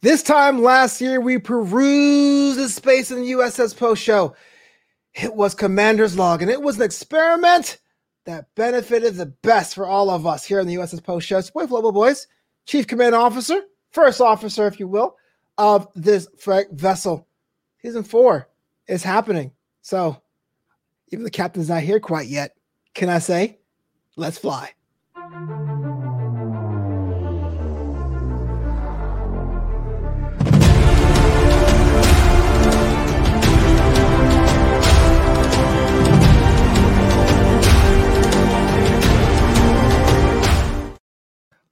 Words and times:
This 0.00 0.22
time 0.22 0.62
last 0.62 1.00
year, 1.00 1.20
we 1.20 1.38
perused 1.38 2.58
the 2.58 2.68
space 2.68 3.10
in 3.10 3.20
the 3.20 3.32
USS 3.32 3.76
Post 3.76 4.00
show. 4.00 4.36
It 5.14 5.34
was 5.34 5.56
Commander's 5.56 6.16
Log, 6.16 6.40
and 6.40 6.50
it 6.50 6.62
was 6.62 6.76
an 6.76 6.82
experiment 6.82 7.78
that 8.24 8.54
benefited 8.54 9.16
the 9.16 9.26
best 9.26 9.74
for 9.74 9.86
all 9.86 10.08
of 10.08 10.24
us 10.24 10.44
here 10.44 10.60
in 10.60 10.68
the 10.68 10.76
USS 10.76 11.02
Post 11.02 11.26
show. 11.26 11.42
Boy, 11.52 11.66
Global 11.66 11.90
Boys, 11.90 12.28
Chief 12.66 12.86
Command 12.86 13.16
Officer, 13.16 13.60
First 13.90 14.20
Officer, 14.20 14.68
if 14.68 14.78
you 14.78 14.86
will, 14.86 15.16
of 15.56 15.88
this 15.96 16.28
vessel. 16.70 17.26
Season 17.82 18.04
four 18.04 18.48
is 18.86 19.02
happening. 19.02 19.50
So, 19.82 20.22
even 21.08 21.24
the 21.24 21.30
captain's 21.30 21.70
not 21.70 21.82
here 21.82 21.98
quite 21.98 22.28
yet. 22.28 22.54
Can 22.94 23.08
I 23.08 23.18
say, 23.18 23.58
let's 24.16 24.38
fly? 24.38 24.72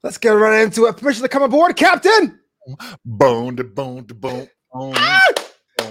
Let's 0.06 0.19
get 0.19 0.30
right 0.30 0.62
into 0.62 0.87
it. 0.87 0.96
Permission 0.98 1.24
to 1.24 1.28
come 1.28 1.42
aboard, 1.42 1.74
Captain. 1.74 2.38
Bone 3.05 3.56
to 3.56 3.64
bone 3.64 4.06
to 4.06 4.14
bone. 4.14 4.48
Ah! 4.73 5.20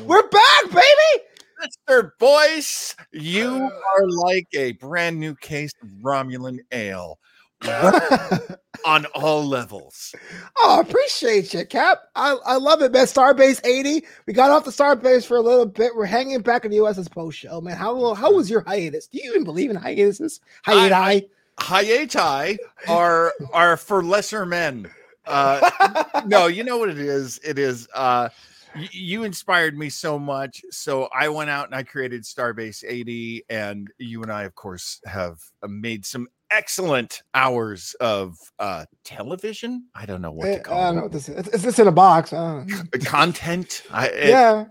We're 0.05 0.25
back, 0.29 0.63
baby. 0.69 1.25
Mr. 1.61 2.11
Boyce, 2.17 2.95
you 3.11 3.70
are 3.70 4.07
like 4.07 4.47
a 4.53 4.71
brand 4.71 5.20
new 5.20 5.35
case 5.35 5.73
of 5.83 5.89
Romulan 6.01 6.59
ale 6.71 7.20
on 8.85 9.05
all 9.15 9.45
levels. 9.45 10.15
Oh, 10.59 10.77
I 10.77 10.79
appreciate 10.79 11.53
you, 11.53 11.65
Cap. 11.65 12.03
I, 12.15 12.37
I 12.45 12.55
love 12.55 12.81
it, 12.81 12.93
man. 12.93 13.07
Starbase 13.07 13.59
80. 13.65 14.05
We 14.27 14.31
got 14.31 14.49
off 14.49 14.63
the 14.63 14.71
Starbase 14.71 15.25
for 15.25 15.35
a 15.35 15.41
little 15.41 15.65
bit. 15.65 15.93
We're 15.93 16.05
hanging 16.05 16.40
back 16.40 16.63
in 16.63 16.71
the 16.71 16.77
USS 16.77 17.12
Post 17.12 17.37
show, 17.37 17.59
man. 17.59 17.75
How 17.75 18.13
how 18.13 18.31
was 18.31 18.49
your 18.49 18.62
hiatus? 18.62 19.07
Do 19.07 19.20
you 19.21 19.29
even 19.31 19.43
believe 19.43 19.70
in 19.70 19.75
hiatuses? 19.75 20.40
Hiatus? 20.63 21.27
Hiatai 21.59 22.57
are 22.87 23.34
are 23.53 23.77
for 23.77 24.03
lesser 24.03 24.45
men. 24.45 24.89
Uh, 25.25 26.03
no, 26.27 26.47
you 26.47 26.63
know 26.63 26.77
what 26.77 26.89
it 26.89 26.99
is. 26.99 27.39
It 27.43 27.57
is. 27.57 27.87
Uh, 27.93 28.29
y- 28.75 28.87
you 28.91 29.23
inspired 29.23 29.77
me 29.77 29.89
so 29.89 30.20
much, 30.20 30.62
so 30.70 31.09
I 31.17 31.29
went 31.29 31.49
out 31.49 31.65
and 31.65 31.73
I 31.75 31.81
created 31.84 32.23
Starbase 32.23 32.84
80, 32.87 33.43
and 33.49 33.89
you 33.97 34.21
and 34.21 34.31
I, 34.31 34.43
of 34.43 34.53
course, 34.53 35.01
have 35.05 35.39
uh, 35.63 35.67
made 35.67 36.05
some 36.05 36.27
excellent 36.51 37.23
hours 37.34 37.95
of 37.99 38.37
uh 38.59 38.85
television. 39.03 39.85
I 39.95 40.05
don't 40.05 40.21
know 40.21 40.31
what 40.31 40.45
to 40.45 40.51
Eh, 40.51 40.55
I 40.57 40.59
call 40.59 40.81
don't 40.84 40.95
know 40.97 41.01
what 41.03 41.12
this 41.12 41.27
is. 41.27 41.47
It's, 41.47 41.63
it's 41.65 41.79
in 41.79 41.87
a 41.87 41.91
box. 41.91 42.31
I. 42.34 42.65
Content. 43.03 43.81
I, 43.91 44.07
it- 44.09 44.29
yeah. 44.29 44.65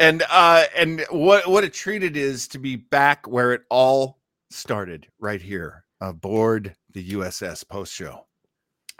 and 0.00 0.24
uh 0.28 0.64
and 0.76 1.04
what 1.10 1.48
what 1.48 1.62
a 1.62 1.68
treat 1.68 2.02
it 2.02 2.16
is 2.16 2.48
to 2.48 2.58
be 2.58 2.74
back 2.74 3.28
where 3.28 3.52
it 3.52 3.62
all 3.70 4.18
started 4.50 5.06
right 5.20 5.40
here 5.40 5.84
aboard 6.00 6.76
the 6.92 7.10
uss 7.10 7.66
post 7.68 7.92
show 7.92 8.26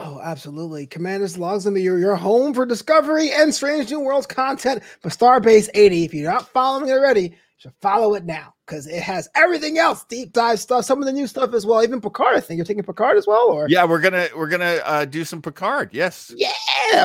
Oh, 0.02 0.18
absolutely. 0.22 0.86
Commanders 0.86 1.36
logs 1.36 1.66
into 1.66 1.80
your, 1.80 1.98
your 1.98 2.16
home 2.16 2.54
for 2.54 2.64
Discovery 2.64 3.30
and 3.32 3.54
Strange 3.54 3.90
New 3.90 4.00
Worlds 4.00 4.26
content. 4.26 4.82
But 5.02 5.12
Starbase 5.12 5.68
80, 5.74 6.04
if 6.04 6.14
you're 6.14 6.30
not 6.30 6.48
following 6.48 6.88
it 6.88 6.92
already, 6.92 7.22
you 7.22 7.36
should 7.58 7.74
follow 7.82 8.14
it 8.14 8.24
now 8.24 8.54
because 8.66 8.86
it 8.86 9.02
has 9.02 9.28
everything 9.36 9.76
else, 9.76 10.04
deep 10.04 10.32
dive 10.32 10.58
stuff, 10.58 10.86
some 10.86 11.00
of 11.00 11.04
the 11.04 11.12
new 11.12 11.26
stuff 11.26 11.52
as 11.52 11.66
well. 11.66 11.82
Even 11.82 12.00
Picard, 12.00 12.34
I 12.34 12.40
think 12.40 12.56
you're 12.56 12.64
taking 12.64 12.82
Picard 12.82 13.18
as 13.18 13.26
well, 13.26 13.48
or 13.48 13.68
yeah 13.68 13.84
we're 13.84 14.00
gonna 14.00 14.28
we're 14.34 14.48
gonna 14.48 14.80
uh 14.84 15.04
do 15.04 15.22
some 15.22 15.42
picard 15.42 15.90
yes 15.92 16.32
yeah, 16.34 16.52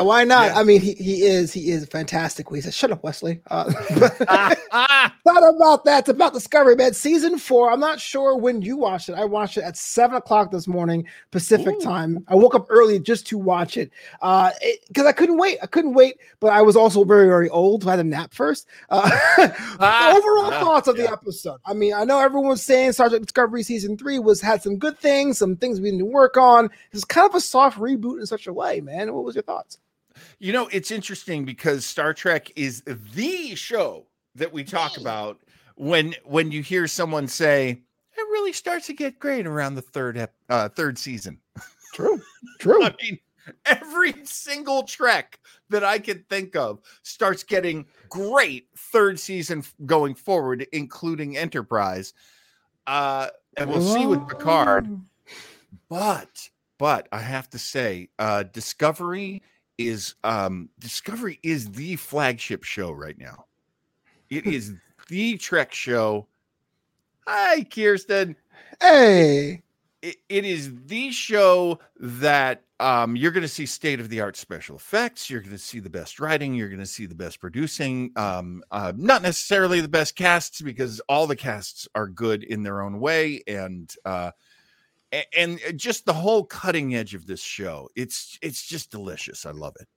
why 0.02 0.24
not? 0.24 0.48
Yeah. 0.48 0.60
I 0.60 0.64
mean, 0.64 0.82
he, 0.82 0.94
he 0.94 1.24
is 1.24 1.54
he 1.54 1.72
is 1.72 1.86
fantastic. 1.86 2.48
He 2.50 2.62
said, 2.62 2.74
"Shut 2.74 2.92
up, 2.92 3.04
Wesley." 3.04 3.42
Uh, 3.50 3.72
Ah, 4.28 4.56
ah. 4.72 5.16
not 5.26 5.44
about 5.56 5.86
that. 5.86 6.00
It's 6.00 6.10
about 6.10 6.34
Discovery, 6.34 6.76
man. 6.76 6.94
Season 6.94 7.38
four. 7.38 7.72
I'm 7.72 7.80
not 7.80 8.00
sure 8.00 8.38
when 8.38 8.62
you 8.62 8.78
watched 8.78 9.10
it. 9.10 9.14
I 9.16 9.26
watched 9.26 9.58
it 9.58 9.64
at 9.64 9.78
seven 9.78 10.16
o'clock 10.18 10.52
this 10.52 10.68
morning 10.68 11.06
Pacific 11.32 11.76
Ooh. 11.76 11.82
time. 11.82 12.24
I 12.28 12.36
woke 12.36 12.56
up 12.56 12.66
early 12.70 13.00
just 13.00 13.28
to 13.28 13.38
watch 13.38 13.78
it 13.78 13.92
uh, 14.22 14.52
because 14.88 15.06
I 15.06 15.12
couldn't 15.12 15.38
wait. 15.38 15.58
I 15.62 15.68
couldn't 15.68 15.94
wait, 15.94 16.18
but 16.40 16.48
I 16.54 16.62
was 16.62 16.76
also 16.76 17.04
very, 17.04 17.28
very 17.28 17.50
old. 17.50 17.84
So 17.84 17.90
I 17.90 17.92
had 17.92 18.00
a 18.00 18.04
nap 18.04 18.34
first. 18.34 18.68
Uh, 18.90 19.10
overall 19.40 20.54
Ah, 20.54 20.60
thoughts 20.64 20.88
of 20.88 20.98
the 20.98 21.10
episode. 21.12 21.60
I 21.66 21.74
mean, 21.74 21.94
I 21.94 22.04
know 22.04 22.20
everyone's 22.20 22.62
saying 22.64 22.94
Trek 22.94 23.12
Discovery 23.12 23.64
season 23.64 23.98
three 23.98 24.20
was 24.20 24.42
had 24.42 24.62
some 24.62 24.78
good 24.78 24.98
things, 25.00 25.38
some 25.38 25.56
things 25.56 25.80
we 25.82 25.92
didn't 25.92 26.12
work 26.12 26.38
on. 26.38 26.70
It's 26.92 27.04
kind 27.06 27.28
of 27.30 27.36
a 27.36 27.42
soft 27.42 27.78
reboot 27.80 28.20
in 28.20 28.26
such 28.26 28.48
a 28.48 28.54
way, 28.54 28.82
man. 28.82 29.14
What 29.14 29.24
was 29.24 29.36
your 29.36 29.44
thoughts? 29.44 29.65
You 30.40 30.54
know 30.54 30.68
it's 30.72 30.92
interesting 30.92 31.46
because 31.46 31.86
star 31.86 32.14
trek 32.14 32.52
is 32.56 32.84
the 32.86 33.56
show 33.56 34.06
that 34.36 34.52
we 34.52 34.64
talk 34.64 34.98
about 34.98 35.40
when 35.76 36.16
when 36.24 36.52
you 36.52 36.62
hear 36.62 36.88
someone 36.88 37.28
say 37.28 37.82
it 38.18 38.22
really 38.32 38.54
starts 38.54 38.88
to 38.88 38.94
get 38.94 39.20
great 39.20 39.46
around 39.46 39.76
the 39.76 39.82
third 39.82 40.18
ep- 40.18 40.36
uh 40.50 40.70
third 40.70 40.98
season 40.98 41.40
True, 41.96 42.22
true. 42.60 42.84
I 42.84 42.94
mean, 43.02 43.18
every 43.66 44.14
single 44.26 44.84
Trek 44.84 45.40
that 45.70 45.84
I 45.84 45.98
could 45.98 46.28
think 46.28 46.58
of 46.58 46.80
starts 47.04 47.42
getting 47.42 47.86
great 48.10 48.68
third 48.78 49.18
season 49.18 49.64
going 49.86 50.14
forward, 50.14 50.68
including 50.74 51.38
Enterprise. 51.38 52.14
Uh, 52.86 53.28
and 53.56 53.70
we'll 53.70 53.82
see 53.82 54.06
with 54.06 54.28
Picard. 54.28 54.90
But, 55.90 56.50
but 56.78 57.08
I 57.14 57.20
have 57.20 57.50
to 57.52 57.60
say, 57.60 58.10
uh, 58.20 58.44
Discovery 58.44 59.42
is 59.78 60.16
um, 60.24 60.70
Discovery 60.80 61.40
is 61.44 61.72
the 61.72 61.96
flagship 61.96 62.64
show 62.64 62.92
right 62.92 63.18
now. 63.18 63.46
It 64.30 64.46
is 64.46 64.74
the 65.10 65.38
Trek 65.38 65.74
show. 65.74 66.28
Hi, 67.28 67.64
Kirsten 67.64 68.36
Hey, 68.82 69.64
it, 70.02 70.18
it 70.30 70.46
is 70.46 70.72
the 70.86 71.12
show 71.12 71.80
that 72.00 72.64
um, 72.80 73.16
you're 73.16 73.32
going 73.32 73.42
to 73.42 73.48
see 73.48 73.66
state 73.66 74.00
of 74.00 74.10
the 74.10 74.20
art 74.22 74.36
special 74.36 74.76
effects. 74.76 75.30
You're 75.30 75.42
going 75.42 75.52
to 75.52 75.58
see 75.58 75.80
the 75.80 75.90
best 75.90 76.20
writing. 76.20 76.54
You're 76.54 76.70
going 76.70 76.80
to 76.80 76.86
see 76.86 77.06
the 77.06 77.16
best 77.16 77.40
producing. 77.40 78.12
Um, 78.16 78.64
uh, 78.72 78.92
not 78.96 79.22
necessarily 79.22 79.80
the 79.80 79.88
best 79.88 80.16
casts 80.16 80.62
because 80.62 81.00
all 81.08 81.26
the 81.26 81.36
casts 81.36 81.88
are 81.96 82.08
good 82.08 82.44
in 82.44 82.64
their 82.64 82.82
own 82.82 83.00
way, 83.00 83.42
and 83.48 83.94
uh, 84.04 84.32
and 85.36 85.60
uh, 85.68 85.72
just 85.72 86.06
the 86.06 86.14
whole 86.14 86.44
cutting 86.46 86.96
edge 86.96 87.14
of 87.14 87.26
this 87.28 87.42
show. 87.42 87.90
It's 87.96 88.38
it's 88.42 88.66
just 88.66 88.92
delicious. 88.92 89.46
I 89.46 89.52
love 89.52 89.76
it. 89.80 89.88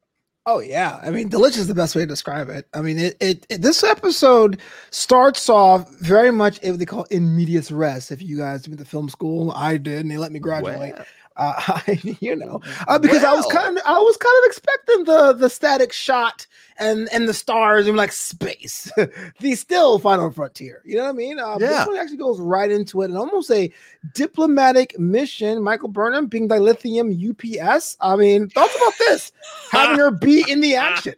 Oh 0.47 0.61
yeah, 0.61 0.99
I 1.03 1.11
mean, 1.11 1.29
delicious 1.29 1.59
is 1.61 1.67
the 1.67 1.75
best 1.75 1.95
way 1.95 2.03
to 2.03 2.07
describe 2.07 2.49
it. 2.49 2.67
I 2.73 2.81
mean, 2.81 2.99
it, 2.99 3.17
it, 3.21 3.47
it- 3.51 3.61
this 3.63 3.85
episode 3.85 4.61
starts 4.91 5.49
off 5.51 5.91
very 5.99 6.31
much 6.31 6.59
what 6.63 6.79
they 6.79 6.87
call 6.87 7.05
in 7.11 7.37
medias 7.37 7.71
res. 7.71 8.11
If 8.11 8.23
you 8.23 8.39
guys 8.39 8.67
went 8.67 8.79
to 8.81 8.87
film 8.87 9.09
school, 9.11 9.51
I 9.53 9.77
did, 9.77 10.01
and 10.01 10.11
they 10.11 10.17
let 10.17 10.33
me 10.33 10.39
graduate. 10.39 10.95
Uh, 11.39 11.81
you 12.21 12.35
know, 12.35 12.61
uh, 12.89 12.99
because 12.99 13.23
I 13.23 13.33
was 13.33 13.47
kind 13.47 13.79
of, 13.79 13.83
I 13.87 13.99
was 13.99 14.17
kind 14.17 14.37
of 14.43 14.49
expecting 14.49 15.05
the 15.05 15.33
the 15.35 15.49
static 15.49 15.93
shot 15.93 16.47
and 16.79 17.09
and 17.13 17.29
the 17.29 17.35
stars 17.35 17.87
and 17.87 17.97
like 17.97 18.11
space, 18.13 18.91
the 19.41 19.55
still 19.55 19.99
final 20.01 20.31
frontier. 20.33 20.83
You 20.85 20.97
know 20.97 21.05
what 21.05 21.11
I 21.11 21.13
mean? 21.13 21.39
Uh, 21.39 21.57
Yeah. 21.61 21.69
This 21.69 21.87
one 21.87 21.97
actually 21.97 22.17
goes 22.19 22.41
right 22.41 22.71
into 22.71 23.03
it 23.03 23.07
and 23.07 23.17
almost 23.17 23.51
a 23.53 23.73
diplomatic 24.15 24.99
mission. 24.99 25.63
Michael 25.63 25.89
Burnham 25.89 26.27
being 26.27 26.49
dilithium 26.49 27.15
UPS. 27.31 27.97
I 28.01 28.17
mean, 28.17 28.49
thoughts 28.49 28.75
about 28.77 28.95
this? 28.99 29.31
Having 29.71 29.99
her 29.99 30.11
be 30.11 30.45
in 30.51 30.61
the 30.61 30.75
action. 30.75 31.15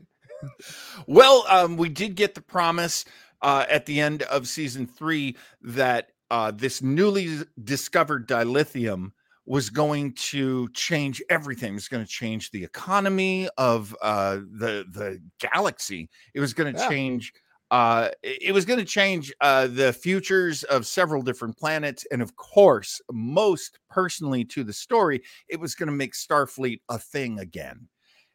Well, 1.06 1.44
um, 1.48 1.76
we 1.76 1.88
did 1.88 2.14
get 2.14 2.34
the 2.34 2.40
promise 2.42 3.04
uh, 3.42 3.64
at 3.68 3.86
the 3.86 4.00
end 4.00 4.22
of 4.24 4.48
season 4.48 4.86
three 4.86 5.36
that 5.62 6.10
uh, 6.30 6.50
this 6.50 6.82
newly 6.82 7.38
discovered 7.62 8.28
dilithium 8.28 9.12
was 9.50 9.70
going 9.70 10.14
to 10.14 10.68
change 10.70 11.22
everything. 11.28 11.72
It 11.72 11.80
was 11.82 11.88
going 11.88 12.04
to 12.04 12.10
change 12.10 12.50
the 12.52 12.64
economy 12.64 13.48
of 13.58 13.96
uh, 14.02 14.36
the 14.36 14.86
the 14.98 15.20
galaxy. 15.40 16.08
It 16.34 16.40
was 16.40 16.54
going 16.54 16.74
to 16.74 16.80
Yeah. 16.80 16.88
change. 16.88 17.32
Uh, 17.72 18.10
it 18.22 18.52
was 18.52 18.64
going 18.64 18.80
to 18.80 18.84
change 18.84 19.32
uh, 19.40 19.66
the 19.68 19.92
futures 19.92 20.64
of 20.64 20.86
several 20.86 21.22
different 21.22 21.56
planets, 21.56 22.04
and 22.12 22.20
of 22.22 22.34
course, 22.36 23.00
most 23.12 23.78
personally 23.88 24.44
to 24.46 24.64
the 24.64 24.72
story, 24.72 25.22
it 25.48 25.60
was 25.60 25.74
going 25.76 25.88
to 25.88 25.94
make 25.94 26.14
Starfleet 26.14 26.80
a 26.88 26.98
thing 26.98 27.38
again 27.38 27.88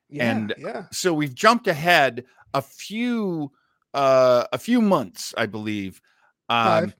Yeah, 0.09 0.45
And- 0.45 0.55
yeah. 0.55 0.87
so 0.91 1.13
we've 1.13 1.35
jumped 1.35 1.67
ahead 1.67 2.25
a 2.53 2.61
few 2.61 3.51
uh 3.93 4.45
a 4.53 4.57
few 4.57 4.81
months 4.81 5.33
i 5.37 5.45
believe 5.45 6.01
um 6.49 6.63
Five. 6.63 6.95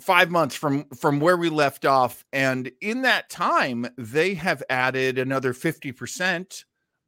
Five 0.00 0.30
months 0.30 0.54
from 0.54 0.84
from 0.90 1.20
where 1.20 1.36
we 1.36 1.48
left 1.48 1.84
off 1.84 2.24
and 2.32 2.70
in 2.80 3.02
that 3.02 3.28
time 3.30 3.86
they 3.96 4.34
have 4.34 4.62
added 4.70 5.18
another 5.18 5.52
50% 5.52 6.64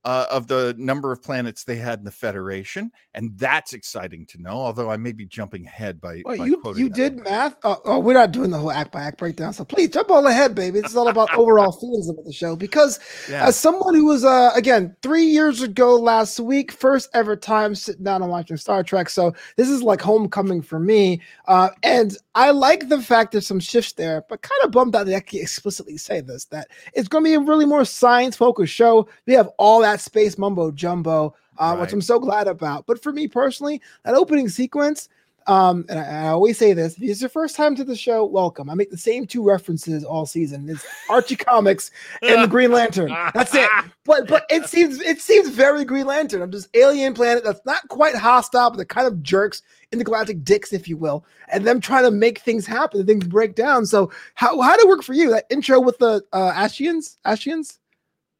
uh, 0.08 0.26
of 0.30 0.46
the 0.46 0.74
number 0.78 1.12
of 1.12 1.22
planets 1.22 1.64
they 1.64 1.76
had 1.76 1.98
in 1.98 2.04
the 2.06 2.10
Federation, 2.10 2.90
and 3.12 3.36
that's 3.38 3.74
exciting 3.74 4.24
to 4.24 4.40
know. 4.40 4.52
Although 4.52 4.90
I 4.90 4.96
may 4.96 5.12
be 5.12 5.26
jumping 5.26 5.66
ahead 5.66 6.00
by, 6.00 6.22
Well, 6.24 6.38
by 6.38 6.46
you 6.46 6.56
quoting 6.62 6.82
you 6.82 6.88
did 6.88 7.16
one. 7.16 7.24
math. 7.24 7.56
Oh, 7.62 7.76
oh, 7.84 7.98
we're 7.98 8.14
not 8.14 8.32
doing 8.32 8.50
the 8.50 8.56
whole 8.56 8.70
act 8.72 8.90
by 8.90 9.02
act 9.02 9.18
breakdown. 9.18 9.52
So 9.52 9.64
please 9.66 9.90
jump 9.90 10.10
all 10.10 10.26
ahead, 10.26 10.54
baby. 10.54 10.80
This 10.80 10.92
is 10.92 10.96
all 10.96 11.08
about 11.08 11.34
overall 11.36 11.72
feelings 11.72 12.08
about 12.08 12.24
the 12.24 12.32
show. 12.32 12.56
Because 12.56 12.98
Yeah. 13.28 13.46
as 13.48 13.56
someone 13.56 13.94
who 13.94 14.06
was 14.06 14.24
uh 14.24 14.50
again 14.54 14.96
three 15.02 15.24
years 15.24 15.60
ago 15.60 15.96
last 15.96 16.40
week, 16.40 16.72
first 16.72 17.10
ever 17.12 17.36
time 17.36 17.74
sitting 17.74 18.04
down 18.04 18.22
and 18.22 18.30
watching 18.30 18.56
Star 18.56 18.82
Trek. 18.82 19.10
So 19.10 19.34
this 19.56 19.68
is 19.68 19.82
like 19.82 20.00
homecoming 20.00 20.62
for 20.62 20.78
me. 20.80 21.20
Uh, 21.46 21.68
and 21.82 22.16
I 22.34 22.50
like 22.52 22.88
the 22.88 23.02
fact 23.02 23.32
there's 23.32 23.46
some 23.46 23.60
shifts 23.60 23.92
there, 23.92 24.24
but 24.30 24.40
kind 24.42 24.60
of 24.64 24.70
bummed 24.70 24.94
out 24.96 25.00
that 25.00 25.06
they 25.10 25.14
actually 25.14 25.40
explicitly 25.40 25.98
say 25.98 26.20
this 26.22 26.46
that 26.46 26.68
it's 26.94 27.08
going 27.08 27.24
to 27.24 27.28
be 27.30 27.34
a 27.34 27.40
really 27.40 27.66
more 27.66 27.84
science 27.84 28.36
focused 28.36 28.72
show. 28.72 29.08
We 29.26 29.34
have 29.34 29.48
all 29.58 29.80
that 29.82 29.97
space 30.00 30.38
mumbo 30.38 30.70
jumbo, 30.70 31.34
uh, 31.58 31.76
which 31.76 31.92
I'm 31.92 32.00
so 32.00 32.18
glad 32.18 32.48
about. 32.48 32.86
But 32.86 33.02
for 33.02 33.12
me 33.12 33.28
personally, 33.28 33.80
that 34.04 34.14
opening 34.14 34.48
sequence. 34.48 35.08
Um, 35.48 35.86
and 35.88 35.98
I, 35.98 36.26
I 36.26 36.28
always 36.28 36.58
say 36.58 36.74
this: 36.74 36.98
if 36.98 37.02
it's 37.02 37.20
your 37.22 37.30
first 37.30 37.56
time 37.56 37.74
to 37.76 37.84
the 37.84 37.96
show, 37.96 38.22
welcome. 38.26 38.68
I 38.68 38.74
make 38.74 38.90
the 38.90 38.98
same 38.98 39.26
two 39.26 39.42
references 39.42 40.04
all 40.04 40.26
season: 40.26 40.68
it's 40.68 40.86
Archie 41.08 41.36
Comics 41.36 41.90
and 42.20 42.44
the 42.44 42.48
Green 42.48 42.70
Lantern. 42.70 43.08
That's 43.32 43.54
it. 43.54 43.68
But 44.04 44.28
but 44.28 44.44
it 44.50 44.66
seems 44.66 45.00
it 45.00 45.22
seems 45.22 45.48
very 45.48 45.86
Green 45.86 46.04
Lantern. 46.04 46.42
I'm 46.42 46.52
just 46.52 46.68
alien 46.76 47.14
planet 47.14 47.44
that's 47.44 47.64
not 47.64 47.88
quite 47.88 48.14
hostile, 48.14 48.68
but 48.68 48.76
they're 48.76 48.84
kind 48.84 49.06
of 49.06 49.22
jerks, 49.22 49.62
intergalactic 49.90 50.44
dicks, 50.44 50.74
if 50.74 50.86
you 50.86 50.98
will, 50.98 51.24
and 51.50 51.66
them 51.66 51.80
trying 51.80 52.04
to 52.04 52.10
make 52.10 52.40
things 52.40 52.66
happen, 52.66 53.06
things 53.06 53.26
break 53.26 53.54
down. 53.54 53.86
So 53.86 54.12
how 54.34 54.60
how 54.60 54.76
did 54.76 54.84
it 54.84 54.88
work 54.88 55.02
for 55.02 55.14
you? 55.14 55.30
That 55.30 55.46
intro 55.48 55.80
with 55.80 55.96
the 55.96 56.22
uh 56.34 56.52
Ashians, 56.52 57.16
Ashians, 57.24 57.78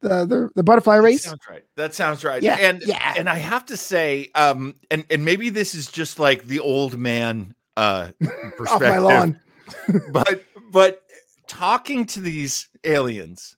the 0.01 0.25
the, 0.25 0.49
the 0.55 0.63
butterfly 0.63 0.97
That 0.97 1.03
race. 1.03 1.23
sounds 1.23 1.41
right. 1.49 1.63
That 1.75 1.93
sounds 1.93 2.23
right. 2.23 2.41
Yeah, 2.41 2.55
and 2.59 2.81
yeah. 2.85 3.13
and 3.17 3.29
I 3.29 3.35
have 3.37 3.65
to 3.67 3.77
say, 3.77 4.29
um, 4.35 4.75
and 4.91 5.05
and 5.09 5.23
maybe 5.25 5.49
this 5.49 5.75
is 5.75 5.87
just 5.91 6.19
like 6.19 6.45
the 6.45 6.59
old 6.59 6.97
man 6.97 7.53
uh 7.77 8.11
perspective, 8.57 8.67
Off 8.69 8.81
my 8.81 8.97
lawn. 8.97 9.39
but 10.11 10.43
but 10.71 11.03
talking 11.47 12.05
to 12.07 12.19
these 12.21 12.67
aliens, 12.83 13.55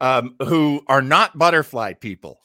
um, 0.00 0.36
who 0.46 0.82
are 0.88 1.02
not 1.02 1.36
butterfly 1.38 1.94
people. 1.94 2.40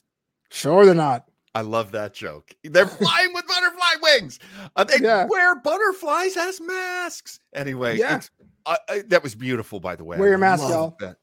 Sure, 0.52 0.86
they're 0.86 0.94
not. 0.96 1.26
I 1.54 1.62
love 1.62 1.92
that 1.94 2.14
joke. 2.14 2.54
They're 2.64 2.86
flying 2.88 3.34
with 3.34 3.48
butterfly 3.48 3.94
wings. 4.02 4.40
Uh, 4.76 4.84
they 4.84 4.98
Yeah. 5.02 5.26
wear 5.26 5.56
butterflies 5.56 6.36
as 6.38 6.60
masks. 6.60 7.40
Anyway, 7.54 7.98
Yeah. 7.98 8.22
uh, 8.66 8.76
uh, 8.90 8.98
that 9.08 9.24
was 9.24 9.36
beautiful, 9.36 9.80
by 9.80 9.96
the 9.96 10.04
way. 10.04 10.18
Wear 10.18 10.30
your 10.30 10.38
mask, 10.38 10.64
y'all. 10.68 10.98
that. 11.00 11.18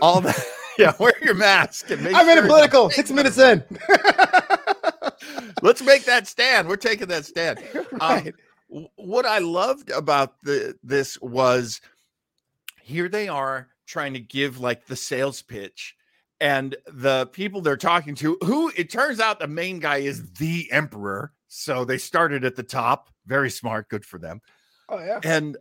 All 0.00 0.20
that, 0.22 0.36
yeah. 0.78 0.94
Wear 0.98 1.12
your 1.22 1.34
mask. 1.34 1.90
And 1.90 2.02
make 2.02 2.14
I'm 2.14 2.28
in 2.28 2.38
a 2.38 2.46
political. 2.46 2.90
Six 2.90 3.10
minutes 3.10 3.38
in. 3.38 3.64
Let's 5.62 5.82
make 5.82 6.04
that 6.04 6.26
stand. 6.26 6.68
We're 6.68 6.76
taking 6.76 7.08
that 7.08 7.24
stand. 7.24 7.58
Um, 7.74 7.84
right. 8.00 8.34
W- 8.70 8.88
What 8.96 9.26
I 9.26 9.38
loved 9.38 9.90
about 9.90 10.40
the 10.42 10.76
this 10.82 11.20
was 11.20 11.80
here 12.82 13.08
they 13.08 13.28
are 13.28 13.68
trying 13.86 14.14
to 14.14 14.20
give 14.20 14.58
like 14.58 14.86
the 14.86 14.96
sales 14.96 15.42
pitch 15.42 15.94
and 16.40 16.76
the 16.86 17.26
people 17.32 17.60
they're 17.60 17.76
talking 17.76 18.14
to 18.16 18.36
who 18.44 18.70
it 18.76 18.90
turns 18.90 19.20
out 19.20 19.38
the 19.38 19.46
main 19.46 19.78
guy 19.78 19.98
is 19.98 20.30
the 20.34 20.70
emperor 20.70 21.32
so 21.48 21.84
they 21.84 21.98
started 21.98 22.44
at 22.44 22.56
the 22.56 22.62
top 22.62 23.08
very 23.26 23.50
smart 23.50 23.88
good 23.88 24.04
for 24.04 24.18
them 24.18 24.40
oh 24.88 24.98
yeah. 24.98 25.18
and 25.24 25.56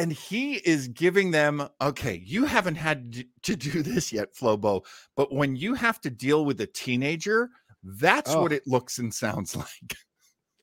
and 0.00 0.12
he 0.12 0.54
is 0.54 0.88
giving 0.88 1.30
them 1.30 1.68
okay 1.80 2.22
you 2.24 2.44
haven't 2.46 2.76
had 2.76 3.24
to 3.42 3.56
do 3.56 3.82
this 3.90 4.12
yet 4.12 4.34
flobo 4.34 4.84
but 5.16 5.32
when 5.32 5.56
you 5.56 5.74
have 5.74 6.00
to 6.00 6.10
deal 6.10 6.44
with 6.44 6.60
a 6.60 6.66
teenager 6.66 7.50
that's 7.82 8.34
Oh. 8.34 8.42
what 8.42 8.52
it 8.52 8.66
looks 8.66 8.98
and 8.98 9.12
sounds 9.14 9.54
like 9.64 9.96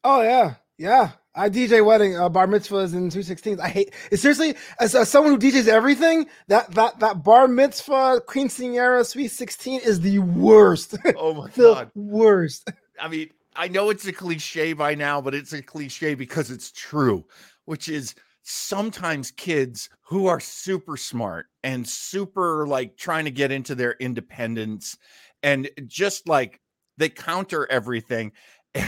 Oh 0.04 0.22
yeah, 0.22 0.54
yeah. 0.78 1.10
I 1.36 1.50
DJ 1.50 1.84
wedding, 1.84 2.16
uh, 2.18 2.30
bar 2.30 2.48
mitzvahs, 2.48 2.94
and 2.94 3.12
two 3.12 3.24
sixteens. 3.24 3.60
I 3.60 3.68
hate 3.68 3.94
it. 4.10 4.18
Seriously, 4.18 4.56
as, 4.80 4.96
as 4.96 5.10
someone 5.10 5.34
who 5.34 5.40
DJs 5.40 5.68
everything, 5.68 6.28
that 6.48 6.72
that 6.76 7.00
that 7.00 7.24
bar 7.24 7.48
mitzvah, 7.48 8.22
quinceanera, 8.26 9.06
sweet 9.06 9.30
sixteen 9.32 9.82
is 9.82 10.00
the 10.00 10.20
worst. 10.20 10.96
oh 11.18 11.34
my 11.42 11.50
the 11.50 11.74
god 11.74 11.92
worst. 11.96 12.72
I 13.02 13.08
mean, 13.10 13.30
I 13.56 13.68
know 13.68 13.90
it's 13.90 14.08
a 14.08 14.14
cliche 14.14 14.72
by 14.74 14.96
now, 14.96 15.20
but 15.20 15.36
it's 15.36 15.52
a 15.52 15.62
cliche 15.62 16.16
because 16.16 16.52
it's 16.52 16.72
true, 16.72 17.26
which 17.66 17.90
is 17.90 18.16
sometimes 18.50 19.32
kids 19.32 19.90
who 20.02 20.28
are 20.28 20.40
super 20.40 20.96
smart 20.96 21.48
and 21.64 21.86
super 21.86 22.66
like 22.66 22.96
trying 22.96 23.26
to 23.26 23.32
get 23.32 23.52
into 23.52 23.76
their 23.76 23.96
independence 24.00 24.98
and 25.44 25.70
just 25.86 26.30
like 26.30 26.62
they 26.98 27.10
counter 27.10 27.70
everything. 27.70 28.32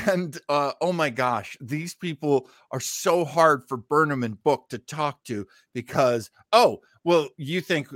And 0.06 0.38
uh, 0.50 0.74
oh 0.82 0.94
my 0.94 1.10
gosh, 1.10 1.58
these 1.60 1.96
people 1.96 2.48
are 2.72 2.82
so 2.82 3.26
hard 3.26 3.64
for 3.68 3.76
Burnham 3.76 4.24
and 4.24 4.44
Book 4.44 4.70
to 4.70 4.78
talk 4.78 5.24
to 5.24 5.48
because, 5.74 6.30
oh, 6.54 6.82
well, 7.04 7.28
you 7.38 7.60
think 7.60 7.88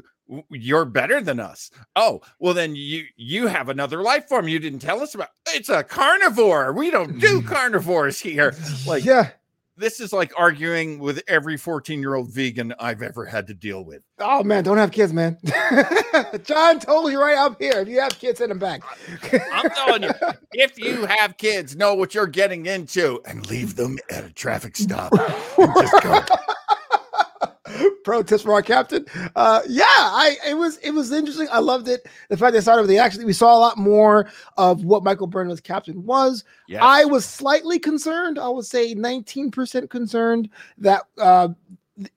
you're 0.50 0.86
better 0.86 1.22
than 1.22 1.40
us. 1.40 1.70
Oh, 1.96 2.22
well 2.40 2.56
then 2.56 2.76
you 2.76 3.04
you 3.16 3.46
have 3.46 3.70
another 3.70 4.02
life 4.02 4.28
form 4.28 4.48
you 4.48 4.58
didn't 4.58 4.80
tell 4.80 5.02
us 5.02 5.14
about. 5.14 5.30
It's 5.50 5.70
a 5.70 5.84
carnivore. 5.84 6.74
We 6.74 6.90
don't 6.90 7.20
do 7.20 7.42
carnivores 7.44 8.20
here. 8.20 8.56
Like 8.88 9.06
yeah. 9.06 9.32
This 9.76 10.00
is 10.00 10.14
like 10.14 10.32
arguing 10.38 11.00
with 11.00 11.22
every 11.28 11.58
14-year-old 11.58 12.32
vegan 12.32 12.74
I've 12.80 13.02
ever 13.02 13.26
had 13.26 13.48
to 13.48 13.54
deal 13.54 13.84
with. 13.84 14.02
Oh 14.20 14.44
man, 14.44 14.64
don't 14.64 14.78
have 14.78 14.92
kids, 14.92 15.14
man. 15.14 15.38
John, 16.44 16.80
totally 16.80 17.16
right 17.16 17.38
up 17.38 17.60
here. 17.60 17.80
If 17.80 17.88
you 17.88 18.00
have 18.00 18.18
kids, 18.20 18.40
send 18.40 18.52
them 18.52 18.60
back. 18.60 18.84
I'm 19.52 19.70
telling 19.72 20.04
you, 20.04 20.12
if 20.54 20.78
you 20.78 21.06
have 21.06 21.38
kids, 21.38 21.76
know 21.76 21.96
what 21.96 22.14
you're 22.14 22.28
getting 22.28 22.66
into 22.66 23.22
and 23.26 23.50
leave 23.50 23.76
them 23.76 23.98
at 24.10 24.24
a 24.24 24.32
traffic 24.32 24.78
stop. 24.78 25.12
And 25.58 25.74
just 25.76 26.04
go. 26.04 26.22
Pro 28.04 28.24
tips 28.24 28.44
from 28.44 28.52
our 28.52 28.62
captain. 28.62 29.06
Uh, 29.36 29.62
yeah, 29.68 29.84
I 29.88 30.38
it 30.48 30.54
was 30.56 30.78
it 30.78 30.92
was 30.92 31.12
interesting. 31.12 31.48
I 31.52 31.60
loved 31.60 31.88
it. 31.88 32.08
The 32.30 32.38
fact 32.38 32.54
they 32.54 32.62
started 32.62 32.82
with 32.82 32.90
the 32.90 32.98
action. 32.98 33.26
We 33.26 33.34
saw 33.34 33.56
a 33.56 33.60
lot 33.60 33.78
more 33.78 34.30
of 34.58 34.84
what 34.84 35.04
Michael 35.04 35.28
Burnham's 35.28 35.62
captain 35.62 36.06
was. 36.06 36.44
Yes. 36.68 36.82
I 36.84 37.06
was 37.06 37.26
slightly 37.26 37.80
concerned. 37.80 38.40
I 38.40 38.50
would 38.50 38.66
say 38.66 38.96
19% 38.96 39.90
concerned 39.90 40.50
that 40.78 41.04
uh, 41.18 41.50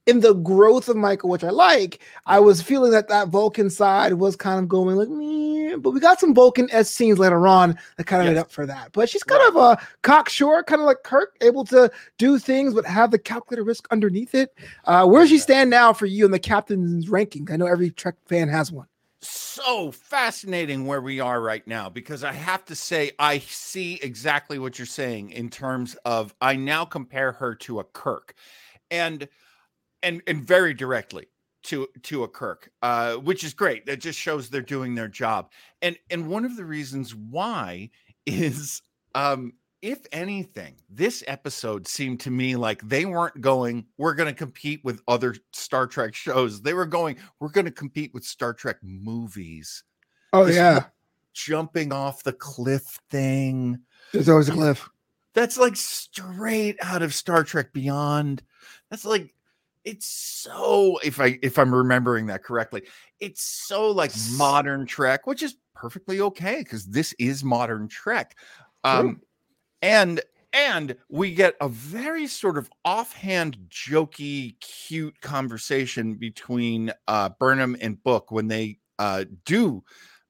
in 0.06 0.20
the 0.20 0.32
growth 0.34 0.88
of 0.88 0.96
Michael, 0.96 1.28
which 1.28 1.44
I 1.44 1.50
like, 1.50 2.00
I 2.24 2.40
was 2.40 2.62
feeling 2.62 2.92
that 2.92 3.08
that 3.08 3.28
Vulcan 3.28 3.68
side 3.68 4.14
was 4.14 4.34
kind 4.34 4.58
of 4.58 4.68
going 4.68 4.96
like, 4.96 5.08
Meh. 5.08 5.76
but 5.76 5.90
we 5.90 6.00
got 6.00 6.18
some 6.18 6.34
Vulcan 6.34 6.68
S 6.70 6.90
scenes 6.90 7.18
later 7.18 7.46
on 7.46 7.78
that 7.96 8.04
kind 8.04 8.22
of 8.22 8.28
made 8.28 8.40
up 8.40 8.50
for 8.50 8.64
that. 8.66 8.92
But 8.92 9.08
she's 9.08 9.22
kind 9.22 9.46
of 9.48 9.56
a 9.56 9.78
cocksure, 10.02 10.62
kind 10.62 10.80
of 10.80 10.86
like 10.86 11.02
Kirk, 11.02 11.36
able 11.42 11.64
to 11.66 11.90
do 12.16 12.38
things 12.38 12.72
but 12.72 12.86
have 12.86 13.10
the 13.10 13.18
calculator 13.18 13.64
risk 13.64 13.86
underneath 13.90 14.34
it. 14.34 14.54
Uh, 14.84 15.06
where 15.06 15.22
does 15.22 15.30
she 15.30 15.38
stand 15.38 15.68
now 15.68 15.92
for 15.92 16.06
you 16.06 16.24
in 16.24 16.30
the 16.30 16.38
captain's 16.38 17.10
ranking? 17.10 17.46
I 17.50 17.56
know 17.56 17.66
every 17.66 17.90
Trek 17.90 18.14
fan 18.26 18.48
has 18.48 18.72
one. 18.72 18.86
so 19.20 19.90
fascinating 19.90 20.86
where 20.86 21.00
we 21.00 21.20
are 21.20 21.40
right 21.40 21.66
now 21.66 21.88
because 21.88 22.24
I 22.24 22.32
have 22.32 22.64
to 22.66 22.74
say 22.74 23.12
I 23.18 23.38
see 23.40 23.98
exactly 24.02 24.58
what 24.58 24.78
you're 24.78 24.86
saying 24.86 25.30
in 25.30 25.50
terms 25.50 25.96
of 26.04 26.34
I 26.40 26.56
now 26.56 26.84
compare 26.84 27.32
her 27.32 27.54
to 27.56 27.80
a 27.80 27.84
Kirk 27.84 28.34
and 28.90 29.28
and 30.02 30.22
and 30.26 30.46
very 30.46 30.74
directly 30.74 31.26
to 31.64 31.88
to 32.02 32.22
a 32.24 32.28
Kirk 32.28 32.70
uh 32.82 33.14
which 33.14 33.42
is 33.44 33.54
great. 33.54 33.86
That 33.86 34.00
just 34.00 34.18
shows 34.18 34.48
they're 34.48 34.62
doing 34.62 34.94
their 34.94 35.08
job. 35.08 35.50
And 35.82 35.96
and 36.10 36.28
one 36.28 36.44
of 36.44 36.56
the 36.56 36.64
reasons 36.64 37.14
why 37.14 37.90
is 38.26 38.82
um 39.14 39.52
if 39.82 40.00
anything 40.10 40.74
this 40.88 41.22
episode 41.26 41.86
seemed 41.86 42.18
to 42.20 42.30
me 42.30 42.56
like 42.56 42.80
they 42.88 43.04
weren't 43.04 43.40
going 43.40 43.84
we're 43.98 44.14
going 44.14 44.28
to 44.28 44.34
compete 44.34 44.80
with 44.84 45.00
other 45.06 45.34
Star 45.52 45.86
Trek 45.86 46.14
shows. 46.14 46.62
They 46.62 46.72
were 46.74 46.86
going 46.86 47.16
we're 47.40 47.50
going 47.50 47.66
to 47.66 47.70
compete 47.70 48.12
with 48.14 48.24
Star 48.24 48.52
Trek 48.54 48.76
movies. 48.82 49.84
Oh 50.32 50.44
This- 50.46 50.56
yeah, 50.56 50.84
jumping 51.34 51.92
off 51.92 52.22
the 52.22 52.32
cliff 52.32 52.98
thing. 53.10 53.80
There's 54.12 54.28
always 54.28 54.48
a 54.48 54.52
cliff. 54.52 54.88
that's 55.34 55.58
like 55.58 55.76
straight 55.76 56.76
out 56.80 57.02
of 57.02 57.12
Star 57.14 57.44
Trek 57.44 57.72
Beyond. 57.72 58.42
That's 58.90 59.04
like 59.04 59.34
it's 59.86 60.06
so 60.06 60.98
if 61.02 61.18
I 61.20 61.38
if 61.42 61.58
I'm 61.58 61.74
remembering 61.74 62.26
that 62.26 62.42
correctly, 62.42 62.82
it's 63.20 63.42
so 63.42 63.90
like 63.90 64.12
modern 64.32 64.84
Trek, 64.84 65.26
which 65.26 65.42
is 65.42 65.56
perfectly 65.74 66.20
okay 66.20 66.58
because 66.58 66.86
this 66.86 67.14
is 67.18 67.42
modern 67.42 67.88
Trek. 67.88 68.36
True. 68.84 68.92
Um 68.92 69.20
and 69.80 70.20
and 70.52 70.96
we 71.10 71.34
get 71.34 71.54
a 71.60 71.68
very 71.68 72.26
sort 72.26 72.56
of 72.56 72.70
offhand, 72.84 73.58
jokey, 73.68 74.58
cute 74.60 75.20
conversation 75.20 76.14
between 76.14 76.92
uh, 77.08 77.28
Burnham 77.38 77.76
and 77.80 78.02
Book 78.02 78.30
when 78.30 78.48
they 78.48 78.78
uh, 78.98 79.24
do 79.44 79.84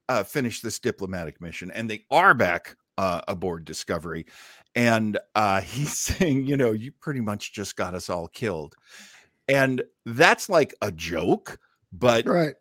uh, 0.08 0.24
finish 0.24 0.60
this 0.62 0.80
diplomatic 0.80 1.40
mission, 1.40 1.70
and 1.70 1.88
they 1.88 2.04
are 2.10 2.34
back 2.34 2.76
uh, 2.98 3.20
aboard 3.28 3.64
Discovery. 3.64 4.26
And 4.74 5.16
uh, 5.36 5.60
he's 5.62 5.96
saying, 5.96 6.46
you 6.46 6.56
know, 6.56 6.72
you 6.72 6.90
pretty 6.90 7.20
much 7.20 7.52
just 7.52 7.76
got 7.76 7.94
us 7.94 8.10
all 8.10 8.26
killed, 8.26 8.74
and 9.48 9.82
that's 10.04 10.48
like 10.48 10.74
a 10.82 10.90
joke. 10.92 11.58
But 11.92 12.26
Right. 12.26 12.54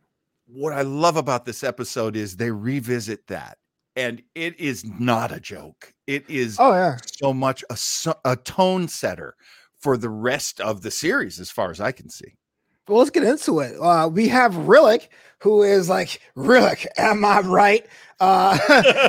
what 0.47 0.73
I 0.73 0.81
love 0.83 1.17
about 1.17 1.45
this 1.45 1.63
episode 1.63 2.15
is 2.15 2.37
they 2.37 2.51
revisit 2.51 3.27
that 3.27 3.57
and 3.95 4.21
it 4.35 4.59
is 4.59 4.85
not 4.85 5.31
a 5.31 5.39
joke. 5.39 5.93
It 6.07 6.29
is 6.29 6.57
Oh 6.59 6.73
yeah. 6.73 6.97
so 7.05 7.33
much 7.33 7.63
a, 7.69 7.77
a 8.23 8.35
tone 8.35 8.87
setter 8.87 9.35
for 9.79 9.97
the 9.97 10.09
rest 10.09 10.59
of 10.61 10.81
the 10.81 10.91
series, 10.91 11.39
as 11.39 11.51
far 11.51 11.69
as 11.71 11.79
I 11.79 11.91
can 11.91 12.09
see. 12.09 12.35
Well, 12.87 12.99
let's 12.99 13.09
get 13.09 13.23
into 13.23 13.59
it. 13.59 13.75
Uh, 13.79 14.07
we 14.11 14.27
have 14.29 14.53
Rillak, 14.53 15.07
who 15.39 15.63
is 15.63 15.89
like, 15.89 16.21
Rillak, 16.35 16.85
am 16.97 17.23
I 17.25 17.39
right? 17.41 17.85
Uh, 18.21 18.57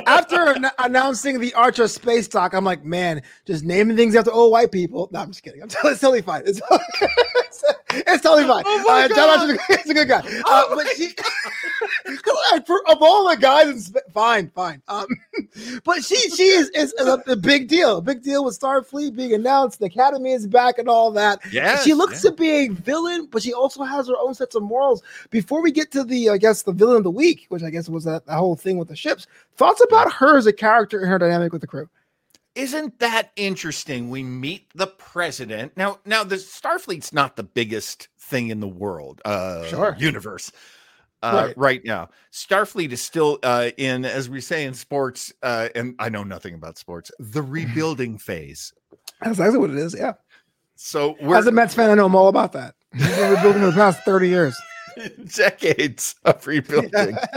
after 0.07 0.51
an- 0.51 0.67
announcing 0.79 1.39
the 1.39 1.53
Archer 1.53 1.87
space 1.87 2.27
talk, 2.27 2.53
I'm 2.53 2.65
like, 2.65 2.83
man, 2.83 3.21
just 3.45 3.63
naming 3.63 3.95
things 3.95 4.15
after 4.15 4.31
old 4.31 4.51
white 4.51 4.71
people. 4.71 5.07
No, 5.13 5.19
I'm 5.21 5.29
just 5.31 5.43
kidding. 5.43 5.61
I'm 5.61 5.69
totally, 5.69 5.93
it's 5.93 6.01
totally 6.01 6.21
fine. 6.21 6.43
It's, 6.45 6.61
it's, 6.69 7.63
it's 7.91 8.21
totally 8.23 8.45
fine. 8.47 8.63
Oh 8.67 8.83
my 8.85 9.03
uh, 9.05 9.07
John 9.07 9.15
God. 9.17 9.39
Archer's 9.39 9.89
a, 9.89 9.93
good 9.93 10.07
guy. 10.09 10.17
Uh, 10.19 10.41
Oh 10.45 10.65
but 10.75 10.85
my 10.85 10.93
she, 10.97 11.13
'cause, 11.13 12.37
like, 12.51 12.67
for, 12.67 12.81
of 12.89 12.97
all 13.01 13.29
the 13.29 13.37
guys, 13.37 13.67
in 13.69 13.79
sp- 13.79 14.03
fine, 14.13 14.49
fine. 14.49 14.81
Um, 14.89 15.07
but 15.85 16.03
she, 16.03 16.17
she 16.31 16.43
is, 16.43 16.69
is 16.71 16.93
a, 16.99 17.23
a 17.27 17.35
big 17.37 17.69
deal. 17.69 17.97
A 17.97 18.01
big 18.01 18.21
deal 18.23 18.43
with 18.43 18.59
Starfleet 18.59 19.15
being 19.15 19.33
announced. 19.33 19.79
The 19.79 19.85
Academy 19.85 20.33
is 20.33 20.47
back 20.47 20.77
and 20.79 20.89
all 20.89 21.11
that. 21.11 21.39
Yeah, 21.51 21.77
She 21.79 21.93
looks 21.93 22.21
to 22.23 22.31
be 22.33 22.49
a 22.49 22.67
villain, 22.69 23.27
but 23.31 23.41
she 23.41 23.53
also 23.53 23.83
has 23.83 24.09
her 24.09 24.15
own 24.19 24.33
sets 24.33 24.55
of 24.55 24.63
morals. 24.63 25.01
Before 25.29 25.61
we 25.61 25.71
get 25.71 25.91
to 25.91 26.03
the, 26.03 26.16
I 26.29 26.37
guess, 26.37 26.63
the 26.63 26.71
villain 26.71 26.97
of 26.97 27.03
the 27.03 27.11
week, 27.11 27.45
which 27.49 27.63
I 27.63 27.69
guess 27.69 27.87
was 27.89 28.03
that, 28.05 28.25
that 28.25 28.37
whole 28.37 28.55
thing 28.55 28.77
with 28.77 28.87
the 28.87 28.95
ships, 28.95 29.27
thoughts 29.55 29.81
about 29.81 30.11
her 30.13 30.37
as 30.37 30.45
a 30.47 30.53
character 30.53 30.99
and 31.01 31.09
her 31.09 31.17
dynamic 31.19 31.51
with 31.51 31.61
the 31.61 31.67
crew. 31.67 31.87
Isn't 32.55 32.97
that 32.99 33.31
interesting? 33.35 34.09
We 34.09 34.23
meet 34.23 34.67
the 34.73 34.87
president 34.87 35.77
now. 35.77 35.99
Now, 36.05 36.23
the 36.23 36.37
Starfleet's 36.37 37.13
not 37.13 37.35
the 37.35 37.43
biggest 37.43 38.07
thing 38.19 38.49
in 38.49 38.59
the 38.59 38.67
world, 38.67 39.21
uh, 39.25 39.63
Sure. 39.65 39.95
universe, 39.99 40.51
uh, 41.21 41.43
Right. 41.47 41.57
right. 41.57 41.85
now. 41.85 42.09
Starfleet 42.33 42.91
is 42.91 43.01
still 43.01 43.37
uh, 43.43 43.69
in, 43.77 44.05
as 44.05 44.27
we 44.27 44.41
say 44.41 44.65
in 44.65 44.73
sports, 44.73 45.31
uh, 45.43 45.69
and 45.75 45.93
I 45.99 46.09
know 46.09 46.23
nothing 46.23 46.55
about 46.55 46.79
sports, 46.79 47.11
the 47.19 47.41
rebuilding 47.57 48.17
phase. 48.17 48.73
That's 49.21 49.31
exactly 49.33 49.59
what 49.59 49.69
it 49.69 49.77
is. 49.77 49.95
Yeah. 49.97 50.13
So 50.75 51.15
we're 51.21 51.35
As 51.35 51.45
a 51.47 51.51
Mets 51.51 51.73
fan, 51.75 51.89
I 51.91 51.93
know 51.95 52.05
I'm 52.07 52.15
all 52.15 52.27
about 52.27 52.53
that. 52.53 52.73
We've 52.93 53.03
been 53.15 53.31
rebuilding 53.35 53.61
for 53.61 53.67
the 53.67 53.73
past 53.73 54.03
30 54.03 54.29
years. 54.29 54.55
decades 55.35 56.15
of 56.25 56.45
rebuilding. 56.45 57.17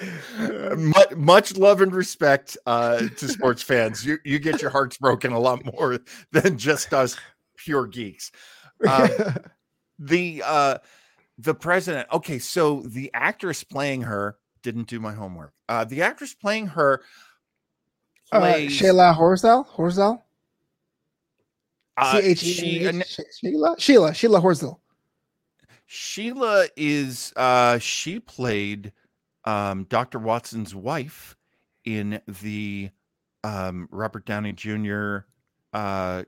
much, 0.76 1.16
much 1.16 1.56
love 1.56 1.80
and 1.80 1.94
respect 1.94 2.56
uh, 2.66 2.98
to 3.16 3.28
sports 3.28 3.62
fans. 3.62 4.04
You 4.04 4.18
you 4.24 4.38
get 4.38 4.60
your 4.60 4.70
hearts 4.70 4.98
broken 4.98 5.32
a 5.32 5.38
lot 5.38 5.64
more 5.64 5.98
than 6.32 6.58
just 6.58 6.92
us 6.92 7.16
pure 7.56 7.86
geeks. 7.86 8.30
Um, 8.86 9.08
the 9.98 10.42
uh, 10.44 10.78
the 11.38 11.54
president. 11.54 12.08
Okay, 12.12 12.38
so 12.38 12.82
the 12.82 13.10
actress 13.14 13.64
playing 13.64 14.02
her 14.02 14.36
didn't 14.62 14.88
do 14.88 15.00
my 15.00 15.12
homework. 15.12 15.52
Uh, 15.68 15.84
the 15.84 16.02
actress 16.02 16.34
playing 16.34 16.68
her 16.68 17.02
uh, 18.32 18.40
plays. 18.40 18.72
Shayla 18.72 19.16
Horsdal? 19.16 19.66
Horsdal? 19.66 20.22
uh, 21.96 22.20
she 22.20 22.80
Chelah? 22.80 23.76
Chelah. 23.78 24.10
Chelah 24.10 24.42
Horsdal. 24.42 24.78
Chelah 25.88 26.68
is 26.76 27.32
uh 27.36 27.78
she 27.78 28.20
played 28.20 28.92
um 29.44 29.84
Dr. 29.84 30.18
Watson's 30.18 30.74
wife 30.74 31.36
in 31.84 32.20
the 32.42 32.90
um 33.44 33.88
Robert 33.90 34.26
Downey 34.26 34.52
Jr. 34.52 35.18
uh 35.72 36.24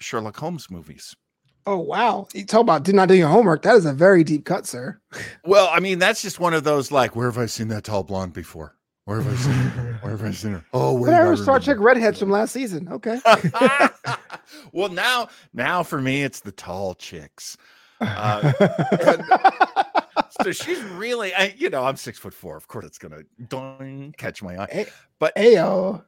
Sherlock 0.00 0.36
Holmes 0.36 0.70
movies. 0.70 1.14
Oh, 1.66 1.76
wow. 1.76 2.26
You 2.32 2.46
talk 2.46 2.62
about 2.62 2.84
did 2.84 2.94
not 2.94 3.08
do 3.08 3.14
your 3.14 3.28
homework. 3.28 3.60
That 3.62 3.76
is 3.76 3.84
a 3.84 3.92
very 3.92 4.24
deep 4.24 4.46
cut, 4.46 4.66
sir. 4.66 4.98
Well, 5.44 5.68
I 5.70 5.80
mean, 5.80 5.98
that's 5.98 6.22
just 6.22 6.40
one 6.40 6.54
of 6.54 6.64
those 6.64 6.90
like, 6.90 7.14
where 7.14 7.26
have 7.26 7.36
I 7.36 7.44
seen 7.44 7.68
that 7.68 7.84
tall 7.84 8.04
blonde 8.04 8.32
before? 8.32 8.74
Where 9.04 9.20
have 9.20 9.30
I 9.30 9.36
seen 9.36 9.52
her? 9.52 9.98
Where 10.00 10.12
have 10.12 10.24
I 10.24 10.30
seen 10.30 10.52
her? 10.52 10.64
Oh, 10.72 10.94
wait. 10.94 11.00
Whatever 11.10 11.32
I 11.32 11.36
Star 11.36 11.60
Trek 11.60 11.76
redheads 11.78 12.18
from 12.18 12.30
last 12.30 12.52
season. 12.52 12.88
Okay. 12.90 13.20
well, 14.72 14.88
now, 14.88 15.28
now 15.52 15.82
for 15.82 16.00
me, 16.00 16.22
it's 16.22 16.40
the 16.40 16.52
tall 16.52 16.94
chicks. 16.94 17.58
Uh, 18.00 18.52
so 20.42 20.52
she's 20.52 20.82
really, 20.82 21.34
I, 21.34 21.54
you 21.56 21.70
know, 21.70 21.84
I'm 21.84 21.96
six 21.96 22.18
foot 22.18 22.34
four. 22.34 22.56
Of 22.56 22.68
course, 22.68 22.86
it's 22.86 22.98
gonna 22.98 23.22
doing, 23.48 24.14
catch 24.16 24.42
my 24.42 24.58
eye. 24.58 24.86
But 25.18 25.34
Ayo. 25.36 26.04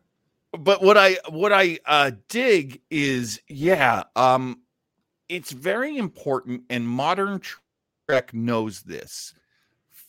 but 0.52 0.82
what 0.82 0.96
I 0.96 1.18
what 1.28 1.52
I 1.52 1.78
uh, 1.86 2.12
dig 2.28 2.80
is, 2.90 3.40
yeah, 3.48 4.04
um, 4.16 4.60
it's 5.28 5.52
very 5.52 5.96
important, 5.96 6.62
and 6.70 6.86
modern 6.86 7.40
Trek 8.08 8.34
knows 8.34 8.82
this 8.82 9.34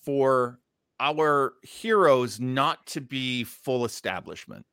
for 0.04 0.60
our 1.00 1.54
heroes 1.64 2.40
not 2.40 2.86
to 2.88 3.02
be 3.02 3.44
full 3.44 3.86
establishment. 3.86 4.66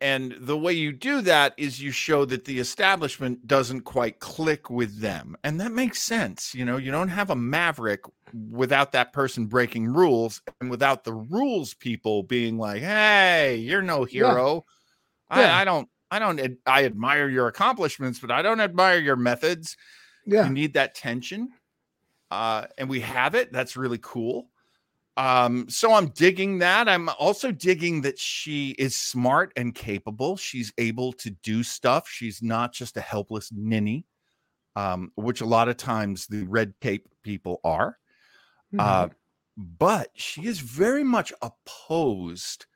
And 0.00 0.36
the 0.38 0.58
way 0.58 0.74
you 0.74 0.92
do 0.92 1.22
that 1.22 1.54
is 1.56 1.80
you 1.80 1.90
show 1.90 2.26
that 2.26 2.44
the 2.44 2.58
establishment 2.58 3.46
doesn't 3.46 3.82
quite 3.82 4.20
click 4.20 4.68
with 4.68 5.00
them. 5.00 5.36
And 5.42 5.58
that 5.60 5.72
makes 5.72 6.02
sense. 6.02 6.54
You 6.54 6.66
know, 6.66 6.76
you 6.76 6.90
don't 6.92 7.08
have 7.08 7.30
a 7.30 7.36
maverick 7.36 8.00
without 8.50 8.92
that 8.92 9.14
person 9.14 9.46
breaking 9.46 9.88
rules 9.88 10.42
and 10.60 10.70
without 10.70 11.04
the 11.04 11.14
rules 11.14 11.72
people 11.72 12.22
being 12.24 12.58
like, 12.58 12.82
hey, 12.82 13.56
you're 13.56 13.80
no 13.80 14.04
hero. 14.04 14.66
Yeah. 15.30 15.56
I, 15.56 15.62
I 15.62 15.64
don't, 15.64 15.88
I 16.10 16.18
don't, 16.18 16.58
I 16.66 16.84
admire 16.84 17.28
your 17.30 17.46
accomplishments, 17.48 18.18
but 18.18 18.30
I 18.30 18.42
don't 18.42 18.60
admire 18.60 18.98
your 18.98 19.16
methods. 19.16 19.78
Yeah. 20.26 20.46
You 20.46 20.52
need 20.52 20.74
that 20.74 20.94
tension. 20.94 21.48
Uh, 22.30 22.66
and 22.76 22.90
we 22.90 23.00
have 23.00 23.34
it. 23.34 23.50
That's 23.50 23.76
really 23.78 23.98
cool. 24.02 24.50
Um, 25.16 25.66
so 25.68 25.94
I'm 25.94 26.08
digging 26.08 26.58
that. 26.58 26.88
I'm 26.88 27.08
also 27.08 27.50
digging 27.50 28.02
that 28.02 28.18
she 28.18 28.70
is 28.72 28.94
smart 28.94 29.52
and 29.56 29.74
capable. 29.74 30.36
She's 30.36 30.72
able 30.76 31.12
to 31.14 31.30
do 31.30 31.62
stuff. 31.62 32.06
She's 32.08 32.42
not 32.42 32.72
just 32.72 32.96
a 32.98 33.00
helpless 33.00 33.50
ninny, 33.50 34.04
um, 34.74 35.12
which 35.14 35.40
a 35.40 35.46
lot 35.46 35.68
of 35.68 35.76
times 35.78 36.26
the 36.26 36.42
red 36.44 36.74
tape 36.80 37.08
people 37.22 37.60
are. 37.64 37.98
Mm-hmm. 38.74 38.80
Uh, 38.80 39.08
but 39.56 40.10
she 40.14 40.44
is 40.46 40.58
very 40.58 41.02
much 41.04 41.32
opposed 41.40 42.66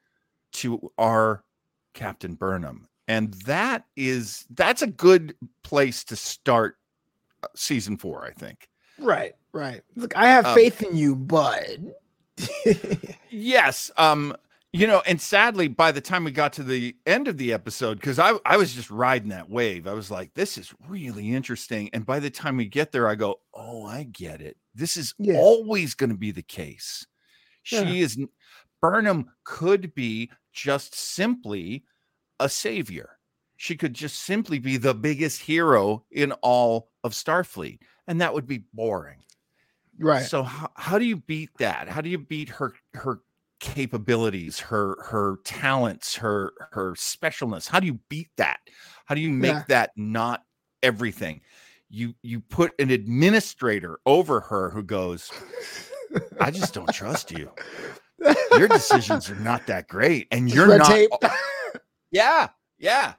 to 0.52 0.90
our 0.97 1.44
Captain 1.92 2.35
Burnham. 2.35 2.88
And 3.06 3.35
that 3.44 3.85
is 3.97 4.47
that's 4.54 4.82
a 4.82 4.87
good 4.87 5.35
place 5.62 6.04
to 6.04 6.16
start 6.16 6.76
uh, 7.42 7.49
season 7.54 7.99
four, 7.99 8.25
I 8.25 8.30
think. 8.32 8.68
right. 8.99 9.35
Right. 9.52 9.82
Look, 9.97 10.16
I 10.16 10.28
have 10.28 10.47
Um, 10.47 10.54
faith 10.54 10.80
in 10.80 10.97
you, 10.97 11.16
bud. 11.16 11.92
Yes. 13.32 13.90
Um, 13.97 14.37
you 14.73 14.87
know, 14.87 15.02
and 15.06 15.20
sadly, 15.20 15.68
by 15.68 15.92
the 15.92 16.00
time 16.00 16.25
we 16.25 16.30
got 16.32 16.52
to 16.54 16.62
the 16.64 16.97
end 17.06 17.28
of 17.28 17.38
the 17.38 17.52
episode, 17.52 17.99
because 18.00 18.18
I, 18.18 18.35
I 18.44 18.56
was 18.56 18.73
just 18.75 18.90
riding 18.90 19.28
that 19.30 19.49
wave, 19.50 19.87
I 19.87 19.92
was 19.94 20.11
like, 20.11 20.35
this 20.35 20.59
is 20.59 20.73
really 20.88 21.32
interesting. 21.35 21.90
And 21.92 22.04
by 22.04 22.18
the 22.20 22.30
time 22.30 22.56
we 22.56 22.66
get 22.66 22.92
there, 22.92 23.09
I 23.09 23.14
go, 23.14 23.40
oh, 23.54 23.85
I 23.85 24.04
get 24.04 24.40
it. 24.40 24.56
This 24.75 24.97
is 24.97 25.14
Yeah. 25.18 25.38
always 25.38 25.94
going 25.94 26.11
to 26.11 26.16
be 26.16 26.30
the 26.32 26.42
case. 26.42 27.06
She 27.62 27.76
Yeah. 27.76 28.04
is 28.04 28.16
n- 28.18 28.28
Burnham 28.80 29.30
could 29.44 29.94
be 29.94 30.30
just 30.52 30.94
simply 30.94 31.85
a 32.40 32.49
savior. 32.49 33.18
She 33.56 33.76
could 33.76 33.94
just 33.94 34.23
simply 34.23 34.59
be 34.59 34.76
the 34.76 34.94
biggest 34.94 35.40
hero 35.42 36.04
in 36.11 36.32
all 36.42 36.90
of 37.04 37.12
Starfleet, 37.12 37.80
and 38.06 38.20
that 38.20 38.32
would 38.35 38.47
be 38.47 38.64
boring. 38.73 39.23
Right. 40.00 40.25
So 40.25 40.42
how, 40.42 40.71
how 40.76 40.99
do 40.99 41.04
you 41.04 41.16
beat 41.16 41.50
that? 41.59 41.88
How 41.88 42.00
do 42.00 42.09
you 42.09 42.19
beat 42.19 42.49
her 42.49 42.75
her 42.95 43.21
capabilities, 43.61 44.59
her 44.59 44.97
her 45.04 45.37
talents, 45.45 46.16
her 46.16 46.52
her 46.73 46.92
specialness? 46.95 47.69
How 47.69 47.78
do 47.80 47.87
you 47.87 48.00
beat 48.09 48.30
that? 48.37 48.59
How 49.07 49.14
do 49.14 49.21
you 49.21 49.30
make 49.30 49.52
Yeah. 49.52 49.64
that 49.69 49.90
not 49.97 50.42
everything? 50.83 51.40
You 51.88 52.14
you 52.23 52.40
put 52.40 52.73
an 52.78 52.90
administrator 52.90 53.99
over 54.07 54.40
her 54.40 54.71
who 54.71 54.83
goes, 54.83 55.30
I 56.40 56.50
just 56.50 56.73
don't 56.75 56.92
trust 56.92 57.30
you. 57.30 57.50
Your 58.57 58.69
decisions 58.69 59.30
are 59.30 59.37
not 59.37 59.66
that 59.66 59.88
great, 59.88 60.28
and 60.30 60.49
you're 60.54 60.69
red 60.69 60.78
not. 60.78 60.88
tape. 60.90 61.11
Yeah, 62.11 62.49
yeah. 62.78 63.14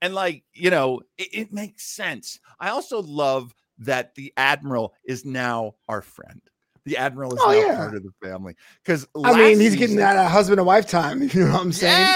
And 0.00 0.14
like, 0.14 0.44
you 0.54 0.70
know, 0.70 1.00
it, 1.18 1.28
it 1.32 1.52
makes 1.52 1.84
sense. 1.84 2.38
I 2.60 2.68
also 2.70 3.02
love 3.02 3.52
that 3.78 4.14
the 4.14 4.32
admiral 4.36 4.94
is 5.04 5.24
now 5.24 5.74
our 5.88 6.02
friend. 6.02 6.40
The 6.84 6.96
admiral 6.96 7.34
is 7.34 7.40
Oh, 7.42 7.50
now 7.50 7.58
yeah. 7.58 7.76
part 7.76 7.96
of 7.96 8.02
the 8.02 8.12
family. 8.26 8.54
Because 8.82 9.06
I 9.14 9.36
mean, 9.36 9.60
he's 9.60 9.76
getting 9.76 9.96
that 9.96 10.16
uh, 10.16 10.26
husband 10.26 10.58
and 10.58 10.66
wife 10.66 10.86
time. 10.86 11.22
You 11.34 11.44
know 11.44 11.52
what 11.52 11.60
I'm 11.60 11.72
saying? 11.72 12.06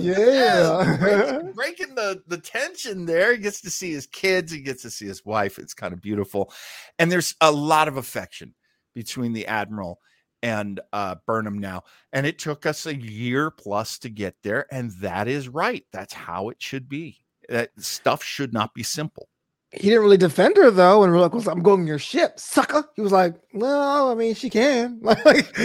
Yeah. 0.00 0.96
breaking, 0.98 1.52
breaking 1.54 1.94
the 1.94 2.22
the 2.26 2.38
tension 2.38 3.04
there. 3.04 3.32
He 3.32 3.38
gets 3.38 3.60
to 3.62 3.70
see 3.70 3.92
his 3.92 4.06
kids. 4.06 4.50
He 4.50 4.60
gets 4.62 4.82
to 4.82 4.90
see 4.90 5.06
his 5.06 5.24
wife. 5.24 5.58
It's 5.58 5.74
kind 5.74 5.92
of 5.92 6.00
beautiful, 6.00 6.52
and 6.98 7.12
there's 7.12 7.34
a 7.42 7.52
lot 7.52 7.88
of 7.88 7.98
affection 7.98 8.54
between 8.94 9.32
the 9.34 9.46
admiral 9.46 9.98
and 10.42 10.80
uh, 10.94 11.16
Burnham 11.26 11.58
now. 11.58 11.82
And 12.12 12.26
it 12.26 12.38
took 12.38 12.64
us 12.64 12.86
a 12.86 12.96
year 12.96 13.50
plus 13.50 13.98
to 13.98 14.08
get 14.08 14.34
there, 14.42 14.66
and 14.72 14.92
that 15.00 15.28
is 15.28 15.48
right. 15.48 15.84
That's 15.92 16.14
how 16.14 16.48
it 16.48 16.56
should 16.62 16.88
be. 16.88 17.18
That 17.50 17.70
stuff 17.78 18.22
should 18.24 18.52
not 18.54 18.72
be 18.72 18.82
simple. 18.82 19.28
He 19.72 19.88
didn't 19.88 20.02
really 20.02 20.18
defend 20.18 20.56
her 20.58 20.70
though, 20.70 21.02
and 21.02 21.12
we're 21.12 21.20
like, 21.20 21.32
"I'm 21.46 21.62
going 21.62 21.86
your 21.86 21.98
ship, 21.98 22.38
sucker." 22.38 22.84
He 22.94 23.00
was 23.02 23.12
like, 23.12 23.34
"No, 23.52 24.10
I 24.10 24.14
mean, 24.14 24.34
she 24.34 24.50
can." 24.50 25.00
Like, 25.02 25.56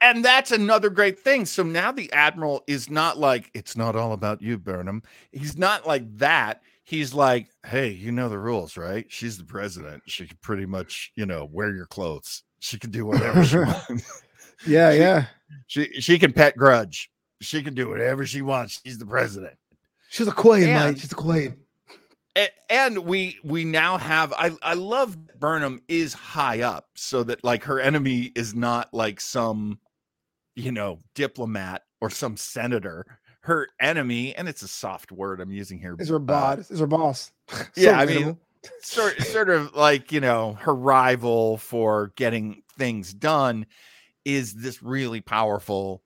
and 0.00 0.24
that's 0.24 0.52
another 0.52 0.90
great 0.90 1.18
thing. 1.18 1.44
So 1.44 1.64
now 1.64 1.90
the 1.90 2.12
admiral 2.12 2.62
is 2.68 2.88
not 2.88 3.18
like 3.18 3.50
it's 3.54 3.76
not 3.76 3.96
all 3.96 4.12
about 4.12 4.40
you, 4.40 4.56
Burnham. 4.58 5.02
He's 5.32 5.58
not 5.58 5.86
like 5.86 6.04
that. 6.18 6.62
He's 6.84 7.12
like, 7.12 7.48
hey, 7.66 7.88
you 7.90 8.12
know 8.12 8.28
the 8.28 8.38
rules, 8.38 8.76
right? 8.76 9.04
She's 9.08 9.36
the 9.36 9.44
president. 9.44 10.02
She 10.06 10.26
can 10.26 10.38
pretty 10.40 10.64
much, 10.64 11.12
you 11.16 11.26
know, 11.26 11.46
wear 11.52 11.74
your 11.74 11.84
clothes. 11.86 12.44
She 12.60 12.78
can 12.78 12.90
do 12.90 13.04
whatever 13.04 13.44
she 13.44 13.58
wants. 13.58 14.22
Yeah, 14.66 14.92
She- 14.92 14.98
yeah. 14.98 15.24
She 15.66 16.00
she 16.00 16.18
can 16.18 16.32
pet 16.32 16.56
grudge. 16.56 17.10
She 17.40 17.62
can 17.62 17.74
do 17.74 17.88
whatever 17.88 18.24
she 18.24 18.42
wants. 18.42 18.80
She's 18.84 18.98
the 18.98 19.06
president. 19.06 19.54
She's 20.10 20.28
a 20.28 20.32
queen, 20.32 20.68
And- 20.68 20.94
mate. 20.94 21.00
She's 21.00 21.12
a 21.12 21.16
queen. 21.16 21.56
And 22.70 22.98
we 22.98 23.38
we 23.42 23.64
now 23.64 23.98
have 23.98 24.32
I 24.32 24.52
I 24.62 24.74
love 24.74 25.16
Burnham 25.38 25.82
is 25.88 26.14
high 26.14 26.60
up 26.60 26.88
so 26.94 27.22
that 27.24 27.42
like 27.42 27.64
her 27.64 27.80
enemy 27.80 28.32
is 28.34 28.54
not 28.54 28.92
like 28.92 29.20
some 29.20 29.78
you 30.54 30.72
know 30.72 31.00
diplomat 31.14 31.82
or 32.00 32.10
some 32.10 32.36
senator. 32.36 33.06
Her 33.42 33.68
enemy, 33.80 34.34
and 34.34 34.46
it's 34.46 34.60
a 34.62 34.68
soft 34.68 35.10
word 35.10 35.40
I'm 35.40 35.50
using 35.50 35.78
here. 35.78 35.96
Is 35.98 36.10
her 36.10 36.16
uh, 36.16 36.18
boss? 36.18 36.70
Is 36.70 36.80
her 36.80 36.86
boss? 36.86 37.30
yeah, 37.76 37.98
I 37.98 38.04
mean, 38.04 38.36
sort 38.82 39.20
sort 39.22 39.48
of 39.48 39.74
like 39.74 40.12
you 40.12 40.20
know 40.20 40.54
her 40.60 40.74
rival 40.74 41.56
for 41.56 42.12
getting 42.16 42.62
things 42.76 43.14
done 43.14 43.66
is 44.24 44.54
this 44.54 44.82
really 44.82 45.20
powerful 45.20 46.02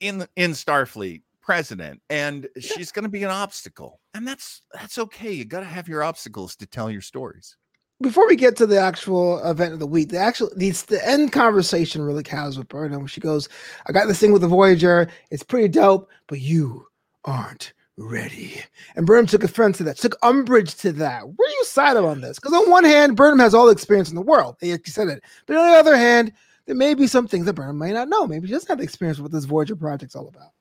in 0.00 0.26
in 0.36 0.52
Starfleet 0.52 1.22
president, 1.50 2.00
and 2.08 2.46
she's 2.60 2.92
going 2.92 3.02
to 3.02 3.08
be 3.08 3.24
an 3.24 3.30
obstacle, 3.30 3.98
and 4.14 4.24
that's 4.28 4.62
that's 4.72 4.98
okay. 4.98 5.32
You 5.32 5.44
got 5.44 5.60
to 5.60 5.66
have 5.66 5.88
your 5.88 6.04
obstacles 6.04 6.54
to 6.56 6.66
tell 6.66 6.88
your 6.88 7.00
stories. 7.00 7.56
before 8.00 8.26
we 8.28 8.36
get 8.36 8.56
to 8.56 8.66
the 8.66 8.80
actual 8.80 9.38
event 9.48 9.72
of 9.72 9.78
the 9.78 9.86
week, 9.86 10.08
the 10.10 10.18
actual 10.18 10.50
the, 10.56 10.70
the 10.70 11.06
end 11.06 11.32
conversation 11.32 12.02
really 12.02 12.22
counts 12.22 12.56
with 12.56 12.68
Burnham. 12.68 13.06
She 13.06 13.20
goes, 13.20 13.48
"I 13.86 13.92
got 13.92 14.06
this 14.06 14.20
thing 14.20 14.32
with 14.32 14.42
the 14.42 14.48
Voyager. 14.48 15.08
It's 15.30 15.42
pretty 15.42 15.68
dope, 15.68 16.08
but 16.28 16.40
you 16.40 16.86
aren't 17.24 17.72
ready." 17.96 18.62
And 18.96 19.06
Burnham 19.06 19.26
took 19.26 19.44
offense 19.44 19.78
to 19.78 19.84
that. 19.84 19.98
Took 19.98 20.16
umbrage 20.22 20.76
to 20.76 20.92
that. 20.92 21.26
Where 21.26 21.48
do 21.48 21.54
you 21.54 21.64
side 21.64 21.96
him 21.96 22.04
on 22.04 22.20
this? 22.20 22.38
Because 22.38 22.54
on 22.54 22.70
one 22.70 22.84
hand, 22.84 23.16
Burnham 23.16 23.40
has 23.40 23.54
all 23.54 23.66
the 23.66 23.72
experience 23.72 24.08
in 24.08 24.14
the 24.14 24.22
world. 24.22 24.56
He 24.60 24.76
said 24.86 25.08
it, 25.08 25.22
but 25.46 25.56
on 25.56 25.70
the 25.70 25.76
other 25.76 25.96
hand, 25.96 26.32
there 26.66 26.76
may 26.76 26.94
be 26.94 27.06
some 27.06 27.26
things 27.26 27.46
that 27.46 27.54
Burnham 27.54 27.78
may 27.78 27.92
not 27.92 28.08
know. 28.08 28.26
Maybe 28.26 28.46
she 28.46 28.52
doesn't 28.52 28.68
have 28.68 28.78
the 28.78 28.84
experience 28.84 29.18
with 29.18 29.24
what 29.24 29.32
this 29.32 29.44
Voyager 29.46 29.76
project's 29.76 30.14
all 30.14 30.28
about. 30.28 30.52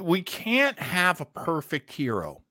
We 0.00 0.22
can't 0.22 0.78
have 0.78 1.20
a 1.20 1.24
perfect 1.24 1.92
hero, 1.92 2.44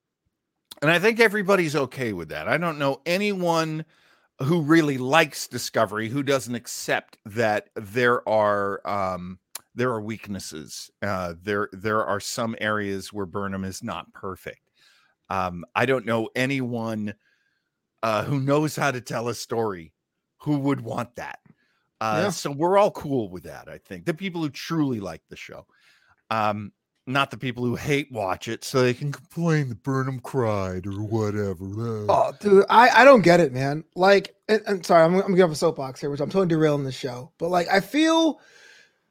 and 0.81 0.91
I 0.91 0.99
think 0.99 1.19
everybody's 1.19 1.75
okay 1.75 2.13
with 2.13 2.29
that. 2.29 2.47
I 2.49 2.57
don't 2.57 2.79
know 2.79 3.01
anyone 3.05 3.85
who 4.41 4.61
really 4.61 4.97
likes 4.97 5.47
discovery 5.47 6.09
who 6.09 6.23
doesn't 6.23 6.55
accept 6.55 7.17
that 7.25 7.69
there 7.75 8.27
are 8.29 8.85
um 8.87 9.39
there 9.75 9.91
are 9.91 10.01
weaknesses. 10.01 10.91
Uh 11.01 11.35
there 11.41 11.69
there 11.73 12.05
are 12.05 12.19
some 12.21 12.55
areas 12.61 13.13
where 13.13 13.27
burnham 13.27 13.65
is 13.65 13.83
not 13.83 14.13
perfect. 14.13 14.71
Um 15.29 15.65
i 15.75 15.85
don't 15.85 16.05
know 16.05 16.29
anyone 16.35 17.15
uh 18.03 18.23
who 18.25 18.39
knows 18.39 18.75
how 18.75 18.91
to 18.91 19.01
tell 19.01 19.29
a 19.29 19.35
story 19.35 19.93
who 20.39 20.57
would 20.59 20.81
want 20.81 21.15
that. 21.15 21.39
Uh 22.01 22.29
Yeah. 22.29 22.31
so 22.31 22.51
we're 22.51 22.77
all 22.77 22.91
cool 22.91 23.29
with 23.29 23.43
that 23.43 23.69
i 23.69 23.77
think. 23.77 24.05
The 24.05 24.13
people 24.13 24.41
who 24.41 24.49
truly 24.49 24.99
like 24.99 25.23
the 25.29 25.35
show. 25.37 25.65
Um 26.29 26.73
not 27.05 27.31
the 27.31 27.37
people 27.37 27.65
who 27.65 27.75
hate 27.75 28.11
watch 28.11 28.47
it 28.47 28.63
so 28.63 28.81
they 28.81 28.93
can 28.93 29.11
complain 29.11 29.69
that 29.69 29.83
burnham 29.83 30.19
cried 30.19 30.87
or 30.87 31.03
whatever 31.03 31.65
Uh, 31.65 32.05
Oh, 32.09 32.31
dude, 32.39 32.65
I, 32.69 32.89
I 32.89 33.05
don't 33.05 33.21
get 33.21 33.39
it, 33.39 33.51
man. 33.51 33.83
Like, 33.95 34.35
and, 34.47 34.61
and 34.67 34.85
sorry, 34.85 35.03
I'm, 35.03 35.15
I'm 35.15 35.21
gonna 35.21 35.35
get 35.35 35.43
off 35.43 35.51
a 35.51 35.55
soapbox 35.55 35.99
here, 35.99 36.09
which 36.09 36.21
I'm 36.21 36.29
totally 36.29 36.47
derailing 36.47 36.83
the 36.85 36.91
show. 36.91 37.31
But 37.37 37.49
like, 37.49 37.67
I 37.69 37.79
feel 37.81 38.39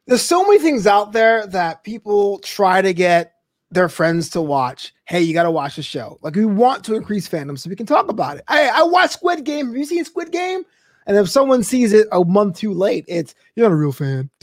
there's 0.06 0.22
so 0.22 0.44
many 0.46 0.58
things 0.58 0.86
out 0.86 1.12
there 1.12 1.46
that 1.48 1.84
people 1.84 2.38
try 2.40 2.82
to 2.82 2.92
get 2.94 3.34
their 3.70 3.88
friends 3.88 4.28
to 4.30 4.40
watch. 4.42 4.92
Hey, 5.04 5.22
you 5.22 5.32
got 5.32 5.44
to 5.44 5.50
watch 5.50 5.76
the 5.76 5.82
show. 5.82 6.18
Like, 6.22 6.34
we 6.34 6.44
want 6.44 6.84
to 6.84 6.94
increase 6.94 7.28
fandom 7.28 7.58
so 7.58 7.70
we 7.70 7.76
can 7.76 7.86
talk 7.86 8.08
about 8.08 8.36
it. 8.38 8.44
I 8.48 8.68
I 8.68 8.82
watched 8.82 9.14
Squid 9.14 9.44
Game. 9.44 9.66
Have 9.68 9.76
you 9.76 9.84
seen 9.84 10.04
Squid 10.04 10.32
Game? 10.32 10.64
And 11.06 11.16
if 11.16 11.28
someone 11.28 11.62
sees 11.62 11.92
it 11.92 12.06
a 12.12 12.24
month 12.24 12.58
too 12.58 12.72
late, 12.72 13.04
it's 13.08 13.34
you're 13.56 13.68
not 13.68 13.74
a 13.74 13.76
real 13.76 13.92
fan. 13.92 14.30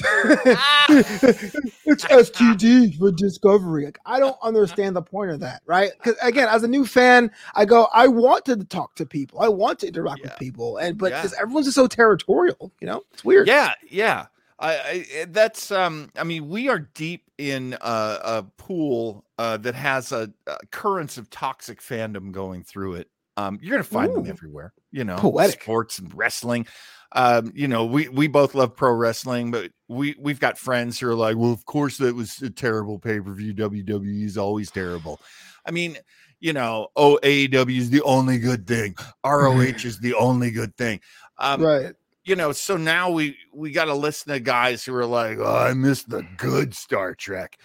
it's 0.90 2.06
STD 2.06 2.98
for 2.98 3.12
discovery. 3.12 3.86
Like, 3.86 4.00
I 4.06 4.20
don't 4.20 4.38
understand 4.42 4.96
the 4.96 5.02
point 5.02 5.32
of 5.32 5.40
that, 5.42 5.62
right? 5.66 5.92
Because 5.98 6.16
again, 6.22 6.48
as 6.50 6.64
a 6.64 6.68
new 6.68 6.86
fan, 6.86 7.32
I 7.56 7.66
go, 7.66 7.88
I 7.94 8.08
want 8.08 8.46
to 8.46 8.58
talk 8.66 8.96
to 8.96 9.06
people, 9.06 9.40
I 9.42 9.48
want 9.50 9.80
to 9.80 9.88
interact 9.88 10.20
Yeah. 10.20 10.26
with 10.28 10.40
people, 10.40 10.78
and 10.78 10.98
but 10.98 11.12
Yeah. 11.12 11.28
everyone's 11.40 11.68
just 11.68 11.76
so 11.76 11.88
territorial, 11.88 12.72
you 12.80 12.88
know, 12.88 13.04
it's 13.14 13.24
weird. 13.24 13.48
Yeah, 13.48 13.74
yeah. 13.90 14.28
I, 14.62 15.06
I 15.22 15.26
that's 15.30 15.72
um 15.72 16.10
I 16.18 16.26
mean 16.26 16.50
we 16.50 16.68
are 16.68 16.80
deep 16.80 17.24
in 17.38 17.78
a, 17.80 18.18
a 18.22 18.46
pool 18.58 19.24
uh, 19.38 19.56
that 19.56 19.74
has 19.74 20.12
a, 20.12 20.34
uh 20.48 20.58
currents 20.72 21.18
of 21.18 21.30
toxic 21.30 21.82
fandom 21.82 22.34
going 22.34 22.64
through 22.64 22.96
it. 22.96 23.10
Um, 23.40 23.60
you're 23.62 23.72
gonna 23.72 23.84
find 23.84 24.14
them 24.14 24.28
everywhere. 24.28 24.74
You 24.92 25.04
know, 25.04 25.18
Poetic. 25.18 25.62
sports 25.62 26.00
and 26.00 26.14
wrestling. 26.14 26.68
Um, 27.14 27.52
you 27.56 27.68
know, 27.68 27.86
we 27.86 28.08
we 28.10 28.28
both 28.28 28.54
love 28.54 28.76
pro 28.76 28.92
wrestling, 28.92 29.52
but 29.52 29.72
we 29.88 30.16
we've 30.20 30.40
got 30.40 30.58
friends 30.58 31.00
who 31.00 31.08
are 31.08 31.16
like, 31.16 31.38
well, 31.38 31.52
of 31.52 31.66
course 31.66 31.98
that 31.98 32.16
was 32.16 32.42
a 32.42 32.50
terrible 32.50 33.00
pay 33.00 33.20
per 33.20 33.34
view. 33.34 33.54
WWE 33.54 34.24
is 34.26 34.38
always 34.38 34.70
terrible. 34.72 35.20
I 35.66 35.72
mean, 35.72 35.98
you 36.40 36.54
know, 36.54 36.90
oh 36.96 37.20
AEW 37.24 37.78
is 37.78 37.90
the 37.90 38.02
only 38.04 38.40
good 38.40 38.68
thing. 38.68 38.96
ROH 39.26 39.86
is 39.86 40.00
the 40.00 40.16
only 40.16 40.52
good 40.52 40.76
thing. 40.76 41.00
Um, 41.38 41.62
right. 41.64 41.94
you 42.26 42.36
know, 42.36 42.52
so 42.52 42.78
now 42.78 43.10
we 43.10 43.38
we 43.54 43.72
got 43.72 43.86
to 43.86 43.94
listen 43.96 44.34
to 44.34 44.40
guys 44.40 44.84
who 44.84 44.94
are 44.96 45.06
like, 45.06 45.38
"Oh, 45.40 45.58
I 45.58 45.74
missed 45.74 46.10
the 46.10 46.26
good 46.38 46.76
Star 46.76 47.16
Trek," 47.16 47.58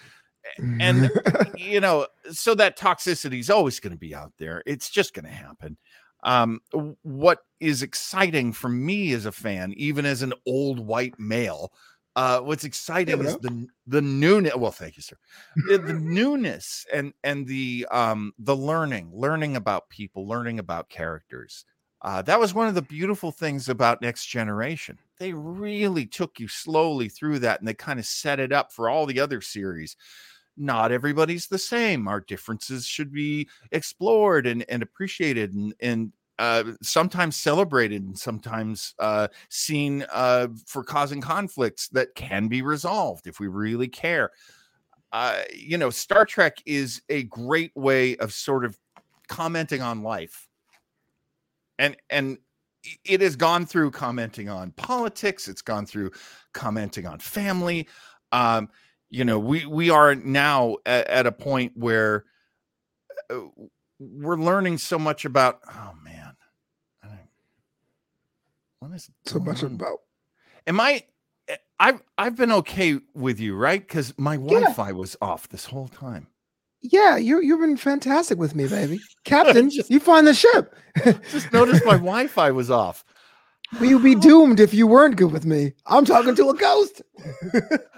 and 0.81 1.11
you 1.57 1.81
know, 1.81 2.07
so 2.31 2.55
that 2.55 2.79
toxicity 2.79 3.41
is 3.41 3.51
always 3.51 3.81
going 3.81 3.93
to 3.93 3.99
be 3.99 4.15
out 4.15 4.33
there. 4.39 4.63
It's 4.67 4.91
just 4.91 5.15
going 5.15 5.25
to 5.25 5.31
happen. 5.31 5.77
Um, 6.23 6.61
what 7.03 7.41
is 7.61 7.83
exciting 7.83 8.53
for 8.53 8.69
me 8.69 9.13
as 9.13 9.27
a 9.27 9.33
fan, 9.33 9.75
even 9.77 10.07
as 10.07 10.23
an 10.23 10.33
old 10.47 10.81
white 10.81 11.19
male, 11.19 11.71
uh, 12.17 12.41
what's 12.41 12.65
exciting 12.65 13.21
is 13.25 13.37
the 13.39 13.67
the 13.87 14.01
newness. 14.01 14.55
Well, 14.55 14.71
thank 14.71 14.97
you, 14.97 15.03
sir. 15.03 15.17
The, 15.69 15.79
the 15.79 15.93
newness 16.01 16.87
and 16.93 17.13
and 17.25 17.47
the 17.47 17.87
um 17.91 18.33
the 18.39 18.57
learning, 18.57 19.11
learning 19.13 19.57
about 19.57 19.89
people, 19.89 20.27
learning 20.27 20.61
about 20.61 20.89
characters. 20.89 21.65
Uh, 22.03 22.21
that 22.21 22.39
was 22.39 22.53
one 22.53 22.69
of 22.69 22.75
the 22.75 22.83
beautiful 22.83 23.33
things 23.33 23.69
about 23.69 24.03
Next 24.03 24.27
Generation. 24.27 24.99
They 25.19 25.33
really 25.33 26.05
took 26.05 26.39
you 26.39 26.49
slowly 26.49 27.09
through 27.09 27.39
that 27.41 27.61
and 27.61 27.67
they 27.67 27.73
kind 27.73 27.99
of 27.99 28.05
set 28.05 28.39
it 28.39 28.53
up 28.53 28.71
for 28.73 28.91
all 28.91 29.07
the 29.07 29.21
other 29.21 29.41
series. 29.41 29.97
Not 30.57 30.93
everybody's 30.93 31.47
the 31.47 31.59
same. 31.59 32.07
Our 32.09 32.21
differences 32.21 32.87
should 32.87 33.13
be 33.13 33.49
explored 33.73 34.47
and, 34.47 34.65
and 34.69 34.83
appreciated 34.83 35.53
and, 35.53 35.75
and 35.81 36.13
uh, 36.39 36.65
sometimes 36.83 37.37
celebrated 37.37 38.03
and 38.03 38.19
sometimes 38.19 38.95
uh, 38.99 39.29
seen 39.49 40.05
uh, 40.13 40.49
for 40.67 40.83
causing 40.83 41.21
conflicts 41.21 41.89
that 41.89 42.15
can 42.15 42.49
be 42.49 42.63
resolved 42.63 43.27
if 43.27 43.41
we 43.41 43.47
really 43.47 43.89
care. 43.89 44.31
Uh, 45.13 45.43
you 45.55 45.79
know, 45.79 45.91
Star 45.91 46.25
Trek 46.25 46.57
is 46.67 47.03
a 47.09 47.23
great 47.25 47.71
way 47.77 48.17
of 48.17 48.33
sort 48.33 48.65
of 48.65 48.77
commenting 49.29 49.81
on 49.81 50.03
life 50.03 50.49
and 51.79 51.97
and 52.11 52.39
it 53.05 53.21
has 53.21 53.37
gone 53.37 53.65
through 53.67 53.91
commenting 53.91 54.49
on 54.49 54.71
politics 54.73 55.49
it's 55.49 55.63
gone 55.63 55.87
through 55.87 56.11
commenting 56.53 57.07
on 57.07 57.19
family 57.19 57.89
um 58.33 58.69
you 59.15 59.25
know 59.25 59.39
we 59.39 59.65
we 59.65 59.91
are 59.91 60.15
now 60.17 60.77
at, 60.85 61.07
at 61.07 61.27
a 61.27 61.33
point 61.33 61.73
where 61.77 62.25
uh, 63.31 63.41
we're 64.01 64.37
learning 64.37 64.77
so 64.77 64.99
much 64.99 65.25
about 65.25 65.61
oh 65.71 65.93
man 66.03 66.35
what 68.81 68.93
is 68.93 69.09
so 69.25 69.39
much 69.39 69.63
about 69.63 70.01
am 70.67 70.81
i 70.81 71.03
eh, 71.49 71.57
i've 71.79 72.03
i've 72.19 72.35
been 72.35 72.51
okay 72.51 72.99
with 73.15 73.39
you 73.39 73.55
right 73.55 73.87
because 73.87 74.13
my 74.19 74.37
wi-fi 74.37 74.91
was 74.91 75.17
off 75.23 75.49
this 75.49 75.67
whole 75.67 75.89
time 75.89 76.27
yeah, 76.87 77.17
you 77.17 77.41
you've 77.41 77.61
been 77.61 77.79
fantastic 77.79 78.37
with 78.37 78.55
me, 78.55 78.69
baby. 78.69 79.01
Captain, 79.25 79.71
Just- 79.71 79.91
you 79.91 79.99
find 79.99 80.27
the 80.27 80.35
ship. 80.35 80.75
just 81.33 81.51
noticed 81.51 81.83
my 81.87 81.93
wi-fi 81.97 82.51
was 82.51 82.71
off 82.71 83.07
We'd 83.81 84.03
be 84.03 84.15
doomed 84.15 84.61
if 84.61 84.73
you 84.73 84.87
weren't 84.87 85.17
good 85.17 85.33
with 85.33 85.45
me. 85.45 85.73
I'm 85.87 86.05
talking 86.05 86.35
to 86.37 86.51
a 86.51 86.55
ghost. 86.55 87.03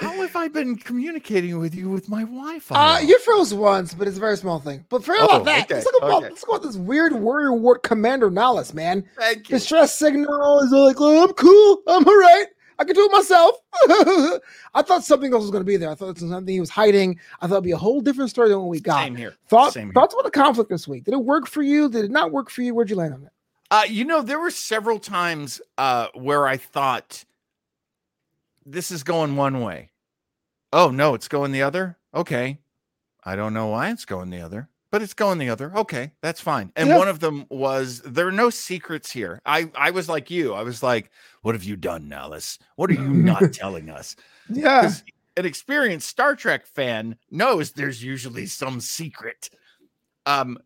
How 0.00 0.12
have 0.22 0.34
I 0.34 0.48
been 0.48 0.76
communicating 0.76 1.58
with 1.58 1.74
you 1.74 1.90
with 1.90 2.08
my 2.08 2.22
Wi-Fi? 2.22 2.74
Uh, 2.74 2.98
you 3.00 3.18
froze 3.20 3.52
once, 3.52 3.92
but 3.94 4.08
it's 4.08 4.16
a 4.16 4.20
very 4.20 4.36
small 4.36 4.58
thing. 4.58 4.84
But 4.88 5.04
forget 5.04 5.22
Oh, 5.22 5.36
about 5.36 5.44
that. 5.44 5.64
okay, 5.64 5.74
Let's 5.74 5.84
talk 5.90 5.94
about 6.02 6.22
okay. 6.22 6.28
let's 6.30 6.44
go 6.44 6.52
about 6.52 6.66
this 6.66 6.76
weird 6.76 7.12
warrior 7.12 7.52
wart 7.52 7.82
commander 7.82 8.30
Nihilus, 8.30 8.72
man. 8.72 9.04
Thank 9.18 9.48
you. 9.50 9.56
Distress 9.58 9.94
signal 9.98 10.60
is 10.60 10.70
like, 10.72 10.96
oh, 11.00 11.24
I'm 11.24 11.32
cool. 11.34 11.82
I'm 11.86 12.06
all 12.06 12.16
right. 12.16 12.46
I 12.78 12.84
can 12.84 12.94
do 12.94 13.04
it 13.04 13.12
myself. 13.12 13.56
I 14.74 14.80
thought 14.82 15.04
something 15.04 15.32
else 15.34 15.42
was 15.42 15.50
going 15.50 15.60
to 15.62 15.66
be 15.66 15.76
there. 15.76 15.90
I 15.90 15.94
thought 15.94 16.14
this 16.14 16.22
was 16.22 16.30
something 16.30 16.54
he 16.54 16.60
was 16.60 16.70
hiding. 16.70 17.20
I 17.42 17.46
thought 17.46 17.56
it'd 17.56 17.64
be 17.64 17.72
a 17.72 17.76
whole 17.76 18.00
different 18.00 18.30
story 18.30 18.48
than 18.48 18.58
what 18.58 18.68
we 18.68 18.80
got. 18.80 19.04
Same 19.04 19.16
here. 19.16 19.34
Thought, 19.48 19.74
Same 19.74 19.88
here. 19.88 19.92
thoughts 19.92 20.14
about 20.14 20.24
the 20.24 20.30
conflict 20.30 20.70
this 20.70 20.88
week. 20.88 21.04
Did 21.04 21.12
it 21.12 21.22
work 21.22 21.46
for 21.46 21.60
you? 21.62 21.90
Did 21.90 22.06
it 22.06 22.10
not 22.10 22.32
work 22.32 22.48
for 22.48 22.62
you? 22.62 22.74
Where'd 22.74 22.88
you 22.88 22.96
land 22.96 23.12
on 23.12 23.24
it? 23.24 23.32
Uh, 23.70 23.82
you 23.86 24.06
know, 24.06 24.22
there 24.22 24.40
were 24.40 24.50
several 24.50 24.98
times 24.98 25.60
uh, 25.76 26.06
where 26.14 26.46
I 26.46 26.56
thought 26.56 27.22
this 28.64 28.90
is 28.90 29.02
going 29.02 29.36
one 29.36 29.60
way. 29.60 29.90
Oh 30.72 30.90
no, 30.90 31.14
it's 31.14 31.28
going 31.28 31.52
the 31.52 31.62
other. 31.62 31.98
Okay, 32.14 32.58
I 33.24 33.36
don't 33.36 33.54
know 33.54 33.68
why 33.68 33.90
it's 33.90 34.04
going 34.04 34.30
the 34.30 34.40
other, 34.40 34.68
but 34.90 35.02
it's 35.02 35.14
going 35.14 35.38
the 35.38 35.50
other. 35.50 35.72
Okay, 35.76 36.12
that's 36.22 36.40
fine. 36.40 36.72
And 36.76 36.88
Yeah. 36.88 36.98
one 36.98 37.08
of 37.08 37.20
them 37.20 37.46
was 37.50 38.00
there 38.02 38.28
are 38.28 38.32
no 38.32 38.50
secrets 38.50 39.10
here. 39.10 39.40
I 39.44 39.70
I 39.74 39.90
was 39.90 40.08
like 40.08 40.30
you. 40.30 40.54
I 40.54 40.62
was 40.62 40.82
like, 40.82 41.10
what 41.42 41.54
have 41.54 41.64
you 41.64 41.76
done, 41.76 42.08
Nellis? 42.08 42.58
What 42.76 42.90
are 42.90 42.94
you 42.94 43.12
not 43.14 43.52
telling 43.52 43.90
us? 43.90 44.16
Yeah. 44.48 44.92
an 45.36 45.46
experienced 45.46 46.08
Star 46.08 46.34
Trek 46.36 46.66
fan 46.66 47.16
knows 47.30 47.72
there's 47.72 48.02
usually 48.02 48.46
some 48.46 48.80
secret. 48.80 49.48
Um, 50.26 50.58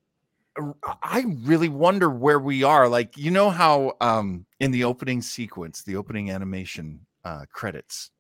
I 1.03 1.25
really 1.43 1.69
wonder 1.69 2.09
where 2.09 2.39
we 2.39 2.63
are. 2.63 2.89
Like, 2.89 3.17
you 3.17 3.31
know 3.31 3.51
how 3.51 3.97
um 4.01 4.47
in 4.61 4.71
the 4.71 4.85
opening 4.85 5.21
sequence, 5.23 5.83
the 5.83 5.97
opening 5.97 6.31
animation 6.31 7.07
uh 7.25 7.45
credits 7.53 8.11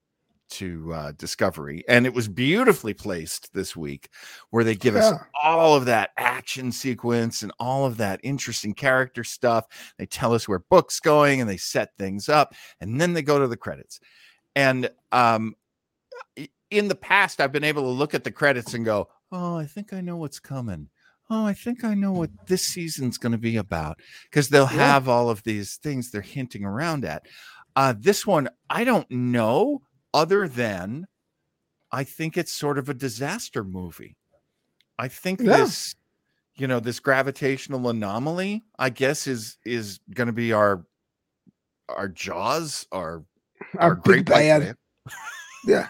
to 0.51 0.93
uh 0.93 1.12
Discovery, 1.12 1.85
and 1.88 2.07
it 2.07 2.14
was 2.14 2.29
beautifully 2.29 2.95
placed 2.95 3.53
this 3.55 3.75
week, 3.75 4.09
where 4.51 4.62
they 4.64 4.75
give 4.75 4.95
us 4.97 5.12
all 5.43 5.75
of 5.75 5.87
that 5.87 6.11
action 6.17 6.71
sequence 6.71 7.43
and 7.43 7.53
all 7.59 7.87
of 7.87 7.97
that 7.97 8.21
interesting 8.23 8.75
character 8.75 9.25
stuff. 9.25 9.67
They 9.99 10.07
tell 10.07 10.35
us 10.35 10.47
where 10.47 10.59
books 10.59 11.01
going 11.01 11.40
and 11.40 11.49
they 11.49 11.57
set 11.57 11.97
things 11.99 12.29
up, 12.29 12.55
and 12.81 13.01
then 13.01 13.14
they 13.14 13.23
go 13.23 13.38
to 13.38 13.49
the 13.49 13.57
credits. 13.57 14.01
And 14.55 14.90
um 15.12 15.55
in 16.71 16.88
the 16.88 16.95
past, 16.95 17.40
I've 17.40 17.53
been 17.53 17.64
able 17.64 17.83
to 17.83 17.88
look 17.88 18.14
at 18.14 18.25
the 18.25 18.33
credits 18.33 18.75
and 18.75 18.85
go, 18.85 19.09
Oh, 19.33 19.57
I 19.57 19.67
think 19.67 19.93
I 19.93 20.01
know 20.01 20.17
what's 20.17 20.40
coming. 20.40 20.88
Oh, 21.31 21.47
I 21.47 21.55
think 21.55 21.85
I 21.85 21.95
know 21.95 22.12
what 22.12 22.31
this 22.47 22.62
season's 22.62 23.17
going 23.17 23.33
to 23.33 23.38
be 23.38 23.57
about 23.57 23.99
because 24.25 24.49
they'll 24.49 24.64
Yeah. 24.64 24.87
have 24.87 25.09
all 25.09 25.31
of 25.31 25.43
these 25.43 25.77
things 25.77 26.11
they're 26.11 26.21
hinting 26.21 26.64
around 26.64 27.05
at. 27.05 27.27
Uh, 27.77 27.95
this 27.99 28.27
one, 28.27 28.49
I 28.71 28.85
don't 28.85 29.11
know, 29.11 29.83
other 30.15 30.49
than 30.49 31.07
I 31.93 32.05
think 32.05 32.37
it's 32.37 32.53
sort 32.53 32.79
of 32.79 32.89
a 32.89 32.95
disaster 32.95 33.65
movie. 33.65 34.17
I 34.99 35.09
think 35.09 35.41
Yeah. 35.41 35.57
this, 35.57 35.95
you 36.57 36.67
know, 36.69 36.81
this 36.81 37.01
gravitational 37.01 37.89
anomaly, 37.89 38.63
I 38.79 38.91
guess, 38.91 39.27
is 39.27 39.59
is 39.65 40.01
going 40.15 40.29
to 40.29 40.33
be 40.33 40.53
our 40.53 40.85
our 41.89 42.09
jaws, 42.09 42.87
our 42.93 43.25
Our 43.79 43.97
big 43.97 44.27
Great 44.27 44.27
bad. 44.27 44.77
Yeah. 45.67 45.89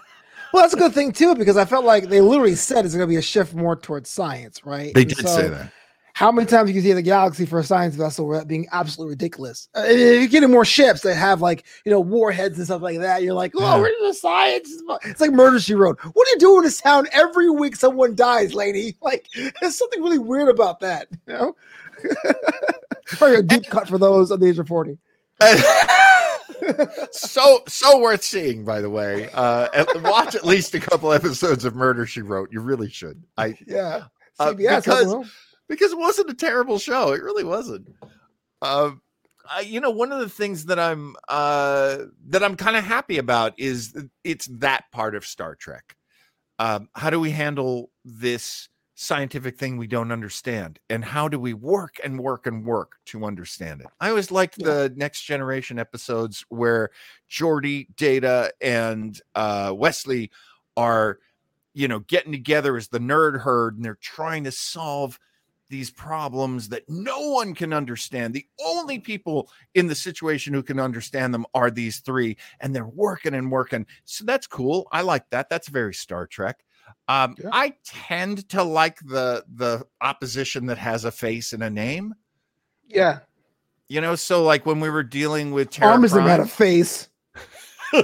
Well, 0.52 0.62
that's 0.62 0.74
a 0.74 0.78
good 0.78 0.94
thing 0.94 1.12
too, 1.12 1.34
because 1.34 1.56
I 1.56 1.64
felt 1.64 1.84
like 1.84 2.08
they 2.08 2.20
literally 2.20 2.54
said 2.56 2.84
it's 2.84 2.94
going 2.94 3.06
to 3.08 3.12
be 3.12 3.16
a 3.18 3.22
shift 3.22 3.54
more 3.54 3.76
towards 3.76 4.10
science, 4.10 4.64
right? 4.64 4.94
They 4.94 5.02
And 5.02 5.10
did 5.10 5.18
so 5.18 5.28
say 5.28 5.48
that. 5.48 5.72
How 6.14 6.30
many 6.30 6.46
times 6.46 6.70
you 6.70 6.74
can 6.74 6.82
see 6.84 6.92
the 6.92 7.02
galaxy 7.02 7.44
for 7.44 7.58
a 7.58 7.64
science 7.64 7.96
vessel 7.96 8.28
without 8.28 8.46
being 8.46 8.68
absolutely 8.70 9.14
ridiculous? 9.14 9.68
Uh, 9.76 9.82
if 9.84 9.98
you're 10.20 10.28
getting 10.28 10.50
more 10.52 10.64
ships 10.64 11.00
that 11.00 11.16
have 11.16 11.40
like 11.40 11.64
you 11.84 11.90
know 11.90 11.98
warheads 11.98 12.56
and 12.56 12.66
stuff 12.66 12.82
like 12.82 13.00
that, 13.00 13.24
you're 13.24 13.34
like, 13.34 13.52
oh, 13.56 13.60
Yeah. 13.60 13.76
where's 13.78 13.96
the 14.00 14.14
science? 14.14 14.70
It's 15.04 15.20
like 15.20 15.32
Murder 15.32 15.58
She 15.58 15.74
Wrote. 15.74 15.98
What 16.00 16.28
are 16.28 16.30
you 16.30 16.38
doing 16.38 16.58
in 16.58 16.62
this 16.64 16.80
town 16.80 17.06
every 17.10 17.50
week? 17.50 17.74
Someone 17.74 18.14
dies, 18.14 18.54
lady. 18.54 18.96
Like, 19.02 19.26
there's 19.60 19.76
something 19.76 20.00
really 20.02 20.18
weird 20.20 20.48
about 20.48 20.78
that. 20.80 21.08
You 21.26 21.32
know, 21.34 21.56
probably 23.06 23.36
a 23.38 23.42
deep 23.42 23.66
cut 23.66 23.88
for 23.88 23.98
those 23.98 24.30
on 24.30 24.38
the 24.38 24.46
age 24.46 24.58
of 24.60 24.68
forty. 24.68 24.96
so 27.10 27.60
so 27.66 27.98
worth 27.98 28.22
seeing, 28.22 28.64
by 28.64 28.80
the 28.80 28.88
way. 28.90 29.28
Uh, 29.32 29.68
at- 29.74 30.02
watch 30.02 30.34
at 30.34 30.44
least 30.44 30.74
a 30.74 30.80
couple 30.80 31.12
episodes 31.12 31.64
of 31.64 31.74
Murder 31.74 32.06
She 32.06 32.22
Wrote. 32.22 32.50
You 32.52 32.60
really 32.60 32.88
should. 32.88 33.22
I 33.36 33.56
Yeah, 33.66 34.04
Uh, 34.38 34.52
because- 34.52 34.86
I 34.88 35.02
don't 35.02 35.22
know. 35.22 35.24
Because 35.68 35.92
it 35.92 35.98
wasn't 35.98 36.30
a 36.30 36.34
terrible 36.34 36.78
show. 36.78 37.12
It 37.12 37.22
really 37.22 37.44
wasn't. 37.44 37.88
Um, 38.62 39.00
I, 39.50 39.60
you 39.60 39.80
know, 39.80 39.90
one 39.90 40.10
of 40.12 40.20
the 40.20 40.28
things 40.28 40.66
that 40.66 40.78
I'm 40.78 41.16
uh, 41.28 41.98
that 42.28 42.42
I'm 42.42 42.56
kind 42.56 42.76
of 42.76 42.84
happy 42.84 43.18
about 43.18 43.52
is 43.58 43.94
it's 44.24 44.46
that 44.46 44.84
part 44.92 45.14
of 45.14 45.26
Star 45.26 45.54
Trek. 45.54 45.96
Um, 46.58 46.88
how 46.94 47.10
do 47.10 47.20
we 47.20 47.30
handle 47.30 47.90
this 48.04 48.68
scientific 48.94 49.58
thing 49.58 49.76
we 49.76 49.88
don't 49.88 50.12
understand, 50.12 50.78
and 50.88 51.04
how 51.04 51.28
do 51.28 51.38
we 51.38 51.52
work 51.52 51.96
and 52.04 52.18
work 52.20 52.46
and 52.46 52.64
work 52.64 52.92
to 53.06 53.24
understand 53.24 53.80
it? 53.80 53.88
I 54.00 54.08
always 54.08 54.30
liked 54.30 54.56
Yeah. 54.58 54.66
the 54.66 54.92
Next 54.96 55.22
Generation 55.24 55.78
episodes 55.78 56.44
where 56.48 56.90
Geordi, 57.28 57.88
Data, 57.96 58.52
and 58.62 59.20
uh, 59.34 59.74
Wesley 59.76 60.30
are, 60.76 61.18
you 61.74 61.88
know, 61.88 61.98
getting 61.98 62.32
together 62.32 62.76
as 62.76 62.88
the 62.88 63.00
nerd 63.00 63.40
herd, 63.40 63.76
and 63.76 63.84
they're 63.84 63.98
trying 64.00 64.44
to 64.44 64.52
solve 64.52 65.18
these 65.68 65.90
problems 65.90 66.68
that 66.68 66.88
no 66.88 67.30
one 67.30 67.54
can 67.54 67.72
understand. 67.72 68.34
The 68.34 68.46
only 68.64 68.98
people 68.98 69.50
in 69.74 69.86
the 69.86 69.94
situation 69.94 70.54
who 70.54 70.62
can 70.62 70.78
understand 70.78 71.32
them 71.32 71.46
are 71.54 71.70
these 71.70 72.00
three, 72.00 72.36
and 72.60 72.74
they're 72.74 72.86
working 72.86 73.34
and 73.34 73.50
working. 73.50 73.86
So 74.04 74.24
that's 74.24 74.46
cool. 74.46 74.88
I 74.92 75.02
like 75.02 75.28
that. 75.30 75.48
That's 75.48 75.68
very 75.68 75.94
Star 75.94 76.26
Trek. 76.26 76.64
Um, 77.08 77.34
Yeah. 77.38 77.50
I 77.52 77.74
tend 77.84 78.48
to 78.50 78.62
like 78.62 78.98
the 79.00 79.44
the 79.54 79.86
opposition 80.00 80.66
that 80.66 80.78
has 80.78 81.04
a 81.04 81.10
face 81.10 81.52
and 81.52 81.62
a 81.62 81.70
name. 81.70 82.14
Yeah, 82.86 83.20
You 83.88 84.00
know, 84.00 84.14
so 84.14 84.44
like 84.44 84.66
when 84.66 84.80
we 84.80 84.90
were 84.90 85.02
dealing 85.02 85.52
with 85.52 85.70
Terra 85.70 85.98
have 86.00 86.12
had 86.12 86.40
a 86.40 86.46
face, 86.46 87.08
when 87.92 88.02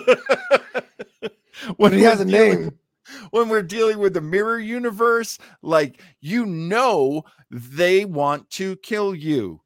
but 1.79 1.93
he 1.93 2.03
has 2.03 2.21
a 2.21 2.25
name. 2.25 2.79
When 3.31 3.49
we're 3.49 3.63
dealing 3.63 3.99
with 3.99 4.15
the 4.15 4.21
mirror 4.21 4.59
universe, 4.59 5.39
like 5.63 6.01
you 6.21 6.47
know, 6.47 7.23
they 7.51 8.05
want 8.05 8.51
to 8.51 8.77
kill 8.77 9.15
you. 9.15 9.61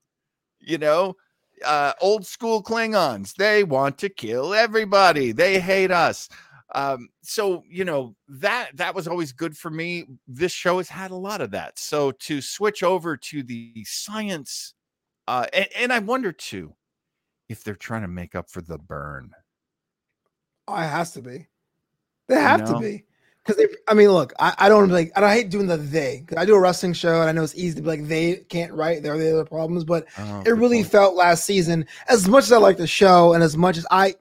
You 0.60 0.78
know, 0.78 1.16
uh, 1.64 1.92
old 2.00 2.26
school 2.26 2.62
Klingons, 2.62 3.34
they 3.34 3.64
want 3.64 3.98
to 3.98 4.08
kill 4.08 4.54
everybody. 4.54 5.32
They 5.32 5.60
hate 5.60 5.90
us. 5.90 6.28
Um, 6.74 7.08
so 7.22 7.62
you 7.68 7.84
know 7.84 8.16
that 8.28 8.70
that 8.74 8.94
was 8.94 9.06
always 9.06 9.32
good 9.32 9.56
for 9.56 9.70
me. 9.70 10.06
This 10.26 10.52
show 10.52 10.78
has 10.78 10.88
had 10.88 11.12
a 11.12 11.16
lot 11.16 11.40
of 11.40 11.52
that. 11.52 11.78
So 11.78 12.10
to 12.12 12.40
switch 12.40 12.82
over 12.82 13.16
to 13.16 13.42
the 13.42 13.84
science, 13.86 14.74
uh, 15.28 15.46
and, 15.52 15.68
and 15.76 15.92
I 15.92 16.00
wonder 16.00 16.32
too 16.32 16.74
if 17.48 17.62
they're 17.62 17.76
trying 17.76 18.02
to 18.02 18.08
make 18.08 18.34
up 18.34 18.50
for 18.50 18.60
the 18.60 18.78
burn. 18.78 19.30
Oh, 20.66 20.76
it 20.76 20.88
has 20.88 21.12
to 21.12 21.22
be. 21.22 21.46
They 22.28 22.40
have 22.40 22.60
know? 22.60 22.74
to 22.74 22.80
be. 22.80 23.04
Because 23.44 23.62
I 23.88 23.94
mean, 23.94 24.08
look, 24.10 24.32
I, 24.38 24.54
I 24.58 24.68
don't 24.70 24.88
like 24.88 25.12
I 25.16 25.20
don't 25.20 25.30
hate 25.30 25.50
doing 25.50 25.66
the 25.66 25.76
they 25.76 26.20
because 26.20 26.38
I 26.38 26.46
do 26.46 26.54
a 26.54 26.60
wrestling 26.60 26.94
show 26.94 27.20
and 27.20 27.28
I 27.28 27.32
know 27.32 27.42
it's 27.44 27.54
easy 27.54 27.74
to 27.76 27.82
be 27.82 27.88
like 27.88 28.06
they 28.08 28.36
can't 28.48 28.72
write, 28.72 29.02
they're 29.02 29.18
the 29.18 29.32
other 29.34 29.44
problems, 29.44 29.84
but 29.84 30.06
Oh, 30.18 30.42
it 30.46 30.50
really 30.52 30.78
point. 30.78 30.90
felt 30.92 31.14
last 31.14 31.44
season, 31.44 31.86
as 32.08 32.26
much 32.26 32.44
as 32.44 32.52
I 32.52 32.56
like 32.58 32.78
the 32.78 32.86
show 32.86 33.34
and 33.34 33.42
as 33.42 33.56
much 33.56 33.76
as 33.76 33.86
I 33.90 34.14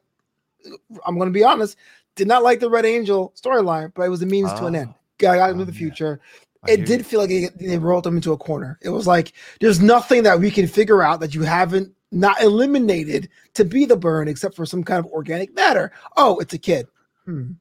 I'm 1.05 1.17
gonna 1.17 1.31
be 1.31 1.43
honest, 1.43 1.77
did 2.15 2.27
not 2.27 2.43
like 2.43 2.59
the 2.59 2.69
Red 2.69 2.86
Angel 2.86 3.33
storyline, 3.41 3.93
but 3.95 4.03
it 4.03 4.09
was 4.09 4.21
a 4.21 4.25
means 4.25 4.51
to 4.53 4.65
an 4.65 4.75
end. 4.75 4.89
Oh, 4.93 4.97
Got 5.19 5.51
into 5.51 5.62
oh, 5.62 5.65
the 5.65 5.71
future. 5.73 6.19
I 6.63 6.71
it 6.71 6.86
did 6.86 6.99
you. 6.99 7.03
feel 7.03 7.19
like 7.21 7.29
it, 7.31 7.57
they 7.59 7.77
rolled 7.77 8.03
them 8.05 8.15
into 8.15 8.33
a 8.33 8.38
corner. 8.38 8.77
It 8.81 8.89
was 8.89 9.07
like 9.07 9.33
there's 9.59 9.81
nothing 9.81 10.23
that 10.23 10.39
we 10.39 10.51
can 10.51 10.67
figure 10.67 11.01
out 11.01 11.19
that 11.21 11.33
you 11.36 11.43
haven't 11.43 11.93
not 12.12 12.41
eliminated 12.41 13.29
to 13.55 13.65
be 13.65 13.86
the 13.86 13.97
burn, 13.97 14.27
except 14.27 14.55
for 14.55 14.65
some 14.65 14.83
kind 14.83 14.99
of 14.99 15.12
organic 15.12 15.53
matter. 15.55 15.91
Oh, 16.17 16.39
it's 16.39 16.53
a 16.53 16.57
kid. 16.57 16.88
Hmm. 17.25 17.53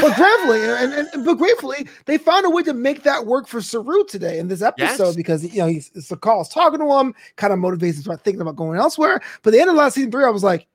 But 0.00 0.16
gratefully, 0.16 0.64
and, 0.64 0.92
and, 0.92 1.24
but 1.24 1.34
gratefully, 1.34 1.88
they 2.06 2.18
found 2.18 2.46
a 2.46 2.50
way 2.50 2.62
to 2.62 2.74
make 2.74 3.02
that 3.02 3.26
work 3.26 3.46
for 3.46 3.60
Saru 3.60 4.04
today 4.04 4.38
in 4.38 4.48
this 4.48 4.62
episode 4.62 5.06
Yes. 5.06 5.16
because 5.16 5.44
you 5.44 5.60
know 5.60 5.66
he's 5.66 5.90
it's 5.94 6.08
the 6.08 6.16
calls 6.16 6.48
talking 6.48 6.80
to 6.80 6.92
him, 6.98 7.14
kind 7.36 7.52
of 7.52 7.58
motivates 7.58 7.90
him 7.90 7.94
to 7.94 8.02
start 8.02 8.22
thinking 8.22 8.40
about 8.40 8.56
going 8.56 8.78
elsewhere. 8.78 9.20
But 9.42 9.52
the 9.52 9.60
end 9.60 9.70
of 9.70 9.76
last 9.76 9.94
season 9.94 10.10
three, 10.10 10.24
I 10.24 10.30
was 10.30 10.44
like, 10.44 10.66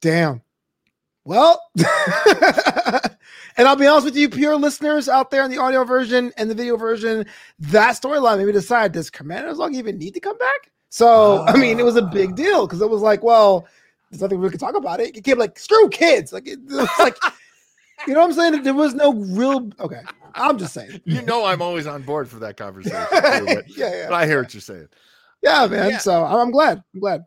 damn. 0.00 0.42
Well, 1.24 1.60
and 3.56 3.66
I'll 3.66 3.74
be 3.74 3.86
honest 3.88 4.04
with 4.04 4.16
you, 4.16 4.28
pure 4.28 4.54
listeners 4.54 5.08
out 5.08 5.32
there 5.32 5.44
in 5.44 5.50
the 5.50 5.58
audio 5.58 5.82
version 5.82 6.32
and 6.36 6.48
the 6.48 6.54
video 6.54 6.76
version, 6.76 7.26
that 7.58 7.96
storyline 7.96 8.38
made 8.38 8.46
me 8.46 8.52
decide 8.52 8.92
does 8.92 9.10
Commander's 9.10 9.58
Log 9.58 9.74
even 9.74 9.98
need 9.98 10.14
to 10.14 10.20
come 10.20 10.38
back? 10.38 10.70
So, 10.88 11.44
I 11.46 11.56
mean, 11.56 11.80
it 11.80 11.84
was 11.84 11.96
a 11.96 12.02
big 12.02 12.30
ah. 12.30 12.34
deal 12.34 12.66
because 12.66 12.80
it 12.80 12.88
was 12.88 13.02
like, 13.02 13.24
well, 13.24 13.66
there's 14.10 14.22
nothing 14.22 14.40
we 14.40 14.48
can 14.50 14.58
talk 14.58 14.76
about 14.76 15.00
it. 15.00 15.16
You 15.16 15.22
can't 15.22 15.38
like, 15.38 15.58
screw 15.58 15.88
kids. 15.88 16.32
Like, 16.32 16.46
it, 16.46 16.60
it's 16.64 16.98
like, 17.00 17.16
you 18.06 18.14
know 18.14 18.20
what 18.20 18.26
I'm 18.26 18.32
saying? 18.32 18.62
There 18.62 18.74
was 18.74 18.94
no 18.94 19.12
real, 19.12 19.70
okay. 19.80 20.02
I'm 20.34 20.58
just 20.58 20.74
saying. 20.74 21.00
you 21.04 21.22
know 21.22 21.44
I'm 21.44 21.62
always 21.62 21.86
on 21.86 22.02
board 22.02 22.28
for 22.28 22.38
that 22.40 22.56
conversation. 22.56 22.98
too, 23.10 23.46
but, 23.46 23.68
yeah, 23.76 23.90
yeah. 23.94 24.06
but 24.08 24.14
I 24.14 24.26
hear 24.26 24.42
what 24.42 24.52
you're 24.54 24.60
saying. 24.60 24.88
Yeah, 25.42 25.66
man. 25.66 25.90
Yeah. 25.90 25.98
So 25.98 26.24
I'm 26.24 26.50
glad. 26.50 26.82
I'm 26.94 27.00
glad. 27.00 27.24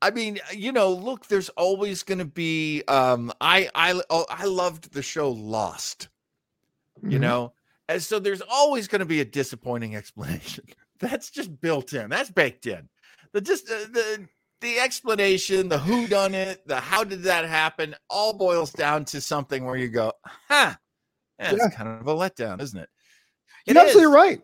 I 0.00 0.10
mean, 0.10 0.40
you 0.52 0.72
know, 0.72 0.92
look, 0.92 1.28
there's 1.28 1.48
always 1.50 2.02
going 2.02 2.18
to 2.18 2.24
be. 2.24 2.82
Um, 2.88 3.32
I 3.40 3.68
I 3.74 4.00
oh, 4.10 4.26
I 4.28 4.46
loved 4.46 4.92
the 4.92 5.02
show 5.02 5.30
Lost. 5.30 6.08
You 7.02 7.18
Mhm. 7.18 7.22
know, 7.22 7.52
and 7.88 8.02
so 8.02 8.18
there's 8.18 8.42
always 8.42 8.88
going 8.88 9.00
to 9.00 9.06
be 9.06 9.20
a 9.20 9.24
disappointing 9.24 9.96
explanation. 9.96 10.64
That's 10.98 11.30
just 11.30 11.60
built 11.60 11.92
in. 11.92 12.10
That's 12.10 12.30
baked 12.30 12.66
in. 12.66 12.88
The 13.32 13.40
just 13.40 13.70
uh, 13.70 13.86
the 13.92 14.28
the 14.62 14.78
explanation, 14.78 15.68
the 15.68 15.78
who 15.78 16.08
done 16.08 16.34
it, 16.34 16.66
the 16.66 16.80
how 16.80 17.04
did 17.04 17.22
that 17.24 17.44
happen, 17.46 17.94
all 18.08 18.32
boils 18.32 18.72
down 18.72 19.04
to 19.06 19.20
something 19.20 19.64
where 19.66 19.76
you 19.76 19.88
go, 19.88 20.12
huh? 20.24 20.74
Yeah, 21.38 21.52
Yeah. 21.52 21.66
it's 21.66 21.76
kind 21.76 21.88
of 22.00 22.06
a 22.06 22.14
letdown, 22.14 22.60
isn't 22.62 22.78
it? 22.78 22.88
You're 23.66 23.76
It 23.76 23.80
absolutely 23.80 24.14
right. 24.14 24.42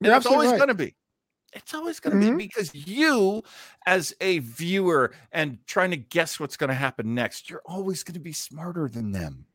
You're 0.00 0.14
it's 0.14 0.16
absolutely 0.16 0.46
always 0.46 0.52
right. 0.52 0.58
going 0.58 0.68
to 0.68 0.74
be. 0.74 0.96
It's 1.54 1.74
always 1.74 2.00
going 2.00 2.18
to 2.18 2.26
Mhm. 2.26 2.38
be 2.38 2.46
because 2.46 2.74
you, 2.74 3.42
as 3.86 4.14
a 4.20 4.38
viewer 4.40 5.14
and 5.32 5.58
trying 5.66 5.90
to 5.90 5.98
guess 5.98 6.40
what's 6.40 6.56
going 6.56 6.68
to 6.68 6.74
happen 6.74 7.14
next, 7.14 7.50
you're 7.50 7.62
always 7.66 8.02
going 8.04 8.14
to 8.14 8.20
be 8.20 8.32
smarter 8.32 8.88
than 8.88 9.12
them. 9.12 9.46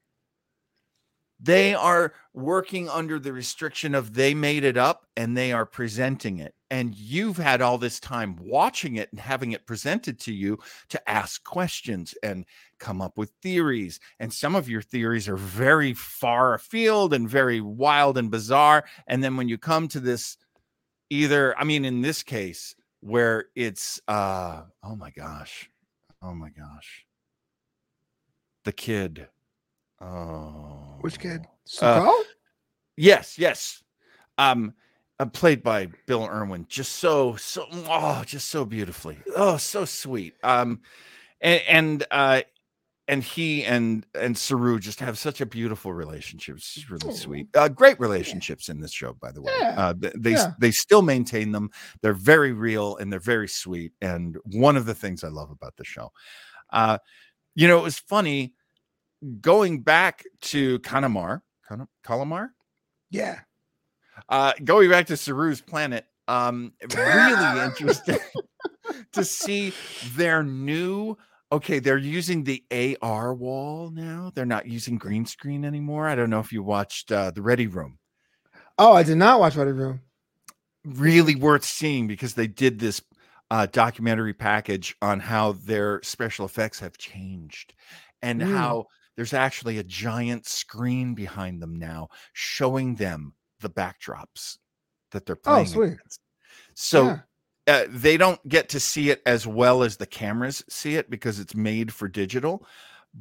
They 1.39 1.75
are 1.75 2.13
working 2.33 2.89
under 2.89 3.19
the 3.19 3.31
restriction 3.31 3.93
of 3.93 4.13
they 4.13 4.33
made 4.33 4.63
it 4.63 4.75
up 4.75 5.05
and 5.15 5.37
they 5.37 5.51
are 5.51 5.65
presenting 5.65 6.39
it. 6.39 6.55
And 6.71 6.95
you've 6.95 7.37
had 7.37 7.61
all 7.61 7.77
this 7.77 7.99
time 7.99 8.35
watching 8.41 8.95
it 8.95 9.09
and 9.11 9.19
having 9.19 9.51
it 9.51 9.67
presented 9.67 10.19
to 10.21 10.33
you 10.33 10.57
to 10.89 11.09
ask 11.09 11.43
questions 11.43 12.15
and 12.23 12.45
come 12.79 13.01
up 13.01 13.17
with 13.17 13.31
theories. 13.41 13.99
And 14.19 14.33
some 14.33 14.55
of 14.55 14.67
your 14.67 14.81
theories 14.81 15.29
are 15.29 15.37
very 15.37 15.93
far 15.93 16.55
afield 16.55 17.13
and 17.13 17.29
very 17.29 17.61
wild 17.61 18.17
and 18.17 18.31
bizarre. 18.31 18.83
And 19.05 19.23
then 19.23 19.37
when 19.37 19.47
you 19.47 19.57
come 19.57 19.87
to 19.89 19.99
this, 19.99 20.37
either, 21.09 21.57
I 21.57 21.63
mean, 21.63 21.85
in 21.85 22.01
this 22.01 22.23
case, 22.23 22.75
where 23.01 23.45
it's, 23.55 24.01
uh, 24.07 24.63
oh 24.83 24.95
my 24.95 25.11
gosh, 25.11 25.69
oh 26.21 26.33
my 26.33 26.49
gosh, 26.49 27.05
the 28.65 28.73
kid. 28.73 29.27
Oh, 30.01 30.97
Which 31.01 31.19
kid? 31.19 31.45
Uh, 31.81 32.11
Yes, 32.95 33.37
yes. 33.37 33.83
Um, 34.37 34.73
uh, 35.19 35.25
played 35.25 35.61
by 35.63 35.87
Bill 36.05 36.25
Irwin, 36.27 36.65
just 36.69 36.93
so 36.93 37.35
so 37.35 37.65
oh, 37.71 38.23
just 38.25 38.49
so 38.49 38.65
beautifully. 38.65 39.17
Oh, 39.35 39.57
so 39.57 39.85
sweet. 39.85 40.33
Um, 40.43 40.81
and 41.41 41.61
and 41.67 42.05
uh, 42.11 42.41
and 43.07 43.23
he 43.23 43.63
and 43.65 44.05
and 44.15 44.35
Saru 44.37 44.79
just 44.79 44.99
have 44.99 45.17
such 45.17 45.41
a 45.41 45.45
beautiful 45.45 45.93
relationship. 45.93 46.57
It's 46.57 46.89
really 46.89 47.09
Oh. 47.09 47.13
sweet. 47.15 47.47
Uh, 47.55 47.67
great 47.67 47.99
relationships 47.99 48.69
in 48.69 48.79
this 48.81 48.93
show, 48.93 49.13
by 49.13 49.31
the 49.31 49.41
way. 49.41 49.53
Yeah, 49.59 49.73
Uh, 49.77 49.93
th- 49.93 50.13
they 50.17 50.31
yeah. 50.31 50.53
they 50.59 50.71
still 50.71 51.01
maintain 51.03 51.51
them. 51.51 51.69
They're 52.01 52.13
very 52.13 52.51
real 52.53 52.97
and 52.97 53.11
they're 53.11 53.19
very 53.19 53.47
sweet. 53.47 53.93
And 54.01 54.37
one 54.45 54.75
of 54.77 54.85
the 54.85 54.95
things 54.95 55.23
I 55.23 55.29
love 55.29 55.51
about 55.51 55.75
the 55.77 55.83
show, 55.85 56.11
uh, 56.71 56.97
you 57.55 57.67
know, 57.67 57.77
it 57.79 57.83
was 57.83 57.97
funny 57.99 58.53
going 59.41 59.81
back 59.81 60.23
to 60.41 60.79
Kaminar, 60.79 61.41
Kana- 61.67 61.87
Kalamar, 62.05 62.49
yeah. 63.09 63.39
uh, 64.29 64.53
going 64.63 64.89
back 64.89 65.07
to 65.07 65.13
Saru's 65.13 65.61
planet, 65.61 66.05
um, 66.27 66.73
really 66.95 67.61
interesting 67.65 68.19
to 69.13 69.23
see 69.23 69.73
their 70.15 70.43
new. 70.43 71.17
Okay, 71.51 71.79
they're 71.79 71.97
using 71.97 72.43
the 72.43 72.61
AR 73.01 73.33
wall 73.33 73.89
now. 73.89 74.31
They're 74.35 74.45
not 74.45 74.67
using 74.67 74.97
green 74.97 75.25
screen 75.25 75.63
anymore. 75.63 76.07
I 76.07 76.15
don't 76.15 76.29
know 76.29 76.41
if 76.41 76.51
you 76.51 76.61
watched 76.61 77.11
uh, 77.11 77.31
the 77.31 77.41
Ready 77.41 77.67
Room. 77.67 77.99
Oh, 78.77 78.91
I 78.93 79.03
did 79.03 79.17
not 79.17 79.39
watch 79.39 79.55
Ready 79.55 79.71
Room. 79.71 80.01
Really 80.85 81.35
worth 81.35 81.63
seeing 81.63 82.05
because 82.07 82.33
they 82.33 82.47
did 82.47 82.79
this 82.79 83.01
uh, 83.49 83.65
documentary 83.71 84.33
package 84.33 84.95
on 85.01 85.21
how 85.21 85.53
their 85.53 86.01
special 86.03 86.45
effects 86.45 86.79
have 86.81 86.97
changed 86.97 87.73
and 88.21 88.41
Mm. 88.41 88.51
how 88.53 88.85
there's 89.17 89.33
actually 89.33 89.79
a 89.79 89.83
giant 89.83 90.45
screen 90.45 91.13
behind 91.15 91.61
them 91.61 91.75
now 91.77 92.07
showing 92.31 92.95
them 92.95 93.33
the 93.59 93.69
backdrops 93.69 94.57
that 95.11 95.25
they're 95.25 95.35
playing. 95.35 95.67
Oh, 95.67 95.71
sweet. 95.71 95.93
against. 95.93 96.21
So 96.75 97.03
Yeah. 97.05 97.19
uh, 97.67 97.85
they 97.89 98.15
don't 98.15 98.47
get 98.47 98.69
to 98.69 98.79
see 98.79 99.09
it 99.09 99.21
as 99.25 99.45
well 99.45 99.83
as 99.83 99.97
the 99.97 100.05
cameras 100.05 100.63
see 100.69 100.95
it 100.95 101.09
because 101.09 101.39
it's 101.39 101.55
made 101.55 101.91
for 101.93 102.07
digital 102.07 102.65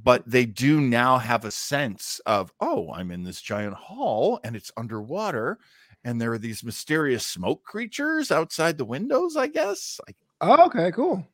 but 0.03 0.23
they 0.29 0.45
do 0.45 0.81
now 0.81 1.17
have 1.17 1.45
a 1.47 1.51
sense 1.51 2.21
of 2.27 2.53
oh 2.61 2.91
i'm 2.93 3.11
in 3.11 3.23
this 3.23 3.41
giant 3.41 3.73
hall 3.75 4.39
and 4.45 4.55
it's 4.55 4.71
underwater 4.77 5.59
and 6.05 6.21
there 6.21 6.33
are 6.33 6.39
these 6.39 6.63
mysterious 6.63 7.25
smoke 7.25 7.63
creatures 7.65 8.31
outside 8.31 8.77
the 8.77 8.85
windows 8.85 9.37
i 9.37 9.47
guess 9.47 9.99
like, 10.07 10.17
Oh, 10.43 10.67
okay, 10.67 10.93
cool. 10.93 11.27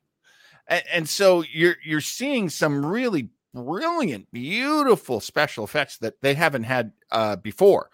and, 0.69 0.83
and 0.93 1.09
so 1.09 1.43
you're 1.53 1.77
you're 1.85 2.01
seeing 2.01 2.49
some 2.49 2.85
really 2.87 3.31
brilliant 3.55 4.27
beautiful 4.33 5.21
special 5.21 5.65
effects 5.65 5.99
that 5.99 6.21
they 6.23 6.35
haven't 6.35 6.65
had 6.65 6.93
uh, 7.11 7.37
before 7.37 7.91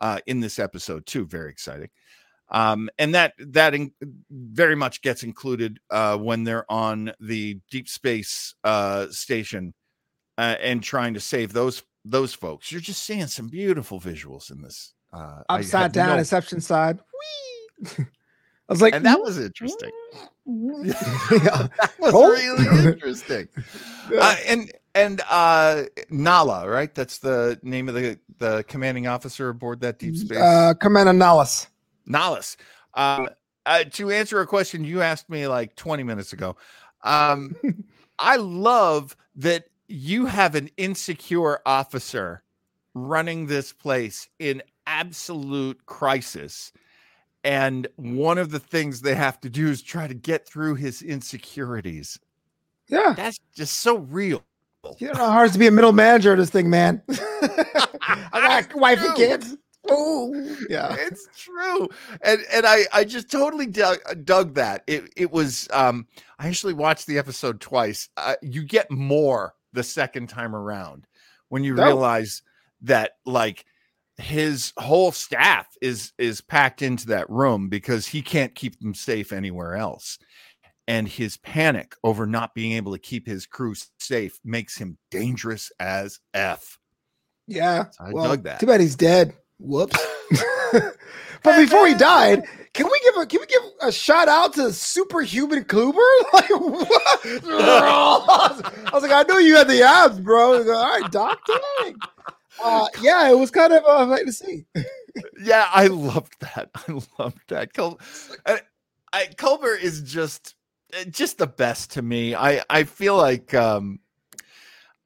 uh, 0.00 0.18
in 0.26 0.40
this 0.40 0.58
episode 0.58 1.06
too 1.06 1.26
very 1.26 1.50
exciting 1.50 1.88
um, 2.50 2.88
and 2.98 3.14
that 3.14 3.34
that 3.38 3.74
in, 3.74 3.92
very 4.30 4.74
much 4.76 5.02
gets 5.02 5.22
included 5.22 5.78
uh, 5.90 6.16
when 6.16 6.44
they're 6.44 6.70
on 6.70 7.12
the 7.20 7.58
deep 7.70 7.88
space 7.88 8.54
uh, 8.64 9.06
station 9.10 9.74
uh, 10.38 10.56
and 10.62 10.82
trying 10.82 11.14
to 11.14 11.20
save 11.20 11.52
those 11.52 11.82
those 12.06 12.32
folks. 12.32 12.72
You're 12.72 12.80
just 12.80 13.02
seeing 13.04 13.26
some 13.26 13.48
beautiful 13.48 14.00
visuals 14.00 14.50
in 14.50 14.62
this. 14.62 14.94
Uh, 15.12 15.42
I 15.48 15.58
upside 15.58 15.92
down 15.92 16.10
no- 16.10 16.18
inception 16.18 16.60
side. 16.62 17.00
Whee! 17.82 17.88
I 18.68 18.72
was 18.72 18.80
like, 18.80 18.94
and 18.94 19.04
that 19.04 19.20
was 19.20 19.38
interesting. 19.38 19.90
yeah. 20.46 21.68
That 21.78 21.92
was 21.98 22.14
Oh. 22.14 22.30
really 22.30 22.86
interesting. 22.92 23.48
Uh, 24.18 24.36
and 24.46 24.70
and 24.98 25.20
uh, 25.30 25.84
Nala, 26.10 26.68
right? 26.68 26.94
That's 26.94 27.18
the 27.18 27.58
name 27.62 27.88
of 27.88 27.94
the 27.94 28.18
the 28.38 28.64
commanding 28.68 29.06
officer 29.06 29.48
aboard 29.48 29.80
that 29.80 29.98
deep 29.98 30.16
space. 30.16 30.38
uh, 30.38 30.74
Commander 30.74 31.12
Nollis. 31.12 31.66
Nalas. 32.08 32.56
Um, 32.94 33.28
uh, 33.66 33.84
to 33.84 34.10
answer 34.10 34.40
a 34.40 34.46
question 34.46 34.84
you 34.84 35.02
asked 35.02 35.28
me 35.28 35.46
like 35.46 35.76
20 35.76 36.02
minutes 36.02 36.32
ago, 36.32 36.56
um, 37.02 37.54
I 38.18 38.36
love 38.36 39.16
that 39.36 39.66
you 39.88 40.26
have 40.26 40.54
an 40.54 40.70
insecure 40.76 41.60
officer 41.66 42.42
running 42.94 43.46
this 43.46 43.72
place 43.72 44.28
in 44.38 44.62
absolute 44.86 45.84
crisis. 45.86 46.72
And 47.44 47.86
one 47.96 48.38
of 48.38 48.50
the 48.50 48.58
things 48.58 49.00
they 49.00 49.14
have 49.14 49.40
to 49.42 49.50
do 49.50 49.68
is 49.68 49.82
try 49.82 50.08
to 50.08 50.14
get 50.14 50.46
through 50.46 50.74
his 50.76 51.02
insecurities. 51.02 52.18
Yeah. 52.88 53.14
That's 53.16 53.38
just 53.54 53.78
so 53.78 53.98
real. 53.98 54.42
You 54.98 55.08
don't 55.08 55.18
know 55.18 55.26
how 55.26 55.32
hard 55.32 55.46
it 55.46 55.48
is 55.48 55.52
to 55.52 55.58
be 55.58 55.66
a 55.66 55.72
middle 55.72 55.92
manager 55.92 56.32
of 56.32 56.38
this 56.38 56.50
thing, 56.50 56.70
man. 56.70 57.02
I 57.10 58.28
got 58.32 58.74
wife 58.74 59.02
and 59.02 59.14
kids. 59.16 59.56
Oh, 59.90 60.34
yeah. 60.68 60.94
it's 60.98 61.28
true. 61.36 61.88
And 62.22 62.40
and 62.52 62.66
i 62.66 62.82
i 62.92 63.04
just 63.04 63.30
totally 63.30 63.66
dug, 63.66 63.98
dug 64.24 64.54
that. 64.54 64.84
It 64.86 65.12
it 65.16 65.30
was 65.30 65.68
um 65.72 66.06
i 66.38 66.46
actually 66.48 66.74
watched 66.74 67.06
the 67.06 67.18
episode 67.18 67.60
twice. 67.60 68.08
Uh, 68.16 68.34
you 68.42 68.64
get 68.64 68.90
more 68.90 69.54
the 69.72 69.82
second 69.82 70.28
time 70.28 70.54
around 70.54 71.06
when 71.48 71.64
you 71.64 71.74
realize 71.74 72.42
that 72.82 73.12
like 73.24 73.64
his 74.18 74.72
whole 74.76 75.12
staff 75.12 75.66
is 75.80 76.12
is 76.18 76.40
packed 76.40 76.82
into 76.82 77.06
that 77.06 77.30
room 77.30 77.68
because 77.68 78.06
he 78.06 78.20
can't 78.20 78.54
keep 78.54 78.78
them 78.80 78.94
safe 78.94 79.32
anywhere 79.32 79.76
else 79.76 80.18
and 80.88 81.06
his 81.06 81.36
panic 81.36 81.94
over 82.02 82.26
not 82.26 82.54
being 82.54 82.72
able 82.72 82.92
to 82.92 82.98
keep 82.98 83.26
his 83.26 83.46
crew 83.46 83.74
safe 84.00 84.40
makes 84.42 84.76
him 84.78 84.96
dangerous 85.10 85.70
as 85.78 86.18
f 86.34 86.78
Yeah. 87.46 87.84
I 88.00 88.10
well, 88.10 88.24
dug 88.30 88.42
that. 88.44 88.58
Too 88.58 88.66
bad 88.66 88.80
he's 88.80 88.96
dead. 88.96 89.34
Whoops. 89.60 89.98
but 90.72 91.56
before 91.58 91.86
he 91.86 91.94
died, 91.94 92.42
can 92.72 92.86
we 92.86 93.00
give 93.04 93.16
a 93.16 93.26
can 93.26 93.40
we 93.40 93.46
give 93.46 93.62
a 93.82 93.92
shout 93.92 94.28
out 94.28 94.54
to 94.54 94.72
superhuman 94.72 95.64
Culber? 95.64 95.98
Like 96.32 96.50
what? 96.50 97.10
I 97.24 98.90
was 98.92 99.02
like, 99.02 99.12
I 99.12 99.22
knew 99.28 99.40
you 99.40 99.56
had 99.56 99.68
the 99.68 99.82
abs, 99.82 100.20
bro. 100.20 100.58
He's 100.58 100.66
like, 100.66 100.76
All 100.76 101.00
right, 101.00 101.10
doc. 101.12 101.38
dang." 101.46 101.96
Uh, 102.62 102.86
yeah, 103.02 103.30
it 103.30 103.38
was 103.38 103.50
kind 103.50 103.72
of 103.72 103.84
uh, 103.84 104.06
like 104.06 104.24
to 104.26 104.32
see. 104.32 104.64
yeah, 105.42 105.68
I 105.72 105.86
loved 105.88 106.34
that. 106.40 106.70
I 106.88 107.00
loved 107.18 107.40
that. 107.48 107.72
Cul- 107.72 108.00
I, 108.46 108.60
I, 109.12 109.26
Culber 109.36 109.80
is 109.80 110.02
just 110.02 110.54
just 111.10 111.38
the 111.38 111.46
best 111.46 111.92
to 111.92 112.02
me. 112.02 112.34
I 112.34 112.62
I 112.70 112.84
feel 112.84 113.16
like 113.16 113.54
um 113.54 114.00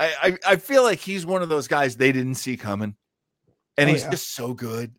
I, 0.00 0.38
I 0.46 0.52
I 0.52 0.56
feel 0.56 0.82
like 0.82 0.98
he's 0.98 1.24
one 1.26 1.42
of 1.42 1.48
those 1.48 1.68
guys 1.68 1.96
they 1.96 2.12
didn't 2.12 2.34
see 2.36 2.56
coming, 2.56 2.96
and 3.76 3.88
Oh, 3.88 3.92
he's 3.92 4.02
yeah. 4.02 4.10
just 4.10 4.34
so 4.34 4.54
good. 4.54 4.94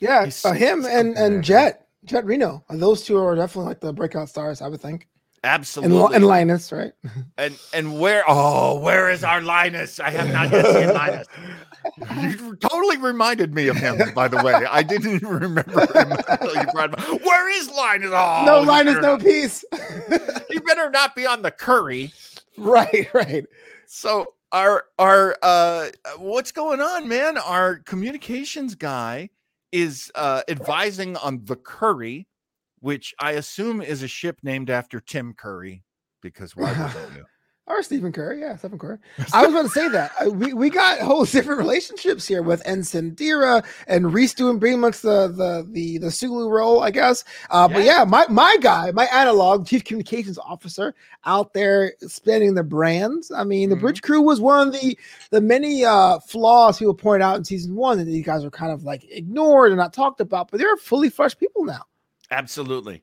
Yeah, 0.00 0.26
uh, 0.44 0.52
him 0.52 0.82
so 0.82 0.88
and 0.88 1.14
good. 1.14 1.22
and 1.22 1.44
Jet 1.44 1.88
Jet 2.04 2.24
Reno. 2.24 2.64
Uh, 2.68 2.76
Those 2.76 3.02
two 3.02 3.18
are 3.18 3.34
definitely 3.34 3.68
like 3.70 3.80
the 3.80 3.92
breakout 3.92 4.28
stars, 4.28 4.60
I 4.62 4.68
would 4.68 4.80
think. 4.80 5.08
And, 5.44 5.52
Absolutely. 5.52 5.96
Li- 5.98 6.14
and 6.14 6.26
Linus, 6.26 6.72
right? 6.72 6.92
and 7.38 7.56
and 7.72 8.00
where 8.00 8.24
oh 8.26 8.80
where 8.80 9.10
is 9.10 9.22
our 9.22 9.40
Linus? 9.40 10.00
I 10.00 10.10
have 10.10 10.32
not 10.32 10.50
yet 10.50 10.66
seen 10.66 10.94
Linus. 10.94 11.26
You 12.20 12.56
totally 12.56 12.96
reminded 12.96 13.54
me 13.54 13.68
of 13.68 13.76
him, 13.76 13.96
by 14.14 14.26
the 14.28 14.38
way. 14.42 14.54
I 14.54 14.82
didn't 14.82 15.12
even 15.14 15.28
remember 15.28 15.80
him 15.94 16.12
until 16.28 16.54
you 16.56 16.66
brought 16.72 16.98
him. 16.98 17.14
up. 17.14 17.22
Where 17.22 17.58
is 17.60 17.70
Linus? 17.70 18.10
Oh, 18.12 18.42
no 18.44 18.60
Linus, 18.62 18.94
better 18.94 19.02
no 19.06 19.12
not- 19.16 19.20
peace. 19.20 19.64
you 20.50 20.60
better 20.62 20.90
not 20.90 21.14
be 21.14 21.26
on 21.26 21.42
the 21.42 21.50
curry. 21.52 22.12
right, 22.58 23.12
right. 23.14 23.46
So 23.86 24.34
our 24.52 24.84
our 24.98 25.36
uh 25.42 25.88
what's 26.18 26.50
going 26.50 26.80
on, 26.80 27.08
man? 27.08 27.38
Our 27.38 27.76
communications 27.76 28.74
guy 28.74 29.30
is 29.70 30.10
uh 30.16 30.42
advising 30.48 31.16
on 31.18 31.44
the 31.44 31.56
Curry, 31.56 32.26
which 32.80 33.14
I 33.18 33.32
assume 33.32 33.80
is 33.80 34.02
a 34.02 34.08
ship 34.08 34.38
named 34.42 34.70
after 34.70 35.00
Tim 35.00 35.34
Curry, 35.34 35.84
because 36.22 36.56
why 36.56 36.70
wouldn't 36.72 37.16
you? 37.16 37.24
Or 37.68 37.82
Stephen 37.82 38.12
Curry, 38.12 38.42
yeah, 38.42 38.54
Stephen 38.54 38.78
Curry. 38.78 38.98
I 39.32 39.44
was 39.44 39.50
about 39.50 39.62
to 39.62 39.68
say 39.70 39.88
that 39.88 40.12
uh, 40.24 40.30
we, 40.30 40.54
we 40.54 40.70
got 40.70 41.00
whole 41.00 41.24
different 41.24 41.58
relationships 41.58 42.24
here 42.24 42.40
with 42.40 42.64
Ensign 42.64 43.14
Dira 43.14 43.64
and 43.88 44.14
Rhys 44.14 44.34
doing 44.34 44.60
pretty 44.60 44.76
much 44.76 45.00
the 45.00 45.26
the 45.26 45.66
the 45.68 45.98
the 45.98 46.12
Sulu 46.12 46.48
role, 46.48 46.84
I 46.84 46.92
guess. 46.92 47.24
Uh, 47.50 47.66
yeah. 47.68 47.76
But 47.76 47.84
yeah, 47.84 48.04
my 48.04 48.24
my 48.28 48.56
guy, 48.60 48.92
my 48.92 49.06
analog 49.06 49.66
chief 49.66 49.82
communications 49.82 50.38
officer, 50.38 50.94
out 51.24 51.54
there 51.54 51.94
spanning 52.06 52.54
the 52.54 52.62
brands. 52.62 53.32
I 53.32 53.42
mean, 53.42 53.68
the 53.68 53.74
mm-hmm. 53.74 53.82
Bridge 53.82 54.02
Crew 54.02 54.22
was 54.22 54.40
one 54.40 54.68
of 54.68 54.72
the 54.72 54.96
the 55.32 55.40
many 55.40 55.84
uh, 55.84 56.20
flaws 56.20 56.78
people 56.78 56.94
point 56.94 57.24
out 57.24 57.36
in 57.36 57.44
season 57.44 57.74
one 57.74 57.98
that 57.98 58.04
these 58.04 58.24
guys 58.24 58.44
were 58.44 58.50
kind 58.50 58.70
of 58.70 58.84
like 58.84 59.04
ignored 59.10 59.72
and 59.72 59.78
not 59.78 59.92
talked 59.92 60.20
about, 60.20 60.52
but 60.52 60.60
they're 60.60 60.76
fully 60.76 61.10
fresh 61.10 61.36
people 61.36 61.64
now. 61.64 61.82
Absolutely. 62.30 63.02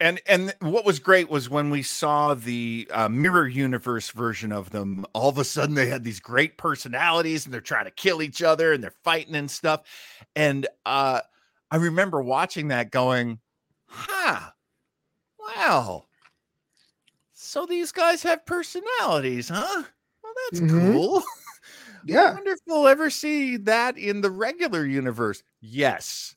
And 0.00 0.20
and 0.26 0.54
what 0.60 0.84
was 0.84 0.98
great 0.98 1.30
was 1.30 1.48
when 1.48 1.70
we 1.70 1.82
saw 1.82 2.34
the 2.34 2.88
uh, 2.90 3.08
mirror 3.08 3.46
universe 3.46 4.10
version 4.10 4.50
of 4.50 4.70
them. 4.70 5.06
All 5.12 5.28
of 5.28 5.38
a 5.38 5.44
sudden, 5.44 5.76
they 5.76 5.86
had 5.86 6.02
these 6.02 6.18
great 6.18 6.58
personalities, 6.58 7.44
and 7.44 7.54
they're 7.54 7.60
trying 7.60 7.84
to 7.84 7.92
kill 7.92 8.20
each 8.20 8.42
other, 8.42 8.72
and 8.72 8.82
they're 8.82 8.94
fighting 9.04 9.36
and 9.36 9.48
stuff. 9.48 9.82
And 10.34 10.66
uh, 10.84 11.20
I 11.70 11.76
remember 11.76 12.20
watching 12.20 12.68
that, 12.68 12.90
going, 12.90 13.38
"Huh, 13.86 14.50
wow, 15.38 16.06
so 17.32 17.64
these 17.64 17.92
guys 17.92 18.24
have 18.24 18.44
personalities, 18.46 19.48
huh? 19.48 19.84
Well, 20.24 20.32
that's 20.50 20.60
mm-hmm. 20.60 20.92
cool." 20.92 21.22
Yeah. 22.06 22.24
I 22.24 22.34
wonder 22.34 22.50
if 22.50 22.58
we'll 22.66 22.86
ever 22.86 23.08
see 23.08 23.56
that 23.56 23.96
in 23.96 24.20
the 24.20 24.30
regular 24.30 24.84
universe. 24.84 25.42
Yes. 25.60 26.34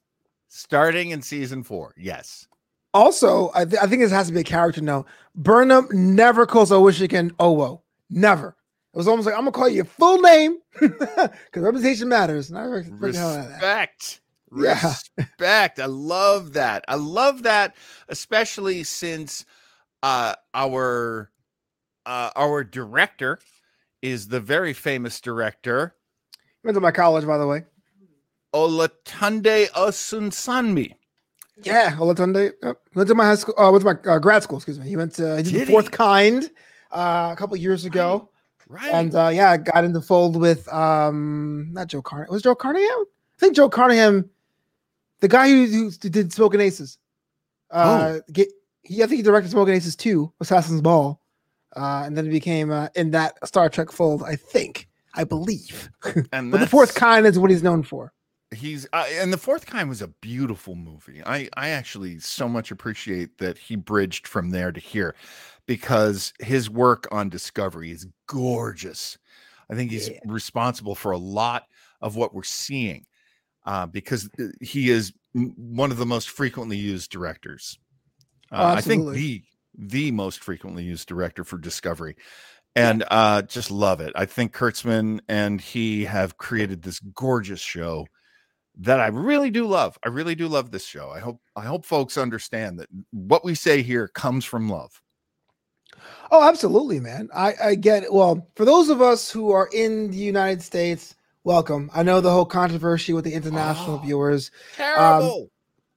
Starting 0.49 1.11
in 1.11 1.21
season 1.21 1.63
four. 1.63 1.93
Yes. 1.97 2.47
Also, 2.93 3.51
I, 3.53 3.65
th- 3.65 3.81
I 3.81 3.87
think 3.87 4.01
this 4.01 4.11
has 4.11 4.27
to 4.27 4.33
be 4.33 4.39
a 4.39 4.43
character 4.45 4.81
note. 4.81 5.05
Burnham 5.35 5.87
never 5.91 6.45
calls 6.45 6.71
Owosekun 6.71 7.31
Owo. 7.33 7.81
Never. 8.09 8.55
It 8.93 8.97
was 8.97 9.07
almost 9.07 9.25
like 9.27 9.35
I'm 9.35 9.41
gonna 9.41 9.51
call 9.51 9.69
you 9.69 9.75
your 9.75 9.85
full 9.85 10.19
name 10.21 10.57
because 10.79 11.29
reputation 11.55 12.09
matters. 12.09 12.49
And 12.49 12.57
I 12.57 12.63
respect. 12.63 14.21
Yeah. 14.55 14.93
Respect. 15.17 15.77
I 15.77 15.87
love 15.87 16.53
that. 16.53 16.85
I 16.87 16.95
love 16.95 17.43
that, 17.43 17.75
especially 18.07 18.83
since 18.85 19.43
uh 20.01 20.35
our 20.53 21.29
uh 22.05 22.29
our 22.33 22.63
director 22.63 23.39
is 24.01 24.29
the 24.29 24.39
very 24.39 24.71
famous 24.71 25.19
director. 25.19 25.95
Went 26.63 26.75
to 26.75 26.81
my 26.81 26.91
college, 26.91 27.25
by 27.25 27.37
the 27.37 27.45
way. 27.45 27.65
Olatunde 28.53 29.69
Osunsanmi. 29.71 30.93
Yeah, 31.63 31.95
Olatunde. 31.97 32.53
Yep. 32.63 32.77
Went 32.95 33.09
to 33.09 33.15
my 33.15 33.25
high 33.25 33.35
school. 33.35 33.55
Uh, 33.57 33.71
went 33.71 33.83
to 33.83 33.93
my 33.93 34.11
uh, 34.11 34.19
grad 34.19 34.43
school. 34.43 34.57
Excuse 34.57 34.79
me. 34.79 34.87
He 34.87 34.95
went 34.95 35.13
to 35.15 35.37
he 35.37 35.43
did, 35.43 35.53
did 35.53 35.67
the 35.67 35.71
fourth 35.71 35.85
he? 35.85 35.91
kind 35.91 36.49
uh, 36.91 37.29
a 37.33 37.35
couple 37.35 37.57
years 37.57 37.85
ago. 37.85 38.29
Right. 38.67 38.83
right. 38.83 38.93
And 38.93 39.15
uh, 39.15 39.29
yeah, 39.33 39.57
got 39.57 39.83
in 39.83 39.93
the 39.93 40.01
fold 40.01 40.39
with 40.39 40.71
um 40.71 41.69
not 41.71 41.87
Joe 41.87 42.01
Carnahan. 42.01 42.31
Was 42.31 42.43
Joe 42.43 42.55
Carnahan? 42.55 42.87
I 42.87 43.39
think 43.39 43.55
Joe 43.55 43.69
Carnahan, 43.69 44.29
the 45.19 45.27
guy 45.27 45.49
who, 45.49 45.65
who 45.65 45.91
did 45.91 46.33
Smoking 46.33 46.61
Aces. 46.61 46.97
Uh, 47.69 48.19
oh. 48.19 48.21
get 48.31 48.47
he. 48.83 49.03
I 49.03 49.07
think 49.07 49.17
he 49.17 49.23
directed 49.23 49.51
Smoking 49.51 49.73
Aces 49.73 49.95
too, 49.95 50.31
Assassin's 50.39 50.81
Ball, 50.81 51.19
uh, 51.75 52.03
and 52.05 52.15
then 52.15 52.25
he 52.25 52.31
became 52.31 52.71
uh, 52.71 52.87
in 52.95 53.11
that 53.11 53.35
Star 53.47 53.67
Trek 53.69 53.91
fold. 53.91 54.23
I 54.23 54.35
think, 54.35 54.87
I 55.15 55.23
believe. 55.23 55.89
And 56.31 56.51
but 56.51 56.59
the 56.59 56.67
fourth 56.67 56.95
kind 56.95 57.25
is 57.25 57.37
what 57.37 57.51
he's 57.51 57.63
known 57.63 57.83
for 57.83 58.13
he's 58.53 58.87
uh, 58.93 59.05
and 59.11 59.31
the 59.31 59.37
fourth 59.37 59.65
kind 59.65 59.89
was 59.89 60.01
a 60.01 60.07
beautiful 60.07 60.75
movie. 60.75 61.21
I 61.25 61.49
i 61.55 61.69
actually 61.69 62.19
so 62.19 62.47
much 62.47 62.71
appreciate 62.71 63.37
that 63.39 63.57
he 63.57 63.75
bridged 63.75 64.27
from 64.27 64.51
there 64.51 64.71
to 64.71 64.79
here 64.79 65.15
because 65.65 66.33
his 66.39 66.69
work 66.69 67.07
on 67.11 67.29
discovery 67.29 67.91
is 67.91 68.07
gorgeous. 68.27 69.17
I 69.69 69.75
think 69.75 69.91
he's 69.91 70.09
yeah. 70.09 70.19
responsible 70.25 70.95
for 70.95 71.11
a 71.11 71.17
lot 71.17 71.63
of 72.01 72.15
what 72.15 72.33
we're 72.33 72.43
seeing 72.43 73.05
uh, 73.65 73.85
because 73.85 74.29
uh, 74.39 74.45
he 74.61 74.89
is 74.89 75.13
one 75.33 75.91
of 75.91 75.97
the 75.97 76.05
most 76.05 76.29
frequently 76.29 76.77
used 76.77 77.11
directors. 77.11 77.77
Uh, 78.49 78.75
i 78.77 78.81
think 78.81 79.11
the 79.11 79.43
the 79.77 80.09
most 80.11 80.41
frequently 80.41 80.83
used 80.83 81.07
director 81.07 81.43
for 81.43 81.57
discovery 81.57 82.15
and 82.77 83.03
uh, 83.09 83.41
just 83.41 83.71
love 83.71 84.01
it. 84.01 84.13
I 84.15 84.25
think 84.25 84.53
Kurtzman 84.53 85.21
and 85.27 85.59
he 85.59 86.05
have 86.05 86.37
created 86.37 86.83
this 86.83 86.99
gorgeous 86.99 87.59
show 87.59 88.05
that 88.79 88.99
I 88.99 89.07
really 89.07 89.49
do 89.49 89.65
love. 89.65 89.97
I 90.03 90.09
really 90.09 90.35
do 90.35 90.47
love 90.47 90.71
this 90.71 90.85
show. 90.85 91.09
I 91.09 91.19
hope 91.19 91.41
I 91.55 91.65
hope 91.65 91.85
folks 91.85 92.17
understand 92.17 92.79
that 92.79 92.89
what 93.11 93.43
we 93.43 93.55
say 93.55 93.81
here 93.81 94.07
comes 94.07 94.45
from 94.45 94.69
love. 94.69 95.01
Oh, 96.31 96.47
absolutely, 96.47 96.99
man. 96.99 97.29
I, 97.33 97.53
I 97.63 97.75
get 97.75 98.03
it. 98.03 98.13
Well, 98.13 98.47
for 98.55 98.65
those 98.65 98.89
of 98.89 99.01
us 99.01 99.31
who 99.31 99.51
are 99.51 99.69
in 99.73 100.11
the 100.11 100.17
United 100.17 100.61
States, 100.61 101.15
welcome. 101.43 101.89
I 101.93 102.03
know 102.03 102.21
the 102.21 102.31
whole 102.31 102.45
controversy 102.45 103.13
with 103.13 103.23
the 103.23 103.33
international 103.33 103.95
oh, 103.95 104.05
viewers. 104.05 104.51
Terrible. 104.75 105.49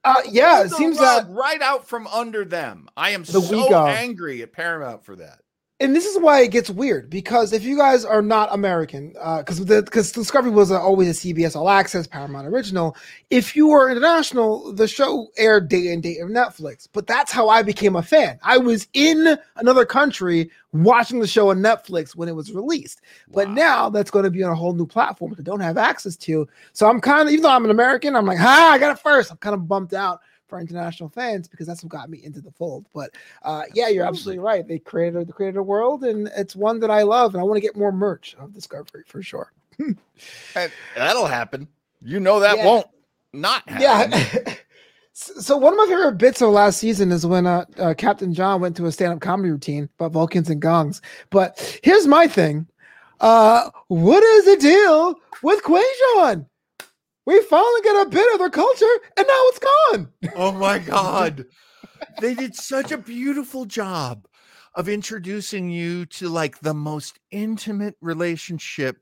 Um, 0.04 0.16
uh, 0.16 0.22
yeah, 0.30 0.62
it 0.62 0.70
seems 0.70 0.98
that 0.98 1.26
right 1.28 1.60
out 1.60 1.86
from 1.86 2.06
under 2.06 2.44
them. 2.44 2.88
I 2.96 3.10
am 3.10 3.24
so 3.24 3.86
angry 3.86 4.42
at 4.42 4.52
Paramount 4.52 5.04
for 5.04 5.16
that 5.16 5.40
and 5.80 5.96
this 5.96 6.04
is 6.04 6.20
why 6.20 6.42
it 6.42 6.50
gets 6.50 6.68
weird 6.68 7.08
because 7.08 7.54
if 7.54 7.64
you 7.64 7.74
guys 7.74 8.04
are 8.04 8.20
not 8.20 8.52
American, 8.52 9.08
because 9.38 9.60
uh, 9.60 9.80
because 9.80 10.12
Discovery 10.12 10.50
was 10.50 10.70
always 10.70 11.08
a 11.08 11.12
CBS 11.34 11.56
All 11.56 11.70
Access 11.70 12.06
Paramount 12.06 12.46
original. 12.46 12.94
If 13.30 13.56
you 13.56 13.70
are 13.70 13.90
international, 13.90 14.74
the 14.74 14.86
show 14.86 15.28
aired 15.38 15.70
day 15.70 15.90
and 15.90 16.02
date 16.02 16.20
of 16.20 16.28
Netflix. 16.28 16.86
But 16.92 17.06
that's 17.06 17.32
how 17.32 17.48
I 17.48 17.62
became 17.62 17.96
a 17.96 18.02
fan. 18.02 18.38
I 18.42 18.58
was 18.58 18.88
in 18.92 19.38
another 19.56 19.86
country 19.86 20.50
watching 20.72 21.18
the 21.18 21.26
show 21.26 21.48
on 21.48 21.60
Netflix 21.60 22.14
when 22.14 22.28
it 22.28 22.34
was 22.36 22.52
released. 22.52 23.00
Wow. 23.28 23.32
But 23.32 23.50
now 23.50 23.88
that's 23.88 24.10
going 24.10 24.24
to 24.24 24.30
be 24.30 24.42
on 24.42 24.52
a 24.52 24.56
whole 24.56 24.74
new 24.74 24.86
platform 24.86 25.30
that 25.30 25.40
I 25.40 25.44
don't 25.44 25.60
have 25.60 25.78
access 25.78 26.14
to. 26.16 26.46
So 26.74 26.88
I'm 26.88 27.00
kind 27.00 27.26
of, 27.26 27.32
even 27.32 27.42
though 27.42 27.50
I'm 27.50 27.64
an 27.64 27.70
American, 27.70 28.14
I'm 28.16 28.26
like, 28.26 28.38
ah, 28.38 28.72
I 28.72 28.78
got 28.78 28.92
it 28.92 29.00
first. 29.00 29.30
I'm 29.30 29.38
kind 29.38 29.54
of 29.54 29.66
bumped 29.66 29.94
out 29.94 30.20
for 30.50 30.60
international 30.60 31.08
fans 31.08 31.48
because 31.48 31.66
that's 31.66 31.82
what 31.82 31.90
got 31.90 32.10
me 32.10 32.20
into 32.22 32.42
the 32.42 32.50
fold. 32.50 32.84
But 32.92 33.12
uh, 33.42 33.62
yeah, 33.72 33.88
you're 33.88 34.04
absolutely 34.04 34.40
right. 34.40 34.66
They 34.66 34.78
created 34.78 35.26
the 35.26 35.32
created 35.32 35.56
a 35.56 35.62
world, 35.62 36.04
and 36.04 36.30
it's 36.36 36.54
one 36.54 36.80
that 36.80 36.90
I 36.90 37.02
love, 37.02 37.34
and 37.34 37.40
I 37.40 37.44
want 37.44 37.56
to 37.56 37.62
get 37.62 37.76
more 37.76 37.92
merch 37.92 38.36
of 38.38 38.52
Discovery 38.52 39.04
for 39.06 39.22
sure. 39.22 39.52
That'll 40.94 41.26
happen. 41.26 41.68
You 42.02 42.20
know 42.20 42.40
that 42.40 42.58
yeah. 42.58 42.66
won't 42.66 42.86
not 43.32 43.66
happen. 43.68 44.12
Yeah. 44.46 44.54
so 45.12 45.56
one 45.56 45.72
of 45.72 45.78
my 45.78 45.86
favorite 45.86 46.18
bits 46.18 46.42
of 46.42 46.50
last 46.50 46.78
season 46.78 47.12
is 47.12 47.26
when 47.26 47.46
uh, 47.46 47.64
uh, 47.78 47.94
Captain 47.94 48.32
John 48.34 48.60
went 48.60 48.76
to 48.76 48.86
a 48.86 48.92
stand-up 48.92 49.20
comedy 49.20 49.50
routine 49.50 49.88
about 49.98 50.12
Vulcans 50.12 50.50
and 50.50 50.60
gongs. 50.60 51.00
But 51.30 51.80
here's 51.82 52.06
my 52.06 52.26
thing. 52.26 52.66
Uh, 53.20 53.70
what 53.88 54.22
is 54.22 54.44
the 54.46 54.56
deal 54.56 55.14
with 55.42 55.62
Kwejian? 55.62 56.46
We 57.30 57.40
finally 57.42 57.80
get 57.82 58.06
a 58.06 58.10
bit 58.10 58.32
of 58.32 58.40
their 58.40 58.50
culture 58.50 59.00
and 59.16 59.26
now 59.26 59.42
it's 59.46 59.60
gone. 59.60 60.08
Oh 60.34 60.50
my 60.50 60.78
God. 60.96 61.46
they 62.20 62.34
did 62.34 62.56
such 62.56 62.90
a 62.90 62.98
beautiful 62.98 63.66
job 63.66 64.26
of 64.74 64.88
introducing 64.88 65.70
you 65.70 66.06
to 66.06 66.28
like 66.28 66.58
the 66.60 66.74
most 66.74 67.20
intimate 67.30 67.94
relationship 68.00 68.98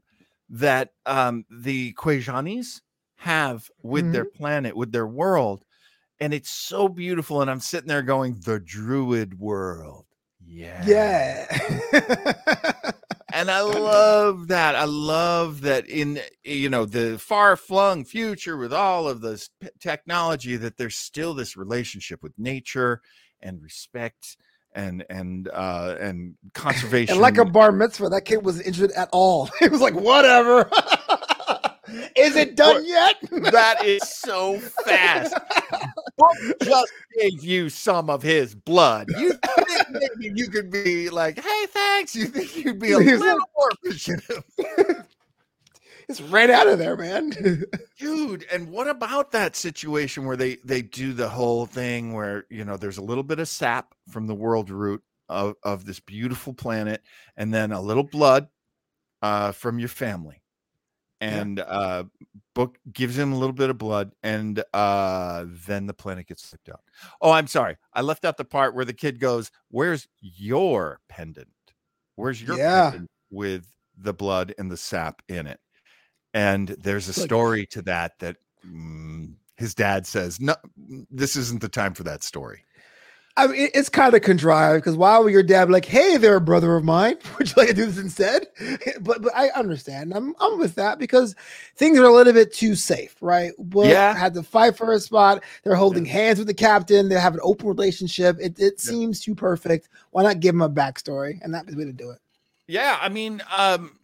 that 0.50 0.90
um, 1.06 1.46
the 1.50 1.94
Kwejianis 1.94 2.82
have 3.16 3.70
with 3.82 4.04
mm-hmm. 4.04 4.12
their 4.12 4.24
planet, 4.26 4.76
with 4.76 4.92
their 4.92 5.06
world. 5.06 5.64
And 6.20 6.34
it's 6.34 6.50
so 6.50 6.88
beautiful. 6.88 7.40
And 7.40 7.50
I'm 7.50 7.60
sitting 7.60 7.88
there 7.88 8.02
going, 8.02 8.40
the 8.44 8.60
druid 8.60 9.38
world. 9.38 10.04
Yeah. 10.44 10.84
Yeah. 10.86 12.72
and 13.48 13.56
I 13.56 13.62
love 13.62 14.48
that. 14.48 14.74
I 14.74 14.84
love 14.84 15.62
that 15.62 15.88
in 15.88 16.20
you 16.44 16.68
know 16.68 16.84
the 16.84 17.18
far 17.18 17.56
flung 17.56 18.04
future 18.04 18.58
with 18.58 18.74
all 18.74 19.08
of 19.08 19.22
this 19.22 19.48
technology 19.80 20.56
that 20.56 20.76
there's 20.76 20.96
still 20.96 21.32
this 21.32 21.56
relationship 21.56 22.22
with 22.22 22.32
nature 22.38 23.00
and 23.40 23.62
respect 23.62 24.36
and 24.74 25.02
and 25.08 25.48
uh 25.48 25.96
and 25.98 26.34
conservation. 26.52 27.12
and 27.14 27.22
like 27.22 27.38
a 27.38 27.44
bar 27.44 27.72
mitzvah, 27.72 28.10
that 28.10 28.26
kid 28.26 28.44
wasn't 28.44 28.66
interested 28.66 28.94
at 28.96 29.08
all. 29.12 29.48
It 29.62 29.72
was 29.72 29.80
like 29.80 29.94
whatever. 29.94 30.70
Is 32.16 32.36
it 32.36 32.56
done 32.56 32.84
yet? 32.86 33.16
that 33.52 33.84
is 33.84 34.02
so 34.02 34.58
fast. 34.58 35.34
just 36.62 36.92
gave 37.18 37.44
you 37.44 37.68
some 37.68 38.10
of 38.10 38.22
his 38.22 38.54
blood. 38.54 39.08
You 39.16 39.32
think 39.32 39.88
maybe 39.90 40.32
you 40.38 40.48
could 40.48 40.70
be 40.70 41.10
like, 41.10 41.38
hey, 41.38 41.66
thanks. 41.66 42.14
You 42.14 42.26
think 42.26 42.56
you'd 42.56 42.78
be 42.78 42.92
a 42.92 42.98
little 42.98 43.38
more 43.56 43.70
appreciative. 43.72 44.44
it's 46.08 46.20
right 46.20 46.50
out 46.50 46.66
of 46.66 46.78
there, 46.78 46.96
man. 46.96 47.64
Dude, 47.98 48.46
and 48.52 48.70
what 48.70 48.88
about 48.88 49.32
that 49.32 49.56
situation 49.56 50.24
where 50.24 50.36
they 50.36 50.56
they 50.64 50.82
do 50.82 51.12
the 51.12 51.28
whole 51.28 51.66
thing 51.66 52.12
where 52.12 52.44
you 52.50 52.64
know 52.64 52.76
there's 52.76 52.98
a 52.98 53.02
little 53.02 53.24
bit 53.24 53.38
of 53.38 53.48
sap 53.48 53.94
from 54.08 54.26
the 54.26 54.34
world 54.34 54.70
root 54.70 55.02
of, 55.28 55.54
of 55.62 55.84
this 55.84 56.00
beautiful 56.00 56.54
planet, 56.54 57.02
and 57.36 57.52
then 57.52 57.72
a 57.72 57.80
little 57.80 58.04
blood 58.04 58.48
uh, 59.22 59.52
from 59.52 59.78
your 59.78 59.88
family 59.88 60.37
and 61.20 61.58
yeah. 61.58 61.64
uh 61.64 62.04
book 62.54 62.78
gives 62.92 63.16
him 63.16 63.32
a 63.32 63.38
little 63.38 63.52
bit 63.52 63.70
of 63.70 63.78
blood 63.78 64.12
and 64.22 64.62
uh 64.74 65.44
then 65.66 65.86
the 65.86 65.94
planet 65.94 66.26
gets 66.26 66.48
flipped 66.48 66.68
out 66.68 66.80
oh 67.20 67.30
i'm 67.30 67.46
sorry 67.46 67.76
i 67.94 68.00
left 68.00 68.24
out 68.24 68.36
the 68.36 68.44
part 68.44 68.74
where 68.74 68.84
the 68.84 68.92
kid 68.92 69.20
goes 69.20 69.50
where's 69.70 70.08
your 70.20 71.00
pendant 71.08 71.48
Where's 72.18 72.42
your 72.42 72.58
Yeah. 72.58 72.90
pippin 72.90 73.08
with 73.30 73.64
the 73.96 74.12
blood 74.12 74.52
and 74.58 74.68
the 74.68 74.76
sap 74.76 75.22
in 75.28 75.46
it? 75.46 75.60
And 76.34 76.66
there's 76.68 77.06
a 77.06 77.12
story 77.12 77.64
to 77.66 77.82
that 77.82 78.18
that 78.18 78.38
mm, 78.66 79.34
his 79.56 79.72
dad 79.72 80.04
says, 80.04 80.40
no, 80.40 80.56
this 80.76 81.36
isn't 81.36 81.60
the 81.60 81.68
time 81.68 81.94
for 81.94 82.02
that 82.02 82.24
story. 82.24 82.64
I 83.38 83.48
mean, 83.48 83.56
it- 83.62 83.72
it's 83.74 83.88
kind 83.90 84.14
of 84.14 84.22
contrived 84.22 84.82
because 84.84 84.96
why 84.96 85.18
would 85.18 85.32
your 85.32 85.42
dad 85.44 85.66
be 85.66 85.72
like, 85.72 85.86
"Hey, 85.86 86.18
there, 86.18 86.36
a 86.36 86.42
brother 86.42 86.76
of 86.76 86.84
mine, 86.84 87.16
would 87.38 87.48
you 87.48 87.54
like 87.56 87.68
to 87.70 87.74
do 87.74 87.86
this 87.86 87.98
instead?" 87.98 88.48
But 89.00 89.22
but 89.22 89.34
I 89.36 89.50
understand. 89.50 90.14
I'm 90.14 90.34
I'm 90.40 90.58
with 90.58 90.76
that 90.76 90.98
because 90.98 91.34
things 91.76 91.98
are 91.98 92.04
a 92.04 92.12
little 92.12 92.34
bit 92.34 92.52
too 92.54 92.74
safe, 92.76 93.16
right? 93.22 93.52
But 93.58 93.86
Yeah. 93.88 94.12
had 94.12 94.34
to 94.34 94.42
fight 94.44 94.76
for 94.76 94.92
a 94.92 95.00
spot. 95.00 95.44
They're 95.64 95.76
holding 95.76 96.06
hands 96.06 96.38
with 96.38 96.48
the 96.48 96.54
captain. 96.54 97.08
They 97.08 97.20
have 97.20 97.34
an 97.34 97.40
open 97.42 97.68
relationship. 97.68 98.38
It 98.40 98.58
it 98.58 98.80
Yeah. 98.82 98.92
seems 98.92 99.20
too 99.20 99.34
perfect. 99.36 99.88
Why 100.12 100.24
not 100.24 100.40
give 100.40 100.54
him 100.54 100.62
a 100.62 100.70
backstory? 100.70 101.38
And 101.42 101.54
that's 101.54 101.70
the 101.70 101.78
way 101.78 101.84
to 101.86 101.92
do 101.92 102.10
it. 102.10 102.18
Yeah, 102.68 102.98
I 103.00 103.08
mean, 103.08 103.42
um, 103.56 103.98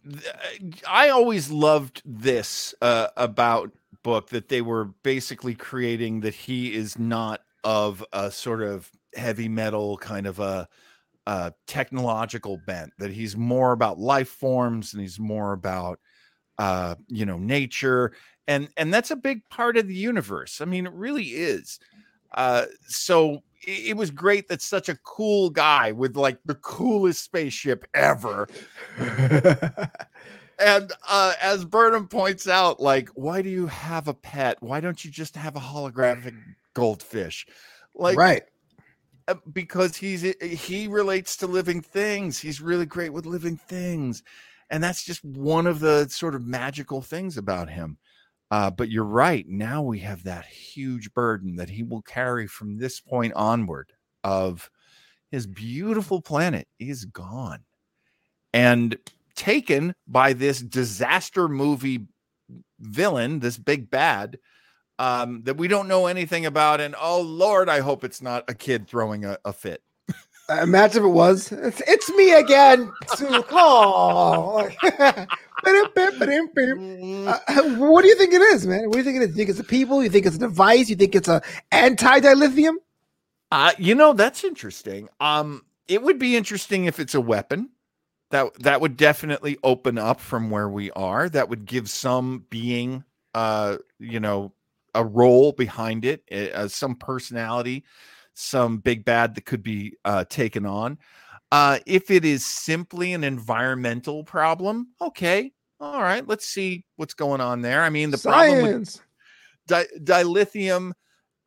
I 0.87 1.09
always 1.09 1.51
loved 1.51 2.01
this 2.05 2.73
uh, 2.81 3.07
about 3.17 3.71
book 4.03 4.29
that 4.29 4.49
they 4.49 4.61
were 4.61 4.85
basically 5.03 5.55
creating 5.55 6.21
that 6.21 6.33
he 6.35 6.73
is 6.73 6.97
not 6.97 7.41
of 7.63 8.03
a 8.13 8.31
sort 8.31 8.61
of 8.63 8.91
heavy 9.15 9.47
metal 9.47 9.97
kind 9.97 10.27
of 10.27 10.39
a, 10.39 10.67
a 11.27 11.53
technological 11.67 12.57
bent 12.57 12.91
that 12.97 13.11
he's 13.11 13.35
more 13.35 13.71
about 13.71 13.99
life 13.99 14.29
forms 14.29 14.93
and 14.93 15.01
he's 15.01 15.19
more 15.19 15.53
about 15.53 15.99
uh 16.57 16.95
you 17.07 17.25
know 17.25 17.37
nature 17.37 18.13
and 18.47 18.69
and 18.77 18.93
that's 18.93 19.11
a 19.11 19.15
big 19.15 19.41
part 19.49 19.75
of 19.77 19.87
the 19.87 19.95
universe 19.95 20.61
i 20.61 20.65
mean 20.65 20.85
it 20.85 20.93
really 20.93 21.25
is 21.25 21.79
uh 22.35 22.65
so 22.87 23.41
it, 23.67 23.87
it 23.87 23.97
was 23.97 24.09
great 24.11 24.47
that 24.47 24.61
such 24.61 24.87
a 24.87 24.97
cool 25.03 25.49
guy 25.49 25.91
with 25.91 26.15
like 26.15 26.37
the 26.45 26.55
coolest 26.55 27.23
spaceship 27.23 27.85
ever 27.93 28.47
and 30.59 30.91
uh 31.07 31.33
as 31.41 31.65
Burnham 31.65 32.07
points 32.07 32.47
out, 32.47 32.79
like, 32.79 33.09
why 33.15 33.41
do 33.41 33.49
you 33.49 33.67
have 33.67 34.07
a 34.07 34.13
pet? 34.13 34.61
Why 34.61 34.79
don't 34.79 35.03
you 35.03 35.11
just 35.11 35.35
have 35.35 35.55
a 35.55 35.59
holographic 35.59 36.35
goldfish? 36.73 37.45
Like, 37.93 38.17
right. 38.17 38.43
Uh, 39.27 39.35
because 39.51 39.95
he's 39.97 40.21
he 40.41 40.87
relates 40.87 41.37
to 41.37 41.47
living 41.47 41.81
things. 41.81 42.39
He's 42.39 42.61
really 42.61 42.85
great 42.85 43.13
with 43.13 43.25
living 43.25 43.57
things, 43.57 44.23
and 44.69 44.83
that's 44.83 45.03
just 45.03 45.23
one 45.23 45.67
of 45.67 45.79
the 45.79 46.07
sort 46.09 46.35
of 46.35 46.45
magical 46.45 47.01
things 47.01 47.37
about 47.37 47.69
him. 47.69 47.97
Uh, 48.51 48.69
but 48.69 48.89
you're 48.89 49.03
right. 49.03 49.47
Now 49.47 49.81
we 49.81 49.99
have 49.99 50.23
that 50.23 50.45
huge 50.45 51.11
burden 51.13 51.55
that 51.55 51.69
he 51.69 51.81
will 51.81 52.03
carry 52.03 52.45
from 52.47 52.77
this 52.77 52.99
point 52.99 53.33
onward. 53.33 53.93
Of 54.23 54.69
his 55.31 55.45
beautiful 55.47 56.21
planet 56.21 56.67
is 56.79 57.05
gone, 57.05 57.63
and 58.53 58.97
taken 59.35 59.95
by 60.07 60.33
this 60.33 60.61
disaster 60.61 61.47
movie 61.47 62.07
villain, 62.79 63.39
this 63.39 63.57
big 63.57 63.89
bad, 63.89 64.37
um, 64.99 65.43
that 65.43 65.57
we 65.57 65.67
don't 65.67 65.87
know 65.87 66.07
anything 66.07 66.45
about. 66.45 66.81
And 66.81 66.95
oh 66.99 67.21
Lord, 67.21 67.69
I 67.69 67.79
hope 67.79 68.03
it's 68.03 68.21
not 68.21 68.43
a 68.47 68.53
kid 68.53 68.87
throwing 68.87 69.25
a, 69.25 69.37
a 69.45 69.53
fit. 69.53 69.81
Uh, 70.47 70.61
imagine 70.61 71.03
if 71.03 71.07
it 71.07 71.11
was. 71.11 71.51
It's, 71.51 71.81
it's 71.87 72.09
me 72.11 72.33
again. 72.33 72.91
Sue 73.15 73.41
Claw. 73.47 74.67
Uh, 75.65 77.63
what 77.77 78.03
do 78.03 78.07
you 78.07 78.15
think 78.17 78.33
it 78.33 78.41
is, 78.41 78.67
man? 78.67 78.85
What 78.85 78.91
do 78.93 78.97
you 78.99 79.03
think 79.03 79.17
it 79.17 79.23
is? 79.23 79.29
You 79.29 79.35
think 79.35 79.49
it's 79.49 79.59
a 79.59 79.63
people? 79.63 80.03
You 80.03 80.09
think 80.09 80.27
it's 80.27 80.35
a 80.35 80.39
device? 80.39 80.89
You 80.89 80.95
think 80.95 81.15
it's 81.15 81.27
a 81.27 81.41
anti-dilithium? 81.71 82.75
Uh, 83.51 83.71
you 83.79 83.95
know, 83.95 84.13
that's 84.13 84.43
interesting. 84.43 85.09
Um, 85.19 85.63
it 85.87 86.03
would 86.03 86.19
be 86.19 86.35
interesting 86.35 86.85
if 86.85 86.99
it's 86.99 87.15
a 87.15 87.21
weapon. 87.21 87.69
That 88.29 88.53
that 88.61 88.81
would 88.81 88.97
definitely 88.97 89.57
open 89.63 89.97
up 89.97 90.19
from 90.19 90.51
where 90.51 90.69
we 90.69 90.91
are. 90.91 91.29
That 91.29 91.49
would 91.49 91.65
give 91.65 91.89
some 91.89 92.45
being, 92.51 93.03
uh, 93.33 93.77
you 93.97 94.19
know, 94.19 94.51
a 94.95 95.05
role 95.05 95.51
behind 95.51 96.05
it, 96.05 96.23
uh, 96.31 96.67
some 96.67 96.95
personality, 96.95 97.83
some 98.33 98.79
big 98.79 99.05
bad 99.05 99.35
that 99.35 99.45
could 99.45 99.61
be 99.61 99.95
uh, 100.05 100.25
taken 100.25 100.65
on. 100.65 100.97
Uh, 101.51 101.79
if 101.85 102.09
it 102.09 102.25
is 102.25 102.45
simply 102.45 103.13
an 103.13 103.23
environmental 103.23 104.23
problem, 104.23 104.87
okay, 104.99 105.51
all 105.79 106.01
right, 106.01 106.27
let's 106.27 106.47
see 106.47 106.85
what's 106.95 107.13
going 107.13 107.41
on 107.41 107.61
there. 107.61 107.83
I 107.83 107.89
mean, 107.89 108.09
the 108.09 108.17
problem 108.17 108.61
with 108.61 109.01
di- 109.67 109.85
dilithium 109.99 110.91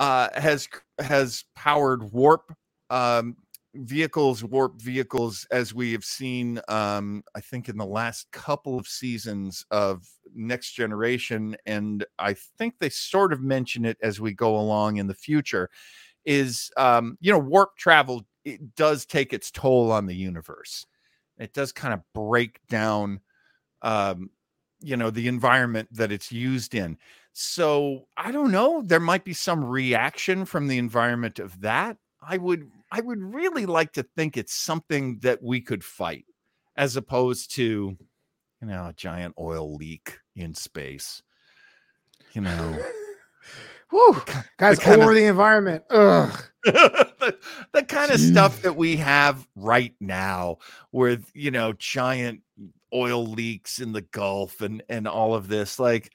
uh, 0.01 0.29
has 0.35 0.69
has 0.99 1.45
powered 1.57 2.13
warp 2.13 2.55
um, 2.91 3.37
vehicles, 3.75 4.43
warp 4.43 4.81
vehicles, 4.81 5.47
as 5.51 5.75
we 5.75 5.93
have 5.93 6.05
seen. 6.05 6.61
Um, 6.69 7.23
I 7.35 7.41
think 7.41 7.69
in 7.69 7.77
the 7.77 7.87
last 7.87 8.31
couple 8.33 8.79
of 8.79 8.87
seasons 8.87 9.65
of 9.71 10.07
Next 10.35 10.73
Generation, 10.73 11.57
and 11.67 12.05
I 12.19 12.35
think 12.35 12.75
they 12.79 12.89
sort 12.89 13.33
of 13.33 13.43
mention 13.43 13.85
it 13.85 13.99
as 14.03 14.21
we 14.21 14.33
go 14.33 14.57
along 14.59 14.97
in 14.97 15.07
the 15.07 15.15
future. 15.15 15.71
Is 16.25 16.71
um, 16.77 17.17
you 17.21 17.33
know 17.33 17.39
warp 17.39 17.77
travel 17.77 18.27
it 18.45 18.75
does 18.75 19.05
take 19.05 19.33
its 19.33 19.51
toll 19.51 19.93
on 19.93 20.07
the 20.07 20.15
universe. 20.15 20.87
It 21.39 21.53
does 21.53 21.73
kind 21.73 21.95
of 21.95 22.01
break 22.15 22.61
down, 22.69 23.21
um, 23.83 24.31
you 24.81 24.97
know, 24.97 25.11
the 25.11 25.29
environment 25.29 25.89
that 25.93 26.11
it's 26.11 26.33
used 26.33 26.75
in. 26.75 26.99
So 27.33 28.07
I 28.17 28.33
don't 28.33 28.51
know. 28.51 28.83
There 28.83 29.01
might 29.01 29.25
be 29.25 29.35
some 29.35 29.65
reaction 29.65 30.45
from 30.45 30.67
the 30.67 30.79
environment 30.79 31.39
of 31.39 31.61
that. 31.61 31.99
I 32.21 32.39
would 32.39 32.71
I 32.91 33.01
would 33.01 33.23
really 33.23 33.67
like 33.67 33.93
to 33.95 34.03
think 34.03 34.37
it's 34.37 34.55
something 34.55 35.19
that 35.21 35.43
we 35.43 35.61
could 35.61 35.85
fight 35.85 36.25
as 36.77 36.97
opposed 36.97 37.55
to, 37.57 37.63
you 37.63 38.67
know, 38.67 38.87
a 38.87 38.93
giant 38.95 39.35
oil 39.39 39.75
leak 39.77 40.19
in 40.37 40.55
space. 40.55 41.23
You 42.33 42.43
know, 42.43 42.79
Whew. 43.91 44.23
Guys, 44.59 44.79
kind 44.79 45.03
of- 45.03 45.09
the 45.15 45.25
environment. 45.25 45.85
Ugh. 45.91 46.43
the, 46.65 47.37
the 47.73 47.83
kind 47.85 48.11
of 48.13 48.21
stuff 48.21 48.61
that 48.63 48.77
we 48.77 48.97
have 48.97 49.47
right 49.57 49.95
now 50.01 50.59
with, 50.93 51.31
you 51.35 51.51
know, 51.51 51.73
giant 51.73 52.43
oil 52.93 53.25
leaks 53.27 53.81
in 53.81 53.93
the 53.93 54.03
Gulf 54.03 54.61
and 54.61 54.83
and 54.89 55.07
all 55.07 55.35
of 55.35 55.49
this 55.49 55.79
like 55.79 56.11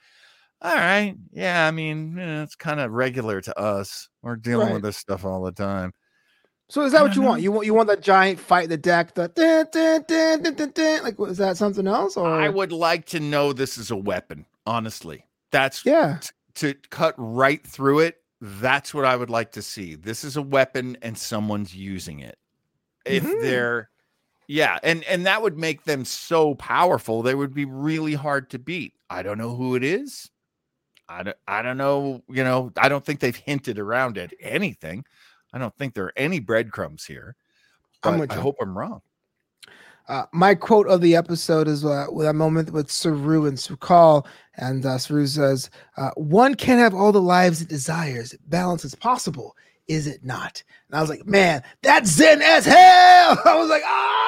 all 0.62 0.74
right. 0.74 1.16
Yeah, 1.34 1.68
I 1.68 1.72
mean, 1.72 2.12
you 2.12 2.26
know, 2.26 2.44
it's 2.44 2.56
kind 2.56 2.80
of 2.80 2.92
regular 2.92 3.42
to 3.42 3.60
us. 3.60 4.08
We're 4.22 4.38
dealing 4.38 4.68
Right. 4.68 4.74
with 4.76 4.84
this 4.84 4.98
stuff 4.98 5.26
all 5.26 5.44
the 5.44 5.52
time. 5.52 5.94
So 6.70 6.82
is 6.82 6.94
that 6.94 7.02
what 7.02 7.12
you 7.16 7.22
don't 7.22 7.30
want? 7.30 7.42
You 7.42 7.52
want 7.52 7.66
you 7.68 7.74
want 7.74 7.88
that 7.90 8.02
giant 8.02 8.40
fight 8.40 8.70
the 8.70 8.78
deck, 8.78 9.14
the 9.14 9.28
dun, 9.28 10.56
dun, 10.56 10.72
dun, 10.72 11.04
like 11.04 11.20
what, 11.20 11.30
is 11.30 11.38
that 11.38 11.58
something 11.58 11.88
else? 11.88 12.18
Or 12.18 12.28
I 12.28 12.50
would 12.50 12.72
like 12.72 13.06
to 13.08 13.20
know 13.20 13.54
this 13.54 13.78
is 13.78 13.92
a 13.92 13.96
weapon, 13.96 14.46
honestly. 14.66 15.26
That's 15.52 15.86
yeah. 15.86 16.20
to 16.56 16.74
cut 16.90 17.14
right 17.18 17.66
through 17.66 18.00
it. 18.00 18.22
That's 18.42 18.94
what 18.94 19.06
I 19.06 19.16
would 19.16 19.30
like 19.30 19.52
to 19.54 19.62
see. 19.62 19.96
This 19.96 20.24
is 20.24 20.36
a 20.36 20.42
weapon 20.42 20.98
and 21.02 21.18
someone's 21.18 21.76
using 21.76 22.20
it. 22.20 22.38
If 23.06 23.24
Mhm. 23.24 23.42
they're 23.42 23.90
yeah, 24.48 24.80
and 24.84 25.04
and 25.04 25.26
that 25.26 25.42
would 25.42 25.58
make 25.58 25.84
them 25.84 26.06
so 26.06 26.56
powerful. 26.56 27.22
They 27.22 27.36
would 27.36 27.54
be 27.54 27.66
really 27.66 28.14
hard 28.16 28.50
to 28.52 28.60
beat. 28.60 28.94
I 29.10 29.22
don't 29.24 29.38
know 29.38 29.56
who 29.56 29.76
it 29.76 29.84
is. 29.84 30.30
I 31.08 31.24
don't, 31.24 31.38
I 31.48 31.62
don't 31.62 31.78
know, 31.78 32.24
you 32.30 32.44
know, 32.44 32.72
I 32.78 32.90
don't 32.90 33.06
think 33.06 33.20
they've 33.20 33.36
hinted 33.36 33.78
around 33.78 34.18
at 34.18 34.34
anything. 34.40 35.06
I 35.54 35.60
don't 35.60 35.76
think 35.78 35.94
there 35.94 36.06
are 36.06 36.14
any 36.18 36.40
breadcrumbs 36.40 37.06
here. 37.06 37.36
I'm 38.04 38.20
but 38.20 38.32
I 38.32 38.36
hope 38.36 38.58
I'm 38.60 38.78
wrong. 38.78 39.02
Uh, 40.10 40.26
my 40.34 40.54
quote 40.54 40.88
of 40.88 41.00
the 41.00 41.16
episode 41.16 41.68
is 41.68 41.86
uh, 41.86 42.08
with 42.12 42.28
a 42.28 42.34
moment 42.34 42.72
with 42.72 42.92
Saru 42.92 43.46
and 43.46 43.58
Su'Kal, 43.58 44.26
and 44.58 44.86
uh, 44.86 44.98
Saru 44.98 45.26
says, 45.26 45.70
uh, 45.96 46.10
"One 46.16 46.56
can 46.56 46.78
have 46.80 46.94
all 46.94 47.14
the 47.14 47.22
lives 47.22 47.62
it 47.62 47.70
desires. 47.70 48.36
Balance 48.48 48.84
is 48.84 48.96
possible, 48.96 49.56
is 49.88 50.06
it 50.08 50.26
not?" 50.26 50.62
And 50.90 50.98
I 50.98 51.02
was 51.02 51.10
like, 51.10 51.26
"Man, 51.26 51.64
that's 51.84 52.10
zen 52.10 52.42
as 52.42 52.66
hell!" 52.66 53.40
I 53.46 53.56
was 53.56 53.70
like, 53.70 53.84
"Ah, 53.86 54.23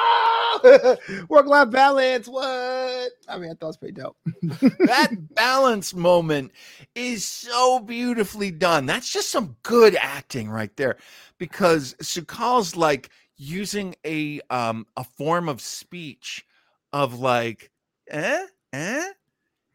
work-life 1.28 1.70
balance. 1.70 2.28
What?" 2.28 3.10
I 3.28 3.38
mean, 3.38 3.50
I 3.50 3.54
thought 3.54 3.62
it 3.62 3.64
was 3.66 3.76
pretty 3.76 3.94
dope. 3.94 4.16
that 4.84 5.34
balance 5.34 5.94
moment 5.94 6.52
is 6.94 7.24
so 7.24 7.80
beautifully 7.80 8.50
done. 8.50 8.86
That's 8.86 9.12
just 9.12 9.28
some 9.30 9.56
good 9.62 9.96
acting 9.96 10.50
right 10.50 10.74
there. 10.76 10.96
Because 11.38 11.94
Su'Kal's 12.00 12.76
like 12.76 13.10
using 13.36 13.94
a 14.04 14.40
um 14.50 14.86
a 14.96 15.04
form 15.04 15.48
of 15.48 15.60
speech 15.60 16.46
of 16.92 17.18
like, 17.18 17.70
eh, 18.08 18.46
eh, 18.72 19.06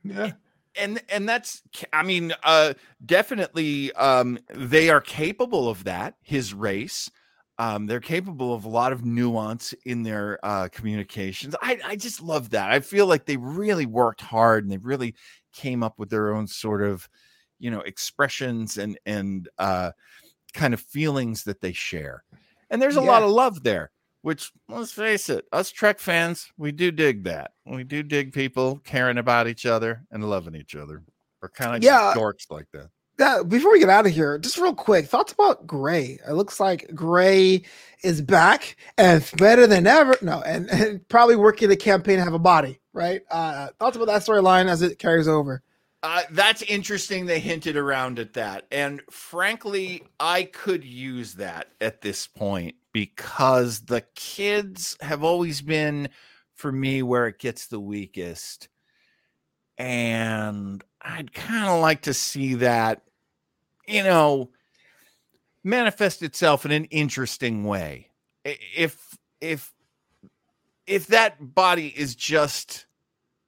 Yeah, 0.03 0.31
and 0.75 1.01
and 1.09 1.27
that's 1.27 1.61
i 1.93 2.01
mean 2.03 2.33
uh 2.43 2.73
definitely 3.05 3.91
um 3.93 4.39
they 4.53 4.89
are 4.89 5.01
capable 5.01 5.69
of 5.69 5.83
that 5.83 6.15
his 6.21 6.53
race 6.53 7.09
um 7.61 7.85
they're 7.85 7.99
capable 7.99 8.53
of 8.53 8.65
a 8.65 8.69
lot 8.69 8.91
of 8.91 9.05
nuance 9.05 9.73
in 9.85 10.03
their 10.03 10.39
uh 10.43 10.67
communications 10.69 11.55
i 11.61 11.79
i 11.85 11.95
just 11.95 12.21
love 12.21 12.49
that 12.49 12.71
i 12.71 12.79
feel 12.79 13.05
like 13.05 13.25
they 13.25 13.37
really 13.37 13.85
worked 13.85 14.21
hard 14.21 14.63
and 14.63 14.71
they 14.71 14.77
really 14.77 15.13
came 15.53 15.83
up 15.83 15.99
with 15.99 16.09
their 16.09 16.33
own 16.33 16.47
sort 16.47 16.81
of 16.81 17.07
you 17.59 17.69
know 17.69 17.81
expressions 17.81 18.77
and 18.77 18.97
and 19.05 19.47
uh 19.59 19.91
kind 20.53 20.73
of 20.73 20.81
feelings 20.81 21.43
that 21.43 21.61
they 21.61 21.71
share 21.73 22.23
and 22.69 22.81
there's 22.81 22.95
a 22.97 23.01
lot 23.01 23.21
of 23.23 23.29
love 23.29 23.63
there 23.63 23.91
which 24.23 24.51
let's 24.69 24.91
face 24.91 25.29
it, 25.29 25.45
us 25.51 25.71
Trek 25.71 25.99
fans, 25.99 26.51
we 26.57 26.71
do 26.71 26.91
dig 26.91 27.23
that. 27.23 27.51
We 27.65 27.83
do 27.83 28.03
dig 28.03 28.33
people 28.33 28.77
caring 28.83 29.17
about 29.17 29.47
each 29.47 29.65
other 29.65 30.03
and 30.11 30.23
loving 30.23 30.55
each 30.55 30.75
other. 30.75 31.03
We're 31.41 31.49
kind 31.49 31.75
of 31.75 31.83
Yeah. 31.83 32.13
dorks 32.15 32.51
like 32.51 32.67
that. 32.73 32.89
Yeah, 33.21 33.43
before 33.43 33.71
we 33.71 33.79
get 33.79 33.87
out 33.87 34.07
of 34.07 34.11
here, 34.13 34.39
just 34.39 34.57
real 34.57 34.73
quick, 34.73 35.05
thoughts 35.05 35.31
about 35.31 35.67
Gray. 35.67 36.17
It 36.27 36.33
looks 36.33 36.59
like 36.59 36.89
Gray 36.95 37.61
is 38.03 38.19
back 38.19 38.75
and 38.97 39.23
better 39.37 39.67
than 39.67 39.85
ever. 39.85 40.17
No, 40.23 40.41
and, 40.41 40.67
and 40.71 41.07
probably 41.07 41.35
working 41.35 41.69
the 41.69 41.77
campaign 41.77 42.17
to 42.17 42.23
have 42.23 42.33
a 42.33 42.39
body, 42.39 42.79
right? 42.93 43.21
Uh, 43.29 43.67
thoughts 43.77 43.95
about 43.95 44.07
that 44.07 44.23
storyline 44.23 44.69
as 44.69 44.81
it 44.81 44.97
carries 44.97 45.27
over. 45.27 45.61
Uh, 46.01 46.23
that's 46.31 46.63
interesting. 46.63 47.27
They 47.27 47.39
hinted 47.39 47.77
around 47.77 48.17
at 48.17 48.33
that. 48.33 48.65
And 48.71 49.01
frankly, 49.11 50.01
I 50.19 50.45
could 50.45 50.83
use 50.83 51.35
that 51.35 51.67
at 51.79 52.01
this 52.01 52.25
point 52.25 52.73
because 52.91 53.81
the 53.81 54.01
kids 54.15 54.97
have 54.99 55.23
always 55.23 55.61
been, 55.61 56.09
for 56.55 56.71
me, 56.71 57.03
where 57.03 57.27
it 57.27 57.37
gets 57.37 57.67
the 57.67 57.79
weakest. 57.79 58.67
And 59.77 60.83
I'd 61.03 61.33
kind 61.33 61.67
of 61.67 61.81
like 61.81 62.03
to 62.03 62.15
see 62.15 62.55
that, 62.55 63.03
you 63.87 64.03
know, 64.03 64.49
manifest 65.63 66.21
itself 66.23 66.65
in 66.65 66.71
an 66.71 66.85
interesting 66.85 67.63
way. 67.63 68.09
If, 68.43 69.17
if, 69.39 69.73
if 70.87 71.07
that 71.07 71.53
body 71.53 71.87
is 71.87 72.15
just 72.15 72.85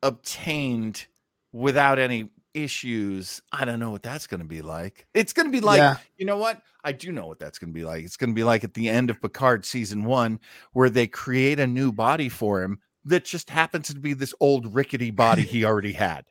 obtained 0.01 1.07
without 1.51 1.97
any 1.99 2.29
issues, 2.53 3.41
I 3.51 3.65
don't 3.65 3.79
know 3.79 3.89
what 3.91 4.03
that's 4.03 4.27
going 4.27 4.41
to 4.41 4.45
be 4.47 4.61
like. 4.61 5.07
It's 5.13 5.33
going 5.33 5.47
to 5.47 5.51
be 5.51 5.61
like, 5.61 5.79
Yeah. 5.79 5.97
you 6.17 6.25
know 6.25 6.37
what? 6.37 6.61
I 6.83 6.91
do 6.91 7.11
know 7.11 7.25
what 7.25 7.39
that's 7.39 7.57
going 7.57 7.71
to 7.71 7.73
be 7.73 7.85
like. 7.85 8.03
It's 8.03 8.17
going 8.17 8.29
to 8.29 8.35
be 8.35 8.43
like 8.43 8.63
at 8.63 8.73
the 8.73 8.89
end 8.89 9.09
of 9.09 9.21
Picard 9.21 9.65
season 9.65 10.03
one, 10.03 10.39
where 10.73 10.89
they 10.89 11.07
create 11.07 11.59
a 11.59 11.65
new 11.65 11.91
body 11.91 12.29
for 12.29 12.61
him 12.61 12.79
that 13.05 13.25
just 13.25 13.49
happens 13.49 13.87
to 13.87 13.99
be 13.99 14.13
this 14.13 14.33
old 14.39 14.75
rickety 14.75 15.09
body 15.11 15.41
he 15.41 15.65
already 15.65 15.93
had. 15.93 16.25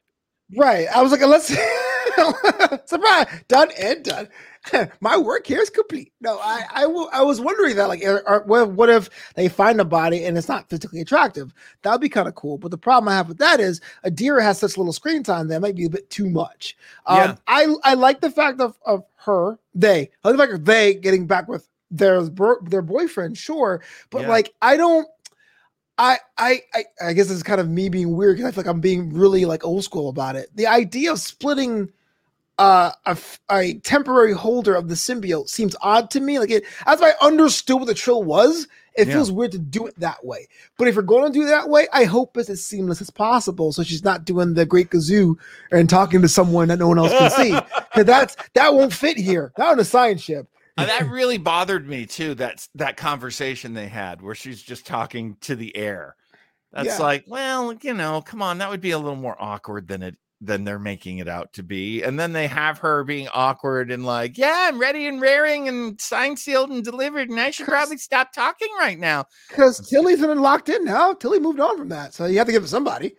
Right. 0.57 0.87
I 0.95 1.03
was 1.03 1.11
like, 1.11 1.23
let's 1.23 1.49
surprise, 2.87 3.27
done 3.49 3.71
and 3.81 4.05
done. 4.05 4.29
My 5.01 5.17
work 5.17 5.47
here 5.47 5.61
is 5.61 5.71
complete. 5.71 6.13
No, 6.21 6.39
I, 6.39 6.65
I, 6.73 6.81
w- 6.83 7.09
I 7.13 7.23
was 7.23 7.41
wondering 7.41 7.75
that, 7.77 7.89
like, 7.89 8.05
are, 8.05 8.27
are- 8.29 8.43
what, 8.45 8.89
if 8.89 9.11
they 9.35 9.49
find 9.49 9.81
a 9.81 9.85
body 9.85 10.25
and 10.25 10.39
it's 10.39 10.49
not 10.49 10.69
physically 10.71 11.01
attractive? 11.01 11.53
That 11.83 11.91
would 11.93 12.01
be 12.01 12.09
kind 12.09 12.29
of 12.29 12.35
cool. 12.37 12.59
But 12.59 12.71
the 12.71 12.79
problem 12.79 13.09
I 13.09 13.17
have 13.17 13.29
with 13.29 13.39
that 13.39 13.59
is 13.59 13.81
Adira 14.05 14.41
has 14.43 14.59
such 14.59 14.77
little 14.79 14.93
screen 14.93 15.23
time 15.25 15.49
that 15.49 15.61
might 15.61 15.75
be 15.75 15.87
a 15.87 15.91
bit 15.91 16.09
too 16.11 16.31
much. 16.31 16.77
Um, 17.07 17.17
Yeah. 17.17 17.37
I, 17.49 17.75
I 17.85 17.95
like 17.95 18.21
the 18.21 18.31
fact 18.31 18.61
of, 18.61 18.79
of 18.87 19.05
her, 19.17 19.59
they, 19.75 20.11
I 20.25 20.29
like 20.29 20.37
the 20.37 20.43
fact 20.43 20.53
of 20.53 20.65
they 20.65 20.95
getting 20.95 21.27
back 21.27 21.49
with 21.49 21.69
their 21.91 22.23
their 22.63 22.81
boyfriend, 22.83 23.37
sure, 23.37 23.83
but 24.11 24.23
Yeah. 24.23 24.29
like 24.29 24.55
I 24.63 24.77
don't. 24.77 25.07
I, 25.99 26.19
I 26.39 26.61
I 26.75 26.85
I 27.03 27.13
guess 27.13 27.31
it's 27.31 27.43
kind 27.43 27.61
of 27.61 27.69
me 27.69 27.91
being 27.91 28.17
weird 28.17 28.37
because 28.37 28.49
I 28.49 28.53
feel 28.55 28.65
like 28.65 28.71
I'm 28.75 28.81
being 28.81 29.13
really 29.13 29.45
like 29.45 29.63
old 29.65 29.85
school 29.85 30.09
about 30.09 30.37
it. 30.37 30.49
The 30.57 30.67
idea 30.67 31.13
of 31.13 31.21
splitting 31.21 31.91
uh, 32.59 32.91
a, 33.07 33.11
f- 33.11 33.41
a 33.51 33.75
temporary 33.81 34.33
holder 34.33 34.75
of 34.75 34.89
the 34.89 34.95
symbiote 34.95 35.49
seems 35.49 35.75
odd 35.81 36.11
to 36.11 36.21
me. 36.21 36.39
Like 36.39 36.51
it, 36.51 36.65
as 36.87 37.01
I 37.03 37.13
understood 37.21 37.77
what 37.79 37.87
the 37.87 37.95
trill 37.95 38.23
was, 38.23 38.69
it 38.95 39.09
Yeah. 39.09 39.15
feels 39.15 39.33
weird 39.33 39.53
to 39.53 39.59
do 39.59 39.87
it 39.87 39.99
that 40.01 40.25
way. 40.25 40.47
But 40.77 40.87
if 40.87 40.95
you're 40.95 41.03
going 41.03 41.33
to 41.33 41.39
do 41.39 41.45
it 41.45 41.49
that 41.49 41.69
way, 41.71 41.89
I 41.93 42.05
hope 42.05 42.37
it's 42.37 42.51
as 42.51 42.65
seamless 42.65 43.01
as 43.01 43.11
possible. 43.11 43.73
So 43.73 43.83
she's 43.83 44.05
not 44.05 44.25
doing 44.27 44.53
the 44.55 44.67
great 44.67 44.91
kazoo 44.91 45.37
and 45.71 45.89
talking 45.89 46.21
to 46.23 46.29
someone 46.29 46.69
that 46.69 46.79
no 46.79 46.89
one 46.89 46.99
else 46.99 47.11
can 47.13 47.31
see. 47.31 47.51
Because 47.93 48.07
that's 48.07 48.37
that 48.55 48.73
won't 48.75 48.93
fit 48.93 49.19
here. 49.19 49.53
Not 49.59 49.73
on 49.73 49.81
a 49.81 49.85
science 49.85 50.23
ship. 50.23 50.47
Uh, 50.79 50.87
that 50.87 51.11
really 51.11 51.37
bothered 51.37 51.87
me 51.87 52.07
too. 52.07 52.35
That's 52.35 52.71
that 52.77 52.97
conversation 52.97 53.75
they 53.75 53.87
had 53.89 54.23
where 54.23 54.35
she's 54.35 54.63
just 54.63 54.87
talking 54.87 55.37
to 55.43 55.55
the 55.55 55.77
air. 55.77 56.17
That's 56.73 56.87
Yeah. 56.87 56.99
like, 56.99 57.25
well, 57.27 57.75
you 57.83 57.93
know, 57.93 58.23
come 58.23 58.41
on, 58.41 58.57
that 58.59 58.71
would 58.71 58.81
be 58.81 58.93
a 58.93 58.99
little 58.99 59.17
more 59.17 59.37
awkward 59.39 59.89
than 59.89 60.03
it 60.03 60.17
than 60.45 60.65
they're 60.65 60.79
making 60.79 61.19
it 61.19 61.29
out 61.29 61.53
to 61.53 61.63
be. 61.63 62.03
And 62.03 62.19
then 62.19 62.33
they 62.33 62.49
have 62.49 62.79
her 62.79 63.05
being 63.05 63.29
awkward 63.33 63.93
and 63.93 64.05
like, 64.05 64.37
yeah, 64.37 64.67
I'm 64.69 64.81
ready 64.81 65.07
and 65.07 65.21
raring 65.21 65.69
and 65.69 66.01
signed, 66.01 66.39
sealed, 66.39 66.71
and 66.71 66.85
delivered, 66.85 67.31
and 67.31 67.39
I 67.39 67.51
should 67.53 67.69
probably 67.69 67.97
stop 67.97 68.33
talking 68.33 68.69
right 68.79 68.99
now. 68.99 69.27
Because 69.49 69.89
Tilly's 69.89 70.21
been 70.21 70.43
locked 70.43 70.69
in 70.69 70.85
now. 70.85 71.13
Tilly 71.15 71.39
moved 71.39 71.61
on 71.61 71.79
from 71.79 71.89
that. 71.91 72.13
So 72.13 72.27
you 72.27 72.39
have 72.39 72.49
to 72.49 72.53
give 72.53 72.65
it 72.65 72.69
somebody. 72.69 73.15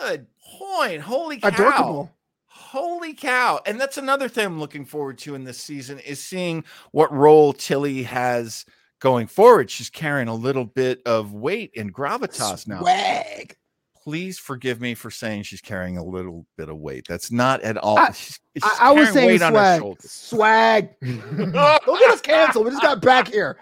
Good 0.00 0.26
point. 0.58 1.00
Holy 1.00 1.38
cow. 1.38 1.48
Adorable. 1.48 2.10
Holy 2.46 3.14
cow. 3.14 3.60
And 3.64 3.80
that's 3.80 3.98
another 3.98 4.28
thing 4.28 4.46
I'm 4.46 4.58
looking 4.58 4.84
forward 4.84 5.18
to 5.18 5.36
in 5.36 5.44
this 5.44 5.58
season 5.58 6.00
is 6.00 6.18
seeing 6.18 6.64
what 6.90 7.12
role 7.12 7.52
Tilly 7.52 8.02
has 8.02 8.66
going 8.98 9.28
forward. 9.28 9.70
She's 9.70 9.90
carrying 9.90 10.26
a 10.26 10.34
little 10.34 10.64
bit 10.64 11.00
of 11.06 11.32
weight 11.32 11.70
and 11.76 11.94
gravitas 11.94 12.66
now. 12.66 12.80
Swag. 12.80 13.56
Please 14.04 14.38
forgive 14.38 14.80
me 14.82 14.94
for 14.94 15.10
saying 15.10 15.44
she's 15.44 15.62
carrying 15.62 15.96
a 15.96 16.04
little 16.04 16.44
bit 16.58 16.68
of 16.68 16.76
weight. 16.76 17.06
That's 17.08 17.32
not 17.32 17.62
at 17.62 17.78
all. 17.78 17.98
I- 17.98 18.12
she's, 18.12 18.38
she's 18.54 18.62
I, 18.62 18.76
I 18.88 18.92
was 18.92 19.10
saying 19.10 19.26
weight 19.26 19.42
on 19.42 19.54
her 19.54 19.78
swag. 19.78 20.02
Swag. 20.02 20.88
Don't 21.02 21.98
get 22.00 22.10
us 22.10 22.20
canceled. 22.20 22.66
We 22.66 22.70
just 22.72 22.82
got 22.82 23.00
back 23.00 23.28
here. 23.28 23.56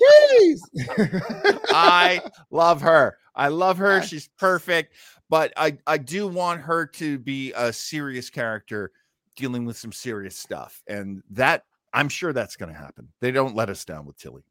Jeez. 0.00 0.58
I 1.70 2.20
love 2.50 2.80
her. 2.82 3.18
I 3.34 3.48
love 3.48 3.78
her. 3.78 4.00
She's 4.02 4.28
perfect. 4.38 4.94
But 5.28 5.52
I, 5.56 5.76
I 5.86 5.98
do 5.98 6.26
want 6.28 6.60
her 6.62 6.86
to 6.86 7.18
be 7.18 7.52
a 7.56 7.72
serious 7.72 8.30
character 8.30 8.92
dealing 9.36 9.64
with 9.64 9.76
some 9.76 9.92
serious 9.92 10.36
stuff. 10.36 10.82
And 10.88 11.22
that 11.30 11.64
I'm 11.92 12.08
sure 12.08 12.32
that's 12.32 12.56
going 12.56 12.72
to 12.72 12.78
happen. 12.78 13.08
They 13.20 13.30
don't 13.32 13.54
let 13.56 13.70
us 13.70 13.84
down 13.84 14.06
with 14.06 14.16
Tilly. 14.18 14.44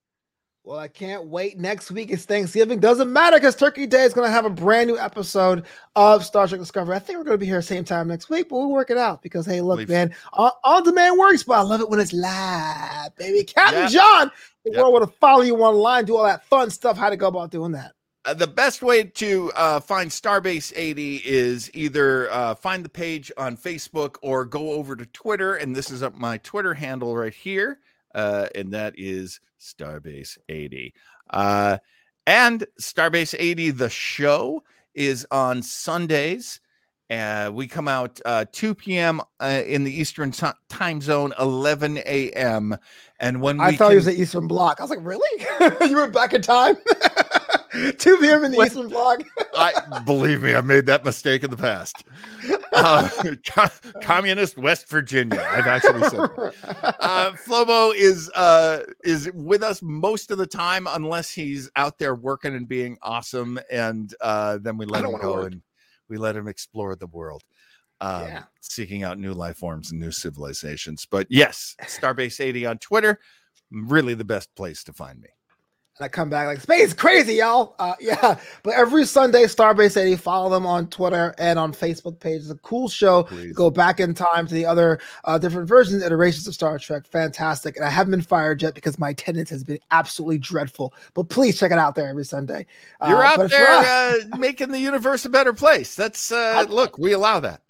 Well, 0.68 0.80
I 0.80 0.90
can't 0.90 1.28
wait. 1.28 1.58
Next 1.58 1.92
week 1.92 2.10
is 2.10 2.26
Thanksgiving. 2.26 2.82
Doesn't 2.82 3.14
matter 3.14 3.38
because 3.38 3.56
Turkey 3.56 3.88
Day 3.88 4.04
is 4.04 4.14
going 4.14 4.28
to 4.28 4.32
have 4.34 4.44
a 4.44 4.50
brand 4.50 4.90
new 4.90 4.98
episode 4.98 5.64
of 5.96 6.26
Star 6.26 6.46
Trek 6.46 6.60
Discovery. 6.60 6.94
I 6.94 7.00
think 7.00 7.18
we're 7.18 7.24
going 7.24 7.36
to 7.36 7.40
be 7.40 7.46
here 7.46 7.62
same 7.62 7.86
time 7.86 8.10
next 8.10 8.30
week, 8.30 8.50
but 8.50 8.58
we'll 8.58 8.72
work 8.72 8.90
it 8.90 8.98
out 8.98 9.22
because, 9.22 9.46
hey, 9.46 9.62
look, 9.62 9.78
Leave. 9.78 9.88
man, 9.88 10.14
on, 10.34 10.52
on 10.66 10.84
demand 10.84 11.18
works, 11.18 11.44
but 11.44 11.54
I 11.58 11.62
love 11.62 11.80
it 11.80 11.90
when 11.90 12.02
it's 12.02 12.12
live, 12.12 13.16
baby. 13.16 13.46
Captain 13.46 13.84
Yep. 13.84 13.92
John, 13.92 14.32
the 14.66 14.72
Yep. 14.74 14.82
world 14.84 15.10
to 15.10 15.18
follow 15.22 15.44
you 15.44 15.56
online, 15.56 16.04
do 16.04 16.18
all 16.18 16.26
that 16.26 16.44
fun 16.48 16.70
stuff. 16.70 16.98
How 16.98 17.10
to 17.10 17.16
go 17.16 17.28
about 17.30 17.50
doing 17.50 17.72
that? 17.72 17.94
Uh, 18.26 18.34
the 18.34 18.46
best 18.46 18.82
way 18.82 19.06
to 19.06 19.54
uh, 19.56 19.80
find 19.80 20.12
Starbase 20.12 20.74
80 20.76 21.22
is 21.24 21.72
either 21.76 22.30
uh, 22.30 22.56
find 22.56 22.84
the 22.84 22.90
page 22.90 23.32
on 23.38 23.56
Facebook 23.56 24.18
or 24.22 24.44
go 24.44 24.72
over 24.72 24.98
to 24.98 25.06
Twitter. 25.06 25.56
And 25.56 25.74
this 25.74 25.90
is 25.90 26.04
up 26.04 26.14
my 26.14 26.40
Twitter 26.40 26.74
handle 26.74 27.16
right 27.16 27.34
here. 27.34 27.80
Uh, 28.16 28.48
and 28.56 28.72
that 28.74 28.94
is 28.98 29.40
Starbase 29.60 30.38
80. 30.50 30.94
Uh, 31.30 31.78
and 32.26 32.66
Starbase 32.82 33.36
80, 33.38 33.72
the 33.72 33.90
show, 33.90 34.64
is 34.94 35.26
on 35.32 35.62
Sundays. 35.62 36.60
Uh, 37.10 37.50
we 37.54 37.68
come 37.68 37.88
out 37.88 38.20
uh, 38.26 38.44
2 38.52 38.76
p.m. 38.76 39.22
Uh, 39.40 39.62
in 39.66 39.86
the 39.86 39.92
Eastern 39.92 40.32
ti- 40.32 40.48
time 40.68 41.00
zone, 41.00 41.34
11 41.40 42.00
a.m. 42.00 42.78
And 43.20 43.42
when 43.42 43.62
I 43.62 43.78
thought 43.78 43.88
can- 43.88 43.92
it 43.94 43.96
was 43.96 44.06
the 44.06 44.22
Eastern 44.22 44.48
Block, 44.48 44.80
I 44.80 44.84
was 44.84 44.90
like, 44.90 45.00
really? 45.02 45.46
you 45.90 45.96
went 45.96 46.14
back 46.14 46.34
in 46.34 46.42
time? 46.42 46.76
2 47.98 48.18
p.m. 48.18 48.44
in 48.44 48.52
the 48.52 48.58
What? 48.58 48.68
Eastern 48.68 48.90
Bloc. 48.90 49.24
I 49.58 50.00
believe 50.06 50.44
me, 50.44 50.54
I 50.56 50.62
made 50.62 50.86
that 50.86 51.04
mistake 51.04 51.44
in 51.44 51.50
the 51.52 51.58
past. 51.58 52.04
Uh, 52.74 53.10
co- 53.48 54.00
communist 54.02 54.58
West 54.58 54.88
Virginia. 54.90 55.40
I've 55.50 55.68
actually 55.68 56.04
said. 56.04 56.20
that. 56.20 56.96
Uh, 57.00 57.32
Flobo 57.34 57.94
is 57.96 58.30
uh, 58.36 58.84
is 59.04 59.30
with 59.34 59.64
us 59.64 59.82
most 59.82 60.32
of 60.32 60.38
the 60.38 60.48
time, 60.48 60.88
unless 60.90 61.32
he's 61.32 61.70
out 61.76 61.98
there 61.98 62.16
working 62.16 62.56
and 62.56 62.68
being 62.68 62.98
awesome, 63.02 63.60
and 63.72 64.14
uh, 64.22 64.60
then 64.62 64.78
we 64.78 64.86
let 64.86 65.04
him 65.06 65.18
go 65.20 65.34
work. 65.34 65.52
and 65.54 65.62
we 66.10 66.18
let 66.18 66.36
him 66.36 66.48
explore 66.48 66.96
the 66.96 67.08
world, 67.08 67.44
um, 68.00 68.24
Yeah. 68.24 68.44
seeking 68.62 69.04
out 69.04 69.18
new 69.20 69.34
life 69.34 69.58
forms 69.58 69.92
and 69.92 70.00
new 70.00 70.12
civilizations. 70.12 71.06
But 71.10 71.28
yes, 71.30 71.76
Starbase 71.84 72.40
eighty 72.40 72.66
on 72.66 72.78
Twitter, 72.78 73.20
really 73.72 74.14
the 74.14 74.24
best 74.26 74.54
place 74.56 74.84
to 74.86 74.94
find 74.94 75.20
me. 75.20 75.30
And 75.98 76.06
I 76.06 76.10
come 76.10 76.30
back 76.30 76.46
like 76.46 76.62
space 76.62 76.94
crazy, 76.94 77.36
y'all. 77.36 77.76
Uh, 77.80 77.96
yeah, 78.00 78.38
but 78.62 78.74
every 78.76 79.06
Sunday, 79.06 79.44
Starbase 79.46 79.98
80, 79.98 80.18
follow 80.18 80.50
them 80.50 80.66
on 80.66 80.88
Twitter 80.88 81.34
and 81.40 81.58
on 81.58 81.74
Facebook 81.74 82.20
page. 82.20 82.42
It's 82.42 82.52
a 82.52 82.56
cool 82.56 82.88
show. 82.88 83.24
Please. 83.24 83.54
Go 83.54 83.72
back 83.72 84.00
in 84.00 84.14
time 84.14 84.46
to 84.48 84.54
the 84.54 84.66
other 84.66 85.00
uh, 85.24 85.38
different 85.38 85.68
versions, 85.68 86.04
iterations 86.04 86.48
of 86.48 86.54
Star 86.54 86.78
Trek. 86.78 87.08
Fantastic. 87.08 87.76
And 87.78 87.86
I 87.86 87.90
haven't 87.90 88.12
been 88.12 88.22
fired 88.22 88.62
yet 88.62 88.76
because 88.76 89.00
my 89.00 89.10
attendance 89.10 89.50
has 89.50 89.64
been 89.64 89.80
absolutely 89.92 90.38
dreadful. 90.38 90.94
But 91.16 91.30
please 91.30 91.58
check 91.58 91.72
it 91.72 91.80
out 91.80 91.96
there 91.96 92.10
every 92.10 92.26
Sunday. 92.26 92.68
Uh, 93.02 93.08
You're 93.10 93.24
out 93.24 93.50
there 93.50 93.68
uh, 93.68 94.38
making 94.38 94.70
the 94.70 94.80
universe 94.80 95.26
a 95.26 95.30
better 95.30 95.54
place. 95.54 95.96
That's 95.96 96.32
uh, 96.32 96.66
look, 96.70 96.98
we 96.98 97.14
allow 97.14 97.40
that. 97.40 97.62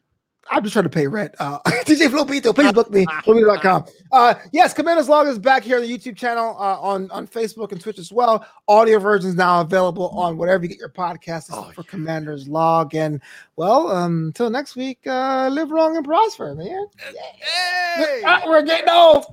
I'm 0.49 0.63
just 0.63 0.73
trying 0.73 0.83
to 0.83 0.89
pay 0.89 1.07
rent. 1.07 1.35
Uh, 1.39 1.59
DJ 1.85 2.07
Flopito, 2.09 2.53
please 2.53 2.71
book 2.71 2.89
me. 2.91 3.05
Flopito.com. 3.05 3.85
Uh, 4.11 4.35
yes, 4.51 4.73
Commander's 4.73 5.09
Log 5.09 5.27
is 5.27 5.37
back 5.39 5.63
here 5.63 5.77
on 5.77 5.83
the 5.83 5.89
YouTube 5.97 6.15
channel, 6.15 6.55
uh, 6.59 6.79
on, 6.79 7.09
on 7.11 7.27
Facebook 7.27 7.71
and 7.71 7.81
Twitch 7.81 7.99
as 7.99 8.11
well. 8.11 8.45
Audio 8.67 8.99
versions 8.99 9.35
now 9.35 9.61
available 9.61 10.09
on 10.09 10.37
whatever 10.37 10.63
you 10.63 10.69
get 10.69 10.79
your 10.79 10.89
podcast 10.89 11.49
Oh, 11.51 11.71
for 11.75 11.81
yeah. 11.81 11.89
Commander's 11.89 12.47
Log. 12.47 12.95
And 12.95 13.21
well, 13.55 13.89
um, 13.89 14.27
until 14.27 14.49
next 14.49 14.75
week, 14.75 14.99
uh, 15.05 15.49
live 15.51 15.69
long 15.69 15.95
and 15.97 16.05
prosper, 16.05 16.55
man. 16.55 16.85
Hey! 16.97 18.21
Ah, 18.25 18.43
we're 18.45 18.63
getting 18.63 18.89
old. 18.89 19.25